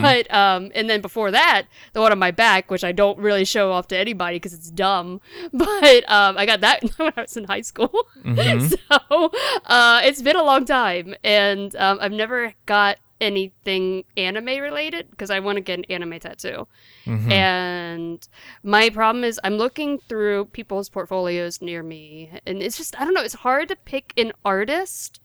but, 0.00 0.32
um, 0.32 0.70
and 0.74 0.88
then 0.88 1.00
before 1.00 1.30
that, 1.30 1.66
the 1.92 2.00
one 2.00 2.12
on 2.12 2.18
my 2.18 2.30
back, 2.30 2.70
which 2.70 2.84
I 2.84 2.92
don't 2.92 3.18
really 3.18 3.44
show 3.44 3.72
off 3.72 3.88
to 3.88 3.96
anybody 3.98 4.36
because 4.36 4.54
it's 4.54 4.70
dumb. 4.70 5.20
But, 5.52 6.10
um, 6.10 6.38
I 6.38 6.46
got 6.46 6.60
that 6.60 6.82
when 6.96 7.12
I 7.16 7.22
was 7.22 7.36
in 7.36 7.44
high 7.44 7.62
school. 7.62 7.92
so, 8.24 9.30
uh, 9.66 10.00
it's 10.04 10.22
been 10.22 10.36
a 10.36 10.44
long 10.44 10.64
time. 10.64 11.14
And, 11.24 11.74
um, 11.76 11.98
I've 12.00 12.12
never 12.12 12.54
got 12.66 12.98
anything 13.20 14.04
anime 14.16 14.60
related 14.60 15.10
because 15.10 15.30
I 15.30 15.40
want 15.40 15.56
to 15.56 15.62
get 15.62 15.78
an 15.78 15.84
anime 15.86 16.18
tattoo. 16.20 16.66
Mm-hmm. 17.06 17.32
And 17.32 18.28
my 18.62 18.90
problem 18.90 19.24
is 19.24 19.40
I'm 19.42 19.56
looking 19.56 19.98
through 19.98 20.46
people's 20.46 20.88
portfolios 20.88 21.62
near 21.62 21.82
me 21.82 22.30
and 22.46 22.62
it's 22.62 22.76
just 22.76 22.98
I 23.00 23.04
don't 23.04 23.14
know, 23.14 23.22
it's 23.22 23.34
hard 23.34 23.68
to 23.68 23.76
pick 23.76 24.12
an 24.16 24.32
artist. 24.44 25.20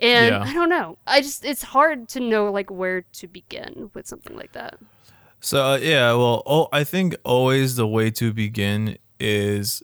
And 0.00 0.34
Yeah. 0.34 0.42
I 0.42 0.52
don't 0.52 0.68
know. 0.68 0.98
I 1.06 1.20
just 1.20 1.44
it's 1.44 1.62
hard 1.62 2.08
to 2.10 2.20
know 2.20 2.50
like 2.50 2.70
where 2.70 3.02
to 3.02 3.26
begin 3.26 3.90
with 3.94 4.06
something 4.06 4.36
like 4.36 4.52
that. 4.52 4.78
So 5.40 5.64
uh, 5.64 5.76
yeah, 5.76 6.12
well, 6.12 6.42
oh, 6.46 6.68
I 6.72 6.84
think 6.84 7.16
always 7.24 7.74
the 7.74 7.86
way 7.86 8.10
to 8.12 8.32
begin 8.32 8.98
is, 9.18 9.82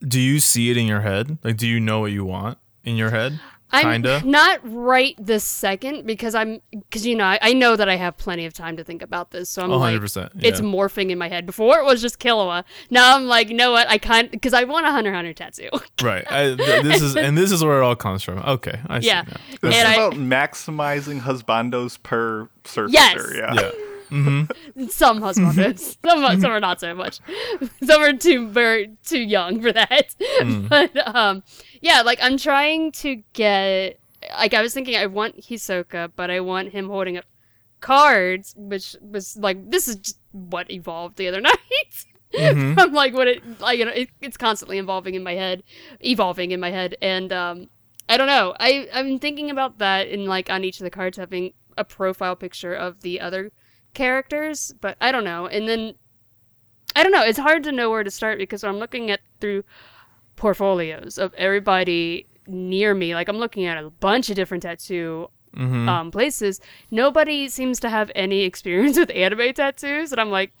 do 0.00 0.18
you 0.18 0.40
see 0.40 0.70
it 0.70 0.76
in 0.78 0.86
your 0.86 1.02
head? 1.02 1.36
Like, 1.44 1.58
do 1.58 1.66
you 1.66 1.78
know 1.78 2.00
what 2.00 2.12
you 2.12 2.24
want 2.24 2.56
in 2.84 2.96
your 2.96 3.10
head? 3.10 3.38
I'm 3.70 3.84
Kinda. 4.02 4.22
not 4.24 4.60
right 4.62 5.14
this 5.18 5.44
second 5.44 6.06
because 6.06 6.34
I'm 6.34 6.60
because 6.70 7.04
you 7.04 7.14
know 7.14 7.24
I, 7.24 7.38
I 7.42 7.52
know 7.52 7.76
that 7.76 7.88
I 7.88 7.96
have 7.96 8.16
plenty 8.16 8.46
of 8.46 8.54
time 8.54 8.76
to 8.78 8.84
think 8.84 9.02
about 9.02 9.30
this, 9.30 9.50
so 9.50 9.62
I'm 9.62 9.70
Oh, 9.70 9.76
like 9.78 9.94
100%, 10.00 10.30
it's 10.42 10.60
yeah. 10.60 10.66
morphing 10.66 11.10
in 11.10 11.18
my 11.18 11.28
head. 11.28 11.44
Before 11.44 11.78
it 11.78 11.84
was 11.84 12.00
just 12.00 12.18
Killua. 12.18 12.64
Now 12.90 13.14
I'm 13.14 13.26
like, 13.26 13.48
you 13.50 13.54
know 13.54 13.70
what? 13.72 13.88
I 13.90 13.98
kind 13.98 14.30
because 14.30 14.54
I 14.54 14.64
want 14.64 14.86
a 14.86 14.90
Hunter 14.90 15.10
x 15.10 15.16
Hunter 15.16 15.32
tattoo. 15.34 15.68
Right. 16.02 16.24
I, 16.30 16.54
th- 16.54 16.82
this 16.82 17.02
is 17.02 17.16
and 17.16 17.36
this 17.36 17.52
is 17.52 17.62
where 17.62 17.82
it 17.82 17.84
all 17.84 17.96
comes 17.96 18.22
from. 18.22 18.38
Okay, 18.38 18.80
I 18.86 19.00
see 19.00 19.08
Yeah. 19.08 19.22
now. 19.26 19.36
This 19.50 19.58
And 19.62 19.74
is 19.74 19.84
I- 19.84 19.94
about 19.94 20.12
maximizing 20.14 21.20
husbandos 21.20 22.02
per 22.02 22.48
surfacer. 22.64 22.88
Yes. 22.92 23.32
Yeah. 23.34 23.54
Yeah. 23.54 23.70
some 24.88 25.20
husbands, 25.20 25.98
some 26.04 26.24
are- 26.24 26.40
some 26.40 26.50
are 26.50 26.60
not 26.60 26.80
so 26.80 26.94
much. 26.94 27.20
Some 27.84 28.02
are 28.02 28.12
too 28.12 28.48
very 28.48 28.96
too 29.04 29.20
young 29.20 29.60
for 29.62 29.72
that. 29.72 30.14
but 30.68 31.14
um, 31.16 31.42
yeah, 31.80 32.02
like 32.02 32.18
I'm 32.22 32.36
trying 32.36 32.92
to 32.92 33.22
get 33.32 33.98
like 34.38 34.54
I 34.54 34.62
was 34.62 34.74
thinking 34.74 34.96
I 34.96 35.06
want 35.06 35.36
Hisoka, 35.42 36.10
but 36.16 36.30
I 36.30 36.40
want 36.40 36.70
him 36.72 36.88
holding 36.88 37.16
up 37.16 37.24
cards, 37.80 38.54
which 38.56 38.96
was 39.00 39.36
like 39.36 39.70
this 39.70 39.88
is 39.88 40.14
what 40.32 40.70
evolved 40.70 41.16
the 41.16 41.28
other 41.28 41.40
night. 41.40 41.56
I'm 42.78 42.92
like 42.92 43.14
what 43.14 43.26
it 43.28 43.60
like 43.60 43.78
you 43.78 43.84
know 43.86 43.92
it, 43.92 44.10
it's 44.20 44.36
constantly 44.36 44.78
evolving 44.78 45.14
in 45.14 45.22
my 45.22 45.34
head, 45.34 45.62
evolving 46.00 46.50
in 46.50 46.60
my 46.60 46.70
head, 46.70 46.96
and 47.00 47.32
um, 47.32 47.68
I 48.08 48.16
don't 48.16 48.26
know. 48.26 48.54
I 48.60 48.88
I've 48.92 49.06
been 49.06 49.18
thinking 49.18 49.50
about 49.50 49.78
that 49.78 50.08
in 50.08 50.26
like 50.26 50.50
on 50.50 50.62
each 50.64 50.78
of 50.80 50.84
the 50.84 50.90
cards 50.90 51.16
having 51.16 51.52
a 51.78 51.84
profile 51.84 52.36
picture 52.36 52.74
of 52.74 53.00
the 53.00 53.20
other 53.20 53.50
characters, 53.94 54.74
but 54.80 54.96
I 55.00 55.12
don't 55.12 55.24
know. 55.24 55.46
And 55.46 55.68
then 55.68 55.94
I 56.96 57.02
don't 57.02 57.12
know. 57.12 57.22
It's 57.22 57.38
hard 57.38 57.62
to 57.64 57.72
know 57.72 57.90
where 57.90 58.04
to 58.04 58.10
start 58.10 58.38
because 58.38 58.64
I'm 58.64 58.78
looking 58.78 59.10
at 59.10 59.20
through 59.40 59.64
portfolios 60.36 61.18
of 61.18 61.34
everybody 61.34 62.26
near 62.46 62.94
me. 62.94 63.14
Like 63.14 63.28
I'm 63.28 63.38
looking 63.38 63.66
at 63.66 63.82
a 63.82 63.90
bunch 63.90 64.30
of 64.30 64.36
different 64.36 64.62
tattoo 64.62 65.28
um, 65.88 66.10
places. 66.10 66.60
Nobody 66.90 67.48
seems 67.48 67.80
to 67.80 67.88
have 67.88 68.10
any 68.14 68.42
experience 68.50 68.98
with 68.98 69.10
anime 69.10 69.52
tattoos, 69.54 70.12
and 70.12 70.20
I'm 70.20 70.30
like, 70.30 70.52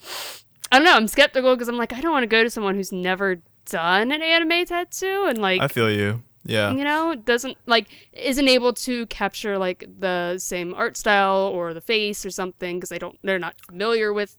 I 0.70 0.78
don't 0.78 0.84
know. 0.84 0.94
I'm 0.94 1.08
skeptical 1.08 1.54
because 1.54 1.68
I'm 1.68 1.76
like, 1.76 1.92
I 1.92 2.00
don't 2.00 2.12
want 2.12 2.24
to 2.24 2.28
go 2.28 2.42
to 2.42 2.50
someone 2.50 2.74
who's 2.74 2.92
never 2.92 3.40
done 3.70 4.12
an 4.12 4.22
anime 4.22 4.64
tattoo 4.64 5.26
and 5.28 5.38
like 5.38 5.60
I 5.60 5.68
feel 5.68 5.90
you. 5.90 6.22
Yeah. 6.44 6.72
you 6.72 6.84
know 6.84 7.10
it 7.10 7.24
doesn't 7.24 7.58
like 7.66 7.88
isn't 8.12 8.48
able 8.48 8.72
to 8.72 9.06
capture 9.06 9.58
like 9.58 9.84
the 9.98 10.38
same 10.38 10.72
art 10.74 10.96
style 10.96 11.50
or 11.52 11.74
the 11.74 11.80
face 11.80 12.24
or 12.24 12.30
something 12.30 12.76
because 12.76 12.88
they 12.88 12.98
don't 12.98 13.18
they're 13.22 13.38
not 13.38 13.60
familiar 13.60 14.12
with 14.12 14.38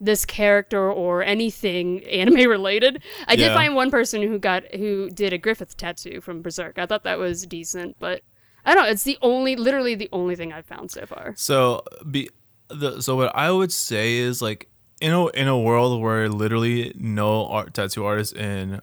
this 0.00 0.24
character 0.24 0.90
or 0.92 1.24
anything 1.24 2.04
anime 2.08 2.48
related. 2.48 3.02
I 3.26 3.34
did 3.34 3.52
find 3.52 3.74
one 3.74 3.90
person 3.90 4.22
who 4.22 4.38
got 4.38 4.72
who 4.74 5.10
did 5.10 5.32
a 5.32 5.38
griffith 5.38 5.76
tattoo 5.76 6.20
from 6.20 6.42
berserk. 6.42 6.78
I 6.78 6.86
thought 6.86 7.02
that 7.04 7.18
was 7.18 7.46
decent 7.46 7.96
but 7.98 8.22
i 8.64 8.74
don't 8.74 8.84
know 8.84 8.90
it's 8.90 9.04
the 9.04 9.18
only 9.22 9.56
literally 9.56 9.94
the 9.94 10.08
only 10.12 10.36
thing 10.36 10.52
i've 10.52 10.66
found 10.66 10.90
so 10.90 11.06
far. 11.06 11.34
So 11.36 11.82
be 12.10 12.28
the 12.68 13.00
so 13.00 13.16
what 13.16 13.34
I 13.34 13.50
would 13.50 13.72
say 13.72 14.16
is 14.16 14.42
like 14.42 14.68
in 15.00 15.12
a 15.12 15.26
in 15.28 15.48
a 15.48 15.58
world 15.58 16.00
where 16.02 16.28
literally 16.28 16.92
no 16.96 17.46
art 17.46 17.74
tattoo 17.74 18.04
artist 18.04 18.36
in 18.36 18.80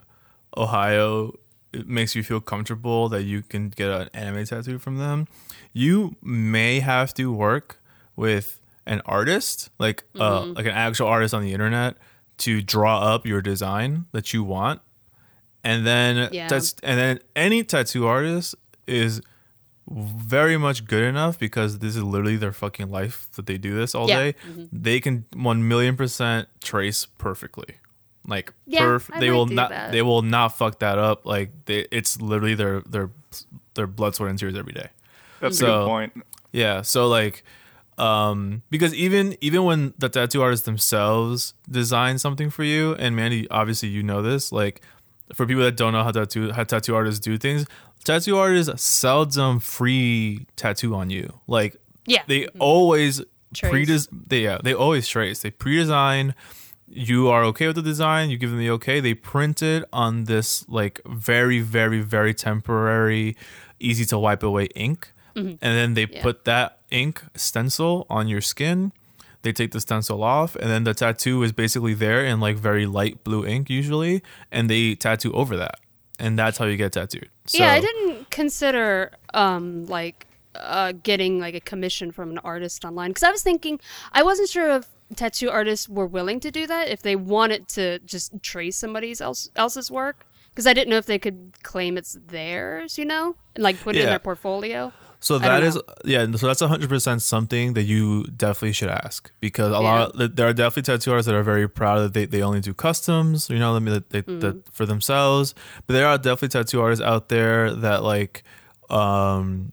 Ohio 0.57 1.33
it 1.79 1.87
makes 1.87 2.15
you 2.15 2.23
feel 2.23 2.39
comfortable 2.41 3.09
that 3.09 3.23
you 3.23 3.41
can 3.41 3.69
get 3.69 3.89
an 3.89 4.09
anime 4.13 4.45
tattoo 4.45 4.79
from 4.79 4.97
them, 4.97 5.27
you 5.73 6.15
may 6.21 6.79
have 6.79 7.13
to 7.15 7.31
work 7.31 7.79
with 8.15 8.59
an 8.85 9.01
artist, 9.05 9.69
like 9.79 10.03
uh 10.19 10.45
like 10.55 10.65
an 10.65 10.71
actual 10.87 11.07
artist 11.07 11.33
on 11.33 11.41
the 11.43 11.53
internet 11.53 11.97
to 12.37 12.61
draw 12.61 12.99
up 13.13 13.25
your 13.25 13.41
design 13.41 14.05
that 14.11 14.33
you 14.33 14.43
want. 14.43 14.81
And 15.63 15.85
then 15.85 16.29
Yeah. 16.31 16.47
that's 16.47 16.75
and 16.83 16.99
then 16.99 17.19
any 17.35 17.63
tattoo 17.63 18.05
artist 18.07 18.55
is 18.87 19.21
very 19.89 20.57
much 20.57 20.85
good 20.85 21.03
enough 21.03 21.37
because 21.37 21.79
this 21.79 21.95
is 21.95 22.03
literally 22.03 22.37
their 22.37 22.51
fucking 22.51 22.89
life 22.89 23.29
that 23.35 23.45
they 23.45 23.57
do 23.57 23.75
this 23.75 23.93
all 23.95 24.07
Yeah. 24.09 24.31
day. 24.31 24.35
They 24.71 24.99
can 24.99 25.25
one 25.33 25.67
million 25.67 25.95
percent 25.95 26.47
trace 26.63 27.05
perfectly. 27.17 27.77
Like 28.27 28.53
Yeah, 28.65 28.81
perf- 28.83 29.09
I 29.13 29.19
they 29.19 29.29
will 29.31 29.45
not 29.45 29.69
that. 29.69 29.91
they 29.91 30.01
will 30.01 30.21
not 30.21 30.57
fuck 30.57 30.79
that 30.79 30.97
up. 30.97 31.25
Like 31.25 31.51
they, 31.65 31.87
it's 31.91 32.21
literally 32.21 32.55
their 32.55 32.81
their 32.81 33.09
their 33.75 33.87
blood, 33.87 34.15
sweat, 34.15 34.29
and 34.29 34.39
tears 34.39 34.55
every 34.55 34.73
day. 34.73 34.89
That's 35.39 35.61
a 35.61 35.65
good 35.65 35.85
point. 35.85 36.13
Yeah. 36.51 36.81
So 36.81 37.07
like 37.07 37.43
um 37.97 38.61
because 38.69 38.93
even 38.93 39.37
even 39.41 39.63
when 39.63 39.93
the 39.97 40.09
tattoo 40.09 40.41
artists 40.41 40.65
themselves 40.65 41.53
design 41.69 42.17
something 42.17 42.49
for 42.49 42.63
you 42.63 42.93
and 42.95 43.15
Mandi 43.15 43.47
obviously 43.49 43.87
you 43.87 44.03
know 44.03 44.21
this 44.21 44.51
like 44.51 44.81
for 45.33 45.45
people 45.45 45.63
that 45.63 45.77
don't 45.77 45.93
know 45.93 46.03
how 46.03 46.11
tattoo 46.11 46.51
how 46.51 46.65
tattoo 46.65 46.93
artists 46.93 47.21
do 47.21 47.37
things 47.37 47.65
tattoo 48.03 48.37
artists 48.37 48.83
seldom 48.83 49.59
free 49.61 50.45
tattoo 50.57 50.93
on 50.93 51.09
you 51.09 51.39
like 51.47 51.77
yeah 52.05 52.23
they 52.27 52.47
always 52.59 53.21
Trace. 53.53 54.07
pre 54.07 54.21
they 54.27 54.43
yeah 54.43 54.57
they 54.61 54.73
always 54.73 55.07
trace 55.07 55.39
they 55.41 55.51
pre-design 55.51 56.35
you 56.87 57.27
are 57.29 57.43
okay 57.43 57.67
with 57.67 57.75
the 57.75 57.81
design 57.81 58.29
you 58.29 58.37
give 58.37 58.51
them 58.51 58.59
the 58.59 58.69
okay 58.69 58.99
they 58.99 59.13
print 59.13 59.61
it 59.63 59.83
on 59.91 60.25
this 60.25 60.67
like 60.69 61.01
very 61.05 61.59
very 61.59 61.99
very 62.01 62.33
temporary 62.33 63.35
easy 63.79 64.05
to 64.05 64.17
wipe 64.17 64.41
away 64.43 64.65
ink. 64.75 65.11
And 65.35 65.57
then 65.59 65.95
they 65.95 66.07
Yeah. 66.09 66.21
put 66.23 66.45
that 66.45 66.79
ink 66.91 67.21
stencil 67.35 68.05
on 68.09 68.29
your 68.29 68.39
skin. 68.39 68.93
They 69.41 69.51
take 69.51 69.71
the 69.71 69.81
stencil 69.81 70.23
off 70.23 70.55
and 70.55 70.69
then 70.69 70.85
the 70.85 70.93
tattoo 70.93 71.43
is 71.43 71.51
basically 71.51 71.93
there 71.93 72.23
in 72.25 72.39
like 72.39 72.55
very 72.55 72.85
light 72.85 73.21
blue 73.25 73.45
ink 73.45 73.69
usually 73.69 74.23
and 74.49 74.69
they 74.69 74.95
tattoo 74.95 75.33
over 75.33 75.57
that. 75.57 75.75
And 76.19 76.39
that's 76.39 76.57
how 76.57 76.65
you 76.65 76.77
get 76.77 76.93
tattooed. 76.93 77.29
So, 77.47 77.57
yeah 77.61 77.73
i 77.73 77.79
didn't 77.81 78.29
consider 78.31 79.11
um 79.33 79.85
like 79.87 80.25
uh 80.55 80.93
getting 81.03 81.39
like 81.39 81.53
a 81.53 81.59
commission 81.59 82.11
from 82.13 82.31
an 82.31 82.37
artist 82.39 82.85
online 82.85 83.09
because 83.09 83.23
i 83.23 83.29
was 83.29 83.43
thinking 83.43 83.79
i 84.13 84.23
wasn't 84.23 84.49
sure 84.49 84.69
if 84.77 84.87
tattoo 85.15 85.49
artists 85.49 85.87
were 85.87 86.07
willing 86.07 86.39
to 86.39 86.49
do 86.51 86.65
that 86.65 86.87
if 86.87 87.01
they 87.01 87.15
wanted 87.15 87.67
to 87.67 87.99
just 87.99 88.31
trace 88.41 88.77
somebody 88.77 89.13
else 89.19 89.49
else's 89.55 89.91
work 89.91 90.25
because 90.49 90.65
i 90.65 90.73
didn't 90.73 90.89
know 90.89 90.97
if 90.97 91.05
they 91.05 91.19
could 91.19 91.51
claim 91.61 91.97
it's 91.97 92.17
theirs 92.27 92.97
you 92.97 93.05
know 93.05 93.35
and 93.53 93.63
like 93.63 93.79
put 93.81 93.95
it 93.95 93.99
in 94.01 94.07
their 94.07 94.19
portfolio 94.19 94.91
So 95.21 95.39
that 95.39 95.63
is 95.63 95.79
yeah. 96.03 96.27
So 96.35 96.45
that's 96.47 96.61
hundred 96.61 96.89
percent 96.89 97.21
something 97.21 97.73
that 97.73 97.83
you 97.83 98.25
definitely 98.25 98.73
should 98.73 98.89
ask 99.05 99.31
because 99.39 99.71
a 99.73 99.79
lot 99.79 100.13
of, 100.13 100.35
there 100.35 100.45
are 100.49 100.53
definitely 100.53 100.83
tattoo 100.91 101.11
artists 101.11 101.25
that 101.27 101.33
are 101.35 101.41
very 101.41 101.67
proud 101.67 101.99
that 102.03 102.13
they, 102.13 102.25
they 102.27 102.43
only 102.43 102.59
do 102.61 102.73
customs. 102.75 103.49
You 103.49 103.57
know, 103.57 103.75
I 103.75 103.79
mean, 103.79 103.93
that 103.97 104.09
they, 104.11 104.21
Mm. 104.21 104.41
that 104.41 104.55
for 104.71 104.85
themselves. 104.85 105.55
But 105.87 105.93
there 105.97 106.05
are 106.05 106.17
definitely 106.19 106.49
tattoo 106.49 106.79
artists 106.81 107.03
out 107.03 107.29
there 107.29 107.73
that 107.73 108.03
like 108.03 108.43
um 108.91 109.71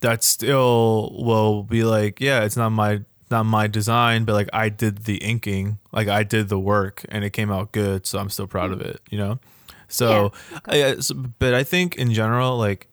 that 0.00 0.24
still 0.24 1.14
will 1.28 1.62
be 1.62 1.84
like, 1.84 2.18
yeah, 2.20 2.42
it's 2.46 2.56
not 2.56 2.70
my 2.70 3.02
not 3.30 3.44
my 3.46 3.66
design, 3.66 4.24
but 4.24 4.32
like 4.34 4.48
I 4.52 4.68
did 4.68 5.04
the 5.04 5.16
inking, 5.18 5.78
like 5.92 6.08
I 6.08 6.22
did 6.22 6.48
the 6.48 6.58
work, 6.58 7.04
and 7.08 7.24
it 7.24 7.30
came 7.30 7.50
out 7.50 7.72
good, 7.72 8.06
so 8.06 8.18
I'm 8.18 8.30
still 8.30 8.46
proud 8.46 8.72
of 8.72 8.80
it. 8.80 9.00
You 9.10 9.18
know. 9.18 9.38
So, 9.88 10.32
yeah, 10.70 11.00
so- 11.00 11.14
but 11.14 11.52
I 11.54 11.64
think 11.64 11.96
in 11.96 12.12
general, 12.12 12.56
like 12.58 12.86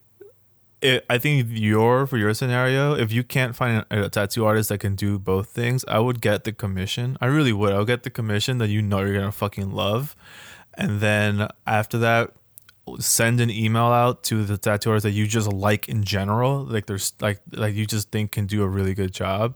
it, 0.82 1.06
I 1.10 1.18
think 1.18 1.48
your 1.52 2.06
for 2.08 2.18
your 2.18 2.34
scenario, 2.34 2.94
if 2.96 3.12
you 3.12 3.24
can't 3.24 3.56
find 3.56 3.84
a, 3.90 4.04
a 4.06 4.10
tattoo 4.10 4.46
artist 4.46 4.70
that 4.70 4.80
can 4.80 4.96
do 4.96 5.18
both 5.20 5.50
things, 5.50 5.84
I 5.88 6.00
would 6.00 6.22
get 6.22 6.44
the 6.44 6.52
commission. 6.54 7.18
I 7.22 7.26
really 7.28 7.54
would. 7.54 7.74
I 7.74 7.78
would 7.80 7.88
get 7.88 8.04
the 8.04 8.10
commission 8.12 8.58
that 8.60 8.70
you 8.70 8.82
know 8.82 9.00
you're 9.02 9.14
gonna 9.14 9.32
fucking 9.32 9.72
love, 9.72 10.16
and 10.76 11.00
then 11.00 11.48
after 11.66 11.98
that, 12.00 12.32
send 13.00 13.42
an 13.42 13.50
email 13.50 13.84
out 13.88 14.24
to 14.24 14.44
the 14.46 14.58
tattoo 14.58 14.90
artist 14.92 15.04
that 15.04 15.12
you 15.12 15.28
just 15.28 15.52
like 15.52 15.90
in 15.90 16.04
general, 16.04 16.64
like 16.64 16.86
there's 16.86 17.14
like 17.20 17.40
like 17.52 17.74
you 17.76 17.86
just 17.86 18.12
think 18.12 18.32
can 18.32 18.46
do 18.46 18.62
a 18.64 18.68
really 18.68 18.94
good 18.94 19.12
job, 19.14 19.56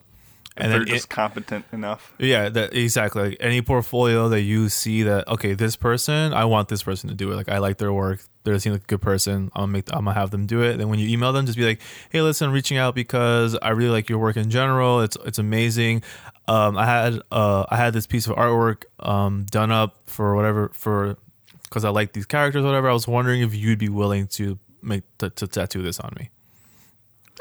If 0.58 0.64
and 0.64 0.72
they're 0.74 0.84
just 0.84 1.06
it- 1.06 1.10
competent 1.10 1.66
enough. 1.72 2.12
yeah, 2.20 2.50
that 2.50 2.74
exactly. 2.74 3.30
Like 3.30 3.38
any 3.40 3.62
portfolio 3.62 4.28
that 4.30 4.42
you 4.42 4.68
see 4.70 5.04
that 5.04 5.28
okay, 5.30 5.54
this 5.54 5.76
person, 5.78 6.34
I 6.34 6.44
want 6.46 6.68
this 6.68 6.84
person 6.84 7.08
to 7.10 7.16
do 7.16 7.32
it. 7.32 7.36
Like 7.36 7.48
I 7.50 7.60
like 7.60 7.78
their 7.78 7.94
work. 7.94 8.20
They 8.44 8.58
seem 8.60 8.74
like 8.74 8.84
a 8.84 8.86
good 8.88 9.02
person. 9.02 9.50
I'm 9.56 9.62
gonna 9.64 9.68
make. 9.72 9.86
I'm 9.94 10.06
gonna 10.06 10.14
have 10.14 10.32
them 10.32 10.48
do 10.48 10.62
it. 10.62 10.78
Then 10.78 10.90
when 10.90 11.00
you 11.00 11.08
email 11.08 11.32
them, 11.32 11.46
just 11.46 11.58
be 11.58 11.64
like, 11.66 11.80
hey, 12.10 12.22
listen, 12.22 12.48
I'm 12.48 12.54
reaching 12.54 12.78
out 12.78 12.96
because 12.96 13.58
I 13.62 13.70
really 13.70 13.92
like 13.92 14.10
your 14.10 14.18
work 14.20 14.36
in 14.36 14.50
general. 14.50 15.02
It's 15.02 15.16
it's 15.26 15.40
amazing. 15.40 16.04
Um, 16.48 16.76
I 16.78 16.86
had 16.86 17.22
uh 17.32 17.66
I 17.70 17.78
had 17.78 17.94
this 17.94 18.06
piece 18.08 18.28
of 18.28 18.36
artwork 18.36 18.84
um 19.00 19.46
done 19.50 19.72
up 19.72 20.00
for 20.08 20.36
whatever 20.36 20.70
for 20.74 21.16
because 21.64 21.86
I 21.86 21.90
like 21.92 22.12
these 22.14 22.26
characters, 22.26 22.64
whatever. 22.66 22.90
I 22.90 22.94
was 22.94 23.08
wondering 23.08 23.42
if 23.42 23.56
you'd 23.56 23.80
be 23.80 23.90
willing 23.90 24.28
to 24.30 24.60
make 24.82 25.04
to, 25.20 25.30
to 25.30 25.48
tattoo 25.48 25.82
this 25.82 26.00
on 26.00 26.12
me. 26.20 26.30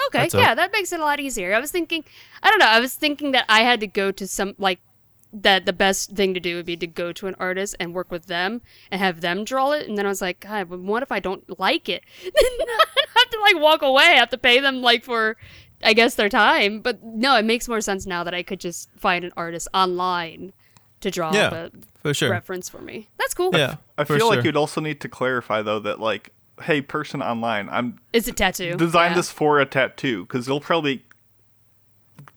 Okay, 0.07 0.18
That's 0.20 0.34
it. 0.34 0.38
yeah, 0.38 0.55
that 0.55 0.72
makes 0.72 0.93
it 0.93 1.01
a 1.01 1.03
lot 1.03 1.20
easier. 1.20 1.55
I 1.55 1.61
was 1.61 1.70
thinking, 1.70 2.05
I 2.43 2.51
don't 2.51 2.59
know, 2.59 2.66
I 2.66 2.80
was 2.80 2.95
thinking 2.95 3.32
that 3.32 3.45
I 3.49 3.61
had 3.62 3.80
to 3.80 3.86
go 3.86 4.11
to 4.12 4.26
some 4.26 4.55
like 4.59 4.80
that 5.32 5.64
the 5.64 5.72
best 5.72 6.11
thing 6.12 6.34
to 6.34 6.41
do 6.41 6.57
would 6.57 6.66
be 6.66 6.76
to 6.76 6.86
go 6.88 7.12
to 7.12 7.26
an 7.28 7.36
artist 7.38 7.76
and 7.78 7.95
work 7.95 8.11
with 8.11 8.26
them 8.26 8.62
and 8.91 9.01
have 9.01 9.20
them 9.20 9.45
draw 9.45 9.70
it. 9.72 9.88
And 9.88 9.97
then 9.97 10.05
I 10.07 10.09
was 10.09 10.20
like, 10.20 10.41
God, 10.41 10.68
what 10.70 11.03
if 11.05 11.12
I 11.12 11.20
don't 11.20 11.59
like 11.61 11.88
it? 11.88 12.03
Then 12.22 12.32
I 12.34 12.84
have 13.16 13.30
to 13.30 13.41
like 13.41 13.61
walk 13.61 13.82
away. 13.82 14.05
I 14.05 14.14
have 14.18 14.30
to 14.30 14.38
pay 14.38 14.59
them 14.61 14.82
like 14.82 15.05
for, 15.05 15.36
I 15.84 15.93
guess, 15.93 16.14
their 16.16 16.28
time. 16.28 16.80
But 16.80 17.03
no, 17.05 17.36
it 17.36 17.45
makes 17.45 17.68
more 17.68 17.80
sense 17.80 18.07
now 18.07 18.24
that 18.24 18.34
I 18.34 18.43
could 18.43 18.59
just 18.61 18.91
find 18.97 19.24
an 19.24 19.32
artist 19.36 19.68
online 19.72 20.53
to 21.01 21.11
draw 21.11 21.32
Yeah, 21.32 21.49
the 21.51 21.72
for 22.03 22.12
sure. 22.12 22.30
reference 22.30 22.68
for 22.68 22.80
me. 22.80 23.09
That's 23.18 23.34
cool. 23.34 23.51
Yeah, 23.55 23.76
I 23.97 24.05
for 24.05 24.16
feel 24.18 24.28
like 24.28 24.45
you'd 24.45 24.57
also 24.57 24.80
need 24.80 25.01
to 25.03 25.09
clarify 25.09 25.62
though 25.62 25.78
that 25.80 26.01
like, 26.01 26.30
hey, 26.62 26.80
person 26.82 27.22
online, 27.22 27.68
I'm 27.68 27.98
It's 28.12 28.28
a 28.28 28.32
tattoo. 28.32 28.74
Design 28.76 29.11
Yeah. 29.12 29.16
this 29.16 29.30
for 29.30 29.61
a 29.61 29.66
tattoo 29.66 30.22
because 30.24 30.46
they'll 30.46 30.61
probably 30.61 31.04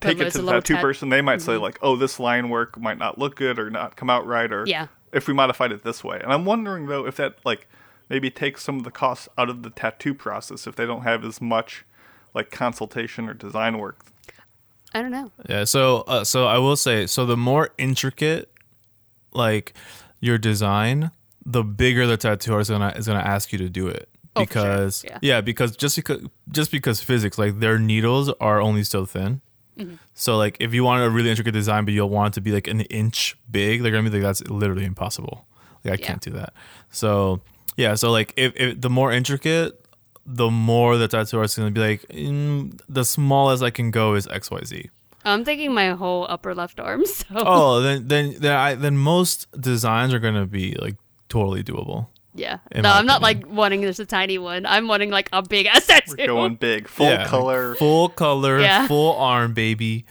take 0.01 0.19
it 0.19 0.32
to 0.34 0.39
a 0.39 0.41
the 0.41 0.51
tattoo 0.51 0.74
tat- 0.74 0.78
Mm-hmm. 0.78 0.82
person. 0.82 1.09
They 1.09 1.21
might 1.21 1.41
say 1.41 1.57
like, 1.57 1.78
oh, 1.82 1.95
this 1.95 2.19
line 2.19 2.49
work 2.49 2.80
might 2.80 2.97
not 2.97 3.17
look 3.17 3.36
good 3.36 3.59
or 3.59 3.69
not 3.69 3.95
come 3.95 4.09
out 4.09 4.26
right, 4.26 4.51
or 4.51 4.65
Yeah. 4.67 4.88
if 5.11 5.28
we 5.28 5.34
modified 5.34 5.71
it 5.71 5.84
this 5.84 6.03
way. 6.03 6.19
And 6.21 6.32
I'm 6.32 6.45
wondering 6.45 6.88
though 6.88 7.05
if 7.05 7.15
that 7.17 7.38
like 7.45 7.67
maybe 8.09 8.30
takes 8.30 8.63
some 8.63 8.78
of 8.78 8.84
the 8.84 8.91
costs 8.91 9.28
out 9.38 9.49
of 9.49 9.63
the 9.63 9.69
tattoo 9.69 10.13
process 10.13 10.67
if 10.67 10.76
they 10.76 10.86
don't 10.86 11.03
have 11.03 11.24
as 11.24 11.41
much 11.41 11.86
like 12.34 12.51
consultation 12.51 13.30
or 13.30 13.34
design 13.34 13.78
work. 13.78 13.99
I 14.93 15.01
don't 15.01 15.11
know. 15.11 15.32
Yeah, 15.49 15.63
so 15.63 16.01
uh, 16.01 16.24
so 16.24 16.45
I 16.47 16.57
will 16.59 16.76
say, 16.76 17.07
so 17.07 17.26
the 17.26 17.38
more 17.38 17.69
intricate, 17.78 18.51
like 19.34 19.74
your 20.19 20.38
design, 20.38 21.11
the 21.45 21.63
bigger 21.63 22.05
the 22.05 22.15
tattoo 22.17 22.53
artist 22.53 22.69
is 22.69 22.78
gonna 22.78 22.93
is 22.95 23.07
gonna 23.07 23.19
ask 23.19 23.51
you 23.51 23.57
to 23.59 23.69
do 23.69 23.88
it 23.88 24.07
Oh, 24.36 24.42
sure. 24.42 24.46
because 24.48 25.06
Yeah. 25.22 25.42
because 25.42 25.76
just 25.76 25.96
because 25.96 26.22
just 26.52 26.72
because 26.72 27.02
physics, 27.02 27.38
like 27.38 27.60
their 27.60 27.78
needles 27.78 28.30
are 28.40 28.60
only 28.62 28.84
so 28.84 29.06
thin. 29.06 29.42
Mm-hmm. 29.78 29.96
So 30.14 30.38
like 30.38 30.58
if 30.60 30.74
you 30.74 30.84
wanted 30.84 31.06
a 31.06 31.10
really 31.10 31.30
intricate 31.30 31.54
design, 31.54 31.86
but 31.86 31.94
you'll 31.94 32.10
want 32.10 32.34
it 32.34 32.36
to 32.36 32.42
be 32.42 32.52
like 32.52 32.68
an 32.68 32.82
inch 32.82 33.36
big, 33.50 33.82
they're 33.84 33.92
gonna 33.92 34.10
be 34.10 34.18
like 34.18 34.24
that's 34.24 34.42
literally 34.48 34.86
impossible. 34.86 35.46
Like 35.84 35.94
I 35.94 35.98
Yeah. 36.02 36.08
can't 36.08 36.22
do 36.22 36.32
that. 36.32 36.54
So 36.90 37.42
yeah, 37.78 37.96
so 37.96 38.12
like 38.12 38.34
if, 38.38 38.54
if 38.56 38.80
the 38.82 38.90
more 38.90 39.12
intricate, 39.12 39.80
the 40.26 40.50
more 40.50 40.98
the 40.98 41.08
tattoo 41.08 41.38
artist 41.38 41.58
is 41.58 41.62
gonna 41.62 41.72
be 41.72 41.82
like 41.82 42.02
mm, 42.10 42.80
the 42.88 43.04
smallest 43.04 43.62
I 43.64 43.70
can 43.72 43.92
go 43.92 44.14
is 44.16 44.28
X 44.28 44.50
Y 44.50 44.62
Z. 44.64 44.90
I'm 45.26 45.46
thinking 45.46 45.74
my 45.74 45.92
whole 45.92 46.26
upper 46.30 46.54
left 46.56 46.80
arm. 46.80 47.04
So 47.08 47.26
oh, 47.36 47.82
then 47.82 48.08
then 48.08 48.36
then 48.40 48.56
I 48.56 48.76
then 48.76 48.98
most 48.98 49.48
designs 49.60 50.14
are 50.14 50.20
gonna 50.20 50.46
be 50.46 50.76
like 50.76 50.96
totally 51.30 51.64
doable. 51.64 52.08
Yeah. 52.36 52.60
in 52.72 52.82
No, 52.84 52.90
my 52.90 52.98
I'm 52.98 53.06
not 53.06 53.22
like 53.22 53.48
wanting 53.48 53.82
just 53.82 54.00
a 54.00 54.06
tiny 54.06 54.38
one. 54.38 54.66
I'm 54.66 54.88
wanting 54.88 55.10
like 55.12 55.30
a 55.34 55.42
big 55.42 55.66
ass 55.72 55.86
tattoo. 55.88 56.16
We're 56.18 56.28
going 56.28 56.56
big, 56.56 56.88
full 56.88 57.08
Yeah, 57.08 57.28
color. 57.28 57.76
full 57.76 58.10
color, 58.10 58.60
Yeah. 58.60 58.88
full 58.88 59.16
arm, 59.18 59.54
baby. 59.54 60.06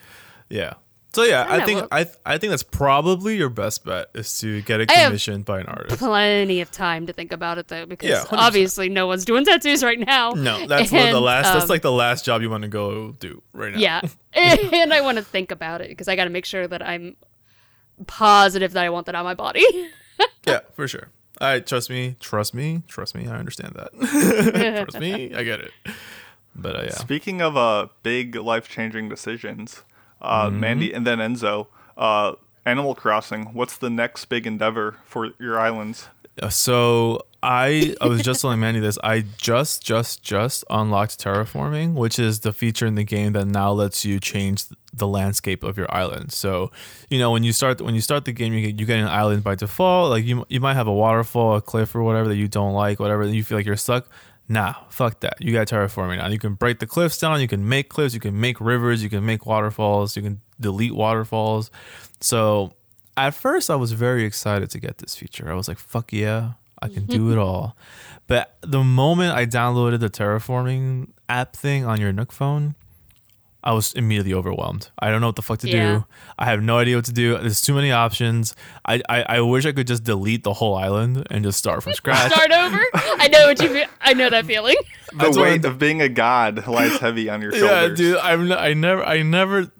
Yeah. 0.48 0.74
So 1.14 1.24
yeah, 1.24 1.42
I 1.42 1.56
I, 1.56 1.58
know, 1.58 1.66
think 1.66 1.78
well- 1.80 1.88
I 1.92 2.06
I 2.24 2.38
think 2.38 2.50
that's 2.52 2.62
probably 2.62 3.36
your 3.36 3.50
best 3.50 3.84
bet 3.84 4.08
is 4.14 4.38
to 4.40 4.62
get 4.62 4.80
it 4.80 4.90
I 4.90 5.04
commissioned 5.04 5.44
by 5.44 5.60
an 5.60 5.66
artist. 5.66 5.98
Plenty 5.98 6.62
of 6.62 6.70
time 6.70 7.06
to 7.06 7.12
think 7.12 7.32
about 7.32 7.58
it 7.58 7.68
though, 7.68 7.84
because 7.84 8.08
Yeah, 8.08 8.24
obviously 8.30 8.88
no 8.88 9.06
one's 9.06 9.26
doing 9.26 9.44
tattoos 9.44 9.84
right 9.84 10.00
now. 10.00 10.30
No, 10.30 10.66
that's 10.66 10.90
what 10.90 11.10
the 11.10 11.20
last. 11.20 11.48
um, 11.48 11.58
that's 11.58 11.68
like 11.68 11.82
the 11.82 11.92
last 11.92 12.24
job 12.24 12.40
you 12.40 12.48
want 12.48 12.62
to 12.62 12.68
go 12.68 13.12
do 13.20 13.42
right 13.52 13.74
now. 13.74 13.78
Yeah, 13.78 14.00
and 14.32 14.94
I 14.94 15.02
want 15.02 15.18
to 15.18 15.22
think 15.24 15.50
about 15.50 15.82
it 15.82 15.90
because 15.90 16.08
I 16.08 16.16
got 16.16 16.24
to 16.24 16.30
make 16.30 16.46
sure 16.46 16.66
that 16.66 16.80
I'm 16.80 17.16
positive 18.06 18.72
that 18.72 18.82
I 18.84 18.88
want 18.88 19.04
that 19.04 19.14
on 19.14 19.24
my 19.24 19.34
body. 19.34 19.64
yeah, 20.46 20.60
for 20.74 20.88
sure. 20.88 21.08
I 21.42 21.60
trust 21.60 21.90
me, 21.90 22.16
trust 22.20 22.54
me, 22.54 22.82
trust 22.88 23.14
me. 23.14 23.26
I 23.28 23.36
understand 23.36 23.74
that. 23.74 23.90
trust 24.84 25.00
me, 25.00 25.34
I 25.34 25.42
get 25.42 25.60
it. 25.60 25.72
But 26.54 26.76
uh, 26.76 26.82
yeah, 26.84 26.90
Speaking 26.90 27.40
of 27.42 27.56
uh, 27.56 27.88
big 28.02 28.36
life 28.36 28.68
changing 28.68 29.08
decisions, 29.08 29.82
uh, 30.20 30.46
Mm-hmm. 30.48 30.60
Mandi 30.60 30.92
and 30.94 31.06
then 31.06 31.18
Enzo, 31.18 31.66
uh, 31.96 32.34
Animal 32.64 32.94
Crossing, 32.94 33.46
what's 33.54 33.76
the 33.76 33.90
next 33.90 34.26
big 34.26 34.46
endeavor 34.46 34.96
for 35.04 35.30
your 35.40 35.58
islands? 35.58 36.08
Uh, 36.40 36.48
So 36.48 37.26
I 37.42 37.96
I 38.00 38.06
was 38.06 38.22
just 38.22 38.40
telling 38.40 38.60
Mandi 38.60 38.78
this. 38.78 38.98
I 39.02 39.24
just 39.36 39.84
just 39.84 40.22
just 40.22 40.64
unlocked 40.70 41.18
terraforming, 41.18 41.94
which 41.94 42.18
is 42.18 42.40
the 42.40 42.52
feature 42.52 42.86
in 42.86 42.94
the 42.94 43.04
game 43.04 43.32
that 43.32 43.46
now 43.46 43.72
lets 43.72 44.04
you 44.04 44.20
change 44.20 44.64
the 44.92 45.08
landscape 45.08 45.64
of 45.64 45.76
your 45.76 45.92
island. 45.92 46.32
So 46.32 46.70
you 47.10 47.18
know 47.18 47.32
when 47.32 47.42
you 47.42 47.52
start 47.52 47.80
when 47.80 47.96
you 47.96 48.00
start 48.00 48.26
the 48.26 48.32
game, 48.32 48.52
you 48.52 48.66
get 48.66 48.78
you 48.78 48.86
get 48.86 49.00
an 49.00 49.08
island 49.08 49.42
by 49.42 49.56
default. 49.56 50.10
Like 50.10 50.24
you 50.24 50.46
you 50.48 50.60
might 50.60 50.74
have 50.74 50.86
a 50.86 50.92
waterfall, 50.92 51.56
a 51.56 51.60
cliff, 51.60 51.96
or 51.96 52.02
whatever 52.04 52.28
that 52.28 52.36
you 52.36 52.46
don't 52.46 52.74
like, 52.74 53.00
whatever 53.00 53.24
you 53.24 53.42
feel 53.42 53.58
like 53.58 53.66
you're 53.66 53.76
stuck. 53.76 54.08
Nah, 54.48 54.74
fuck 54.88 55.20
that. 55.20 55.40
You 55.40 55.52
got 55.52 55.66
terraforming 55.66 56.18
now. 56.18 56.28
You 56.28 56.38
can 56.38 56.54
break 56.54 56.78
the 56.78 56.86
cliffs 56.86 57.18
down. 57.18 57.40
You 57.40 57.48
can 57.48 57.68
make 57.68 57.88
cliffs. 57.88 58.14
You 58.14 58.20
can 58.20 58.38
make 58.38 58.60
rivers. 58.60 59.02
You 59.02 59.08
can 59.08 59.24
make 59.24 59.46
waterfalls. 59.46 60.16
You 60.16 60.22
can 60.22 60.40
delete 60.60 60.94
waterfalls. 60.94 61.70
So 62.20 62.74
at 63.16 63.34
first 63.34 63.70
I 63.70 63.76
was 63.76 63.92
very 63.92 64.24
excited 64.24 64.70
to 64.70 64.78
get 64.78 64.98
this 64.98 65.16
feature. 65.16 65.50
I 65.50 65.54
was 65.54 65.68
like, 65.68 65.78
fuck 65.78 66.12
yeah, 66.12 66.52
I 66.82 66.88
can 66.88 67.06
do 67.06 67.30
it 67.32 67.38
all. 67.46 67.76
But 68.26 68.56
the 68.60 68.82
moment 68.84 69.34
I 69.34 69.46
downloaded 69.46 70.00
the 70.00 70.10
terraforming 70.10 71.08
app 71.28 71.54
thing 71.56 71.84
on 71.84 72.00
your 72.00 72.12
Nook 72.12 72.32
phone, 72.32 72.74
I 73.64 73.72
was 73.74 73.92
immediately 73.92 74.34
overwhelmed. 74.34 74.90
I 74.98 75.10
don't 75.10 75.20
know 75.20 75.28
what 75.28 75.36
the 75.36 75.42
fuck 75.42 75.60
to 75.60 75.68
Yeah. 75.68 75.98
do. 75.98 76.04
I 76.38 76.46
have 76.46 76.62
no 76.62 76.78
idea 76.78 76.96
what 76.96 77.04
to 77.04 77.12
do. 77.12 77.38
There's 77.38 77.60
too 77.60 77.74
many 77.74 77.92
options. 77.92 78.56
I, 78.84 79.00
I, 79.08 79.22
I 79.22 79.40
wish 79.40 79.64
I 79.66 79.72
could 79.72 79.86
just 79.86 80.02
delete 80.02 80.42
the 80.42 80.52
whole 80.52 80.74
island 80.74 81.24
and 81.30 81.44
just 81.44 81.58
start 81.58 81.82
from 81.82 81.92
scratch. 81.92 82.32
Start 82.32 82.50
over. 82.50 82.80
I 82.94 83.28
know 83.30 83.46
what 83.46 83.62
you. 83.62 83.68
Feel. 83.68 83.86
I 84.00 84.14
know 84.14 84.28
that 84.30 84.46
feeling. 84.46 84.76
The 85.12 85.18
That's 85.18 85.36
weight 85.36 85.64
of 85.66 85.78
being 85.78 86.00
a 86.00 86.08
god 86.08 86.66
lies 86.66 86.96
heavy 86.98 87.28
on 87.28 87.42
your 87.42 87.52
shoulders. 87.56 88.00
yeah, 88.00 88.06
dude. 88.12 88.16
I'm 88.16 88.50
n- 88.50 88.58
I 88.58 88.72
never 88.72 89.04
I 89.04 89.20
never 89.20 89.70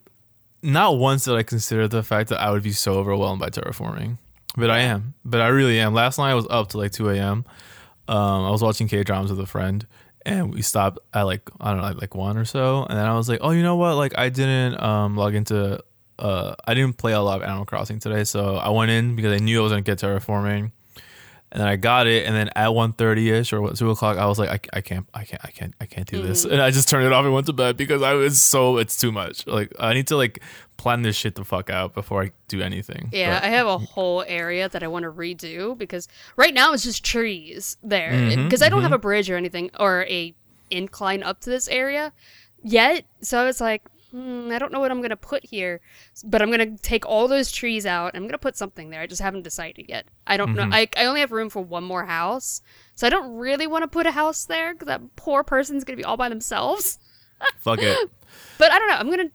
not 0.63 0.99
once 0.99 1.25
did 1.25 1.35
I 1.37 1.43
consider 1.43 1.89
the 1.89 2.03
fact 2.03 2.29
that 2.29 2.39
I 2.39 2.51
would 2.51 2.63
be 2.63 2.73
so 2.73 2.97
overwhelmed 2.97 3.41
by 3.41 3.49
terraforming. 3.49 4.19
But 4.57 4.71
I 4.71 4.81
am. 4.81 5.15
But 5.25 5.41
I 5.41 5.49
really 5.49 5.79
am. 5.81 5.95
Last 5.95 6.19
night 6.19 6.31
I 6.31 6.35
was 6.35 6.47
up 6.51 6.69
to 6.71 6.79
like 6.79 6.93
2 6.93 7.11
a.m. 7.11 7.45
Um, 8.09 8.45
I 8.45 8.51
was 8.51 8.63
watching 8.63 8.89
K 8.89 9.03
dramas 9.03 9.31
with 9.31 9.41
a 9.41 9.47
friend, 9.47 9.87
and 10.27 10.53
we 10.53 10.63
stopped 10.63 10.99
at 11.15 11.23
like 11.23 11.49
I 11.61 11.73
don't 11.73 11.81
know, 11.81 11.99
like 11.99 12.15
one 12.15 12.37
or 12.37 12.45
so, 12.45 12.85
and 12.85 12.99
then 12.99 13.07
I 13.07 13.17
was 13.17 13.29
like, 13.29 13.39
oh, 13.43 13.51
you 13.51 13.63
know 13.63 13.77
what? 13.77 13.95
Like 13.95 14.19
I 14.19 14.29
didn't 14.29 14.81
um 14.83 15.17
log 15.17 15.35
into. 15.35 15.83
Uh, 16.19 16.55
I 16.67 16.75
didn't 16.75 16.99
play 16.99 17.13
a 17.13 17.21
lot 17.21 17.41
of 17.41 17.43
Animal 17.43 17.65
Crossing 17.65 17.99
today, 17.99 18.25
so 18.25 18.57
I 18.57 18.69
went 18.69 18.91
in 18.91 19.17
because 19.17 19.33
I 19.33 19.39
knew 19.43 19.61
I 19.61 19.63
was 19.63 19.73
gonna 19.73 19.83
get 19.83 19.99
terraforming, 19.99 20.71
and 21.53 21.61
then 21.61 21.67
I 21.67 21.77
got 21.77 22.07
it, 22.07 22.27
and 22.27 22.37
then 22.37 22.49
at 22.55 22.69
1.30 22.69 23.33
ish 23.33 23.53
or 23.53 23.61
what, 23.61 23.77
two 23.77 23.91
o'clock, 23.91 24.19
I 24.19 24.27
was 24.27 24.39
like, 24.39 24.51
I, 24.51 24.79
I 24.79 24.81
can't, 24.83 25.09
I 25.15 25.25
can't, 25.25 25.45
I 25.45 25.51
can't, 25.51 25.75
I 25.81 25.87
can't 25.87 26.07
do 26.07 26.23
this, 26.23 26.45
and 26.45 26.63
I 26.63 26.71
just 26.71 26.89
turned 26.89 27.07
it 27.07 27.13
off 27.13 27.25
and 27.25 27.35
went 27.35 27.47
to 27.47 27.53
bed 27.53 27.77
because 27.77 28.03
I 28.03 28.13
was 28.13 28.41
so 28.41 28.77
it's 28.77 29.01
too 29.01 29.11
much. 29.11 29.47
Like 29.47 29.73
I 29.81 29.95
need 29.95 30.07
to 30.09 30.17
like 30.17 30.41
plan 30.83 31.03
this 31.03 31.17
shit 31.17 31.35
the 31.37 31.45
fuck 31.45 31.71
out 31.71 31.95
before 31.95 32.23
I 32.25 32.33
do 32.49 32.61
anything. 32.61 33.09
Yeah, 33.13 33.39
But- 33.41 33.45
I 33.45 33.51
have 33.51 33.67
a 33.67 33.79
whole 33.79 34.25
area 34.27 34.69
that 34.69 34.83
I 34.83 34.89
want 34.89 35.05
to 35.05 35.11
redo 35.13 35.79
because 35.79 36.09
right 36.37 36.53
now 36.53 36.73
it's 36.73 36.83
just 36.85 37.05
trees 37.05 37.77
there. 37.83 38.11
Mm-hmm, 38.13 38.45
Because 38.45 38.63
I 38.63 38.69
don't 38.69 38.83
have 38.83 38.93
a 38.93 38.99
bridge 38.99 39.31
or 39.31 39.37
anything 39.37 39.71
or 39.79 40.03
a 40.09 40.35
incline 40.71 41.23
up 41.23 41.41
to 41.43 41.51
this 41.51 41.69
area 41.69 42.13
yet. 42.63 43.05
So 43.21 43.47
it's 43.47 43.61
like, 43.61 43.83
hmm, 44.11 44.51
I 44.53 44.59
don't 44.59 44.73
know 44.73 44.81
what 44.81 44.91
I'm 44.91 45.01
gonna 45.01 45.17
put 45.17 45.45
here, 45.47 45.81
but 46.25 46.43
I'm 46.43 46.51
gonna 46.51 46.77
take 46.79 47.07
all 47.07 47.29
those 47.29 47.51
trees 47.53 47.87
out. 47.87 48.15
and 48.15 48.17
I'm 48.23 48.29
gonna 48.29 48.39
put 48.39 48.57
something 48.57 48.91
there. 48.91 49.01
I 49.01 49.07
just 49.07 49.23
haven't 49.23 49.43
decided 49.43 49.87
yet. 49.89 50.07
I 50.27 50.37
don't 50.37 50.55
Mm-hmm. 50.55 50.69
know. 50.71 50.77
I 50.77 50.89
I 50.97 51.05
only 51.07 51.21
have 51.21 51.33
room 51.33 51.49
for 51.49 51.63
one 51.63 51.85
more 51.85 52.05
house, 52.07 52.61
so 52.95 53.07
I 53.07 53.11
don't 53.11 53.37
really 53.37 53.67
want 53.67 53.83
to 53.85 53.89
put 53.89 54.07
a 54.07 54.11
house 54.13 54.45
there 54.45 54.75
because 54.75 54.87
that 54.89 55.01
poor 55.17 55.45
person's 55.45 55.85
gonna 55.85 55.97
be 55.97 56.05
all 56.05 56.17
by 56.19 56.29
themselves. 56.29 56.99
fuck 57.59 57.79
it. 57.81 58.11
But 58.59 58.71
I 58.73 58.79
don't 58.79 58.89
know. 58.89 58.97
I'm 58.97 59.09
gonna 59.11 59.31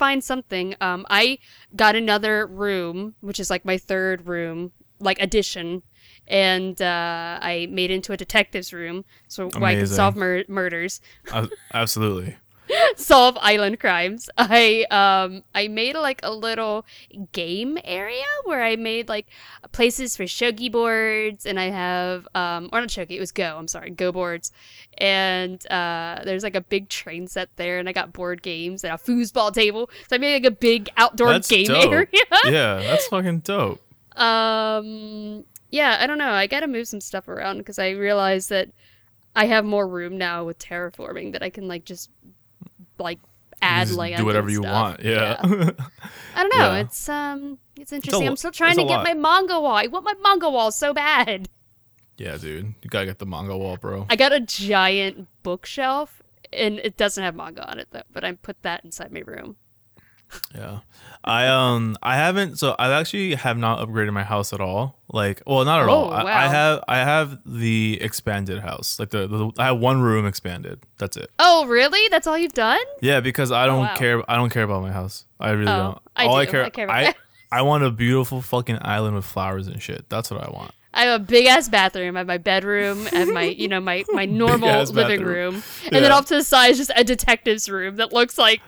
find 0.00 0.24
something. 0.24 0.74
Um, 0.80 1.04
I 1.10 1.38
got 1.76 1.94
another 1.94 2.46
room, 2.46 3.14
which 3.20 3.38
is 3.38 3.50
like 3.50 3.64
my 3.66 3.76
third 3.78 4.26
room, 4.26 4.72
like 4.98 5.20
addition, 5.20 5.82
and 6.26 6.80
uh, 6.80 7.38
I 7.52 7.68
made 7.70 7.90
it 7.90 7.94
into 8.00 8.12
a 8.12 8.16
detective's 8.16 8.72
room, 8.72 9.04
so 9.28 9.48
where 9.60 9.70
I 9.70 9.74
can 9.74 9.86
solve 9.96 10.16
mur- 10.16 10.44
murders, 10.48 11.00
Uh, 11.32 11.46
absolutely. 11.74 12.36
solve 12.96 13.36
island 13.40 13.80
crimes. 13.80 14.28
I 14.38 14.86
um 14.90 15.42
I 15.54 15.68
made 15.68 15.94
like 15.96 16.20
a 16.22 16.32
little 16.32 16.84
game 17.32 17.78
area 17.84 18.24
where 18.44 18.62
I 18.62 18.76
made 18.76 19.08
like 19.08 19.26
places 19.72 20.16
for 20.16 20.24
shogi 20.24 20.70
boards, 20.70 21.46
and 21.46 21.58
I 21.58 21.70
have 21.70 22.26
um 22.34 22.68
or 22.72 22.80
not 22.80 22.88
shogi, 22.90 23.12
it 23.12 23.20
was 23.20 23.32
Go. 23.32 23.56
I'm 23.58 23.68
sorry, 23.68 23.90
Go 23.90 24.12
boards, 24.12 24.52
and 24.98 25.64
uh 25.70 26.20
there's 26.24 26.42
like 26.42 26.56
a 26.56 26.60
big 26.60 26.88
train 26.88 27.26
set 27.26 27.48
there, 27.56 27.78
and 27.78 27.88
I 27.88 27.92
got 27.92 28.12
board 28.12 28.42
games 28.42 28.84
and 28.84 28.92
a 28.92 28.96
foosball 28.96 29.52
table. 29.52 29.90
So 30.08 30.16
I 30.16 30.18
made 30.18 30.42
like 30.42 30.52
a 30.52 30.56
big 30.56 30.88
outdoor 30.96 31.28
That's 31.32 31.48
game 31.48 31.66
dope. 31.66 31.92
area. 31.92 32.08
yeah, 32.46 32.76
that's 32.80 33.06
fucking 33.08 33.40
dope. 33.40 33.80
um 34.16 35.44
yeah 35.70 35.98
i 36.00 36.06
don't 36.06 36.18
know 36.18 36.30
i 36.32 36.46
gotta 36.46 36.66
move 36.66 36.86
some 36.88 37.00
stuff 37.00 37.28
around 37.28 37.58
because 37.58 37.78
i 37.78 37.90
realize 37.90 38.48
that 38.48 38.68
i 39.36 39.46
have 39.46 39.64
more 39.64 39.86
room 39.86 40.18
now 40.18 40.44
with 40.44 40.58
terraforming 40.58 41.32
that 41.32 41.42
i 41.42 41.48
can 41.50 41.68
like 41.68 41.84
just 41.84 42.10
like 43.00 43.18
add 43.62 43.88
Just 43.88 43.98
land 43.98 44.16
do 44.16 44.24
whatever 44.24 44.48
you 44.50 44.62
want. 44.62 45.00
Yeah. 45.02 45.36
i 45.42 45.44
don't 45.44 46.56
know 46.56 46.72
Yeah. 46.72 46.76
it's 46.76 47.08
um 47.08 47.58
it's 47.78 47.92
interesting 47.92 48.26
i'm 48.28 48.36
still 48.36 48.50
trying 48.52 48.76
to 48.76 48.84
get 48.84 48.96
lot. 48.96 49.04
my 49.04 49.14
manga 49.14 49.60
wall 49.60 49.74
i 49.76 49.86
want 49.86 50.04
my 50.04 50.14
manga 50.22 50.48
wall 50.48 50.70
so 50.72 50.94
bad 50.94 51.48
yeah, 52.16 52.36
dude. 52.36 52.74
You 52.82 52.90
gotta 52.90 53.06
get 53.06 53.18
the 53.18 53.24
manga 53.24 53.56
wall, 53.56 53.78
bro. 53.78 54.04
i 54.10 54.14
got 54.14 54.30
a 54.30 54.40
giant 54.40 55.26
bookshelf 55.42 56.20
and 56.52 56.78
it 56.80 56.98
doesn't 56.98 57.24
have 57.24 57.34
manga 57.34 57.66
on 57.70 57.78
it 57.78 57.88
though. 57.92 58.02
But 58.12 58.24
I 58.24 58.32
put 58.32 58.60
that 58.60 58.84
inside 58.84 59.10
my 59.10 59.20
room. 59.20 59.56
Yeah. 60.54 60.80
I 61.22 61.48
um 61.48 61.96
I 62.02 62.16
haven't 62.16 62.58
so 62.58 62.74
I 62.78 62.90
actually 62.98 63.34
have 63.34 63.58
not 63.58 63.86
upgraded 63.86 64.12
my 64.12 64.22
house 64.24 64.52
at 64.52 64.60
all. 64.60 64.96
Like 65.12 65.42
well 65.46 65.64
not 65.64 65.82
at 65.82 65.88
Oh, 65.88 65.92
all. 65.92 66.10
I, 66.12 66.22
I 66.22 66.46
have 66.48 66.84
I 66.88 66.96
have 66.98 67.38
the 67.44 67.98
expanded 68.00 68.60
house. 68.60 68.98
Like 68.98 69.10
the, 69.10 69.26
the 69.26 69.50
I 69.58 69.66
have 69.66 69.78
one 69.78 70.00
room 70.00 70.26
expanded. 70.26 70.80
That's 70.98 71.16
it. 71.16 71.30
Oh, 71.38 71.66
really? 71.66 72.08
That's 72.08 72.26
all 72.26 72.38
you've 72.38 72.54
done? 72.54 72.78
Yeah, 73.02 73.20
because 73.20 73.52
I 73.52 73.66
don't 73.66 73.80
wow. 73.80 73.96
care 73.96 74.30
I 74.30 74.36
don't 74.36 74.50
care 74.50 74.62
about 74.62 74.82
my 74.82 74.92
house. 74.92 75.26
I 75.38 75.50
really 75.50 75.72
Oh, 75.72 75.76
don't. 75.78 75.98
I 76.16 76.26
all 76.26 76.36
I 76.36 76.46
care 76.46 76.64
I 76.64 76.70
care 76.70 76.84
about 76.86 76.96
I. 76.96 77.14
I 77.52 77.62
want 77.62 77.82
a 77.82 77.90
beautiful 77.90 78.40
fucking 78.42 78.78
island 78.80 79.16
with 79.16 79.24
flowers 79.24 79.66
and 79.66 79.82
shit. 79.82 80.08
That's 80.08 80.30
what 80.30 80.40
I 80.46 80.50
want. 80.50 80.72
I 80.92 81.04
have 81.04 81.20
a 81.20 81.24
big 81.24 81.46
ass 81.46 81.68
bathroom. 81.68 82.16
I 82.16 82.20
have 82.20 82.26
my 82.26 82.38
bedroom. 82.38 83.06
and 83.12 83.32
my, 83.32 83.44
you 83.44 83.68
know, 83.68 83.80
my 83.80 84.04
my 84.10 84.24
normal 84.24 84.82
living 84.84 85.20
bathroom. 85.20 85.54
room, 85.54 85.62
and 85.84 86.04
then 86.04 86.10
off 86.12 86.26
to 86.26 86.34
the 86.36 86.42
side 86.44 86.72
is 86.72 86.78
just 86.78 86.90
a 86.96 87.04
detective's 87.04 87.68
room 87.68 87.96
that 87.96 88.12
looks 88.12 88.38
like 88.38 88.60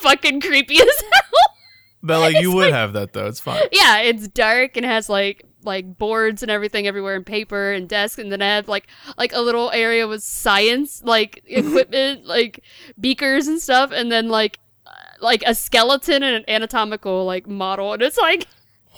fucking 0.00 0.40
creepy 0.40 0.80
as 0.80 1.02
hell. 1.12 1.54
But 2.02 2.20
like 2.20 2.40
you 2.40 2.52
would 2.54 2.72
have 2.72 2.92
that 2.94 3.12
though. 3.12 3.26
It's 3.26 3.40
fine. 3.40 3.62
yeah, 3.72 3.98
it's 4.00 4.28
dark 4.28 4.76
and 4.76 4.86
has 4.86 5.08
like 5.08 5.44
like 5.64 5.98
boards 5.98 6.42
and 6.42 6.50
everything 6.50 6.86
everywhere 6.86 7.14
and 7.14 7.26
paper 7.26 7.72
and 7.72 7.86
desk 7.88 8.18
and 8.18 8.32
then 8.32 8.40
I 8.40 8.46
have 8.56 8.66
like 8.68 8.86
like 9.18 9.32
a 9.34 9.40
little 9.40 9.70
area 9.72 10.08
with 10.08 10.22
science 10.22 11.02
like 11.04 11.42
equipment 11.46 12.24
like 12.26 12.62
beakers 12.98 13.46
and 13.46 13.60
stuff 13.60 13.90
and 13.92 14.10
then 14.10 14.30
like 14.30 14.58
uh, 14.86 14.90
like 15.20 15.42
a 15.46 15.54
skeleton 15.54 16.22
and 16.22 16.36
an 16.36 16.44
anatomical 16.48 17.26
like 17.26 17.46
model 17.46 17.92
and 17.92 18.00
it's 18.02 18.16
like 18.16 18.46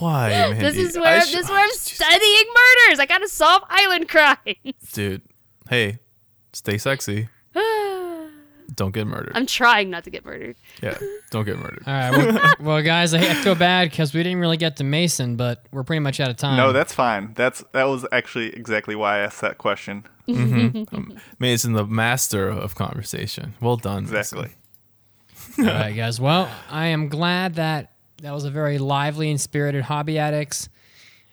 Why, 0.02 0.28
man? 0.30 0.58
this 0.58 0.76
is 0.76 0.98
where 0.98 1.20
this 1.20 1.32
is 1.32 1.48
where 1.48 1.62
I'm 1.62 1.70
studying 1.70 2.44
murders. 2.48 2.98
I 2.98 3.06
gotta 3.06 3.28
solve 3.28 3.62
island 3.68 4.08
crimes. 4.08 4.38
Dude. 4.92 5.22
Hey, 5.70 6.00
stay 6.52 6.76
sexy. 6.76 7.28
Don't 8.74 8.92
get 8.92 9.06
murdered. 9.06 9.32
I'm 9.36 9.46
trying 9.46 9.90
not 9.90 10.02
to 10.04 10.10
get 10.10 10.24
murdered. 10.24 10.56
yeah, 10.82 10.96
don't 11.30 11.44
get 11.44 11.58
murdered. 11.58 11.84
All 11.86 11.92
right. 11.92 12.10
Well, 12.10 12.54
well 12.58 12.82
guys, 12.82 13.12
I, 13.12 13.18
I 13.18 13.34
feel 13.34 13.54
bad 13.54 13.90
because 13.90 14.14
we 14.14 14.22
didn't 14.22 14.38
really 14.38 14.56
get 14.56 14.78
to 14.78 14.84
Mason, 14.84 15.36
but 15.36 15.66
we're 15.72 15.82
pretty 15.82 16.00
much 16.00 16.20
out 16.20 16.30
of 16.30 16.36
time. 16.36 16.56
No, 16.56 16.72
that's 16.72 16.94
fine. 16.94 17.34
That's 17.34 17.62
that 17.72 17.84
was 17.84 18.06
actually 18.10 18.48
exactly 18.56 18.96
why 18.96 19.16
I 19.16 19.18
asked 19.18 19.42
that 19.42 19.58
question. 19.58 20.04
Mm-hmm. 20.26 20.94
Um, 20.94 21.18
Mason, 21.38 21.74
the 21.74 21.86
master 21.86 22.48
of 22.48 22.74
conversation. 22.74 23.54
Well 23.60 23.76
done. 23.76 24.04
Mason. 24.04 24.38
Exactly. 24.38 24.50
All 25.58 25.64
right, 25.66 25.94
guys. 25.94 26.18
Well, 26.18 26.48
I 26.70 26.86
am 26.86 27.08
glad 27.08 27.56
that 27.56 27.92
that 28.22 28.32
was 28.32 28.44
a 28.44 28.50
very 28.50 28.78
lively 28.78 29.30
and 29.30 29.40
spirited 29.40 29.82
hobby 29.82 30.18
addicts. 30.18 30.68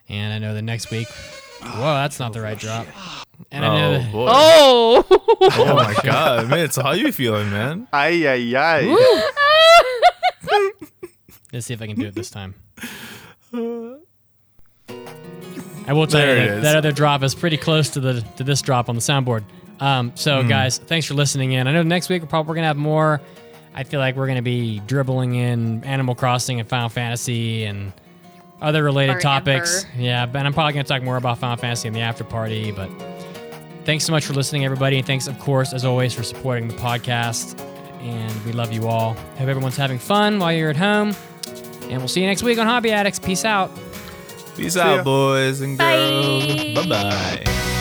And 0.09 0.33
I 0.33 0.39
know 0.39 0.53
the 0.53 0.61
next 0.61 0.91
week. 0.91 1.07
Whoa, 1.61 1.93
that's 1.95 2.19
not 2.19 2.33
the 2.33 2.41
right 2.41 2.57
drop. 2.57 2.87
And 3.51 3.63
I 3.65 3.77
know 3.77 3.95
Oh 3.95 3.99
that, 3.99 4.11
boy. 4.11 4.27
Oh, 4.29 5.05
Oh 5.57 5.75
my 5.75 5.95
god, 6.03 6.49
man! 6.49 6.69
So 6.71 6.83
how 6.83 6.91
you 6.91 7.11
feeling, 7.11 7.49
man? 7.51 7.87
Ay 7.93 8.27
ay 8.27 8.55
ay. 8.55 8.85
let's 11.53 11.65
see 11.65 11.73
if 11.73 11.81
I 11.81 11.87
can 11.87 11.95
do 11.95 12.05
it 12.07 12.15
this 12.15 12.29
time. 12.29 12.55
I 15.87 15.93
will 15.93 16.05
tell 16.07 16.19
There 16.21 16.35
you 16.37 16.43
it 16.43 16.47
that, 16.47 16.57
is. 16.57 16.63
that 16.63 16.75
other 16.75 16.91
drop 16.91 17.23
is 17.23 17.33
pretty 17.33 17.57
close 17.57 17.89
to 17.91 17.99
the 17.99 18.21
to 18.37 18.43
this 18.43 18.61
drop 18.61 18.89
on 18.89 18.95
the 18.95 19.01
soundboard. 19.01 19.43
Um, 19.79 20.11
so 20.15 20.41
Hmm. 20.43 20.47
guys, 20.49 20.77
thanks 20.77 21.07
for 21.07 21.13
listening 21.13 21.53
in. 21.53 21.67
I 21.67 21.71
know 21.71 21.83
next 21.83 22.09
week 22.09 22.21
we're 22.21 22.27
probably 22.27 22.55
gonna 22.55 22.67
have 22.67 22.77
more. 22.77 23.21
I 23.79 23.83
feel 23.83 24.01
like 24.01 24.17
we're 24.17 24.27
gonna 24.27 24.41
be 24.41 24.81
dribbling 24.87 25.35
in 25.35 25.85
Animal 25.85 26.13
Crossing 26.13 26.59
and 26.59 26.67
Final 26.67 26.89
Fantasy 26.89 27.63
and 27.63 27.93
other 28.61 28.83
related 28.83 29.21
topics. 29.21 29.85
Forever. 29.85 30.01
Yeah, 30.01 30.23
and 30.25 30.37
I'm 30.37 30.51
probably 30.53 30.73
gonna 30.73 30.83
talk 30.83 31.01
more 31.01 31.15
about 31.15 31.37
Final 31.37 31.55
Fantasy 31.55 31.87
in 31.87 31.93
the 31.93 32.01
after 32.01 32.25
party. 32.25 32.73
But 32.73 32.89
thanks 33.85 34.03
so 34.03 34.11
much 34.11 34.25
for 34.25 34.33
listening, 34.33 34.65
everybody, 34.65 34.97
and 34.97 35.07
thanks, 35.07 35.27
of 35.27 35.39
course, 35.39 35.71
as 35.71 35.85
always, 35.85 36.13
for 36.13 36.23
supporting 36.23 36.67
the 36.67 36.73
podcast. 36.73 37.57
And 38.01 38.43
we 38.43 38.51
love 38.51 38.73
you 38.73 38.89
all. 38.89 39.13
Hope 39.13 39.47
everyone's 39.47 39.77
having 39.77 39.97
fun 39.97 40.39
while 40.39 40.51
you're 40.51 40.71
at 40.71 40.75
home. 40.75 41.15
And 41.83 41.99
we'll 41.99 42.09
see 42.09 42.19
you 42.19 42.27
next 42.27 42.43
week 42.43 42.59
on 42.59 42.67
Hobby 42.67 42.91
Addicts. 42.91 43.17
Peace 43.17 43.45
out. 43.45 43.71
Peace 44.57 44.75
ya. 44.75 44.97
out, 44.97 45.05
boys 45.05 45.61
and 45.61 45.79
girls. 45.79 46.45
Bye. 46.45 46.73
Bye 46.75 47.43
bye. 47.45 47.75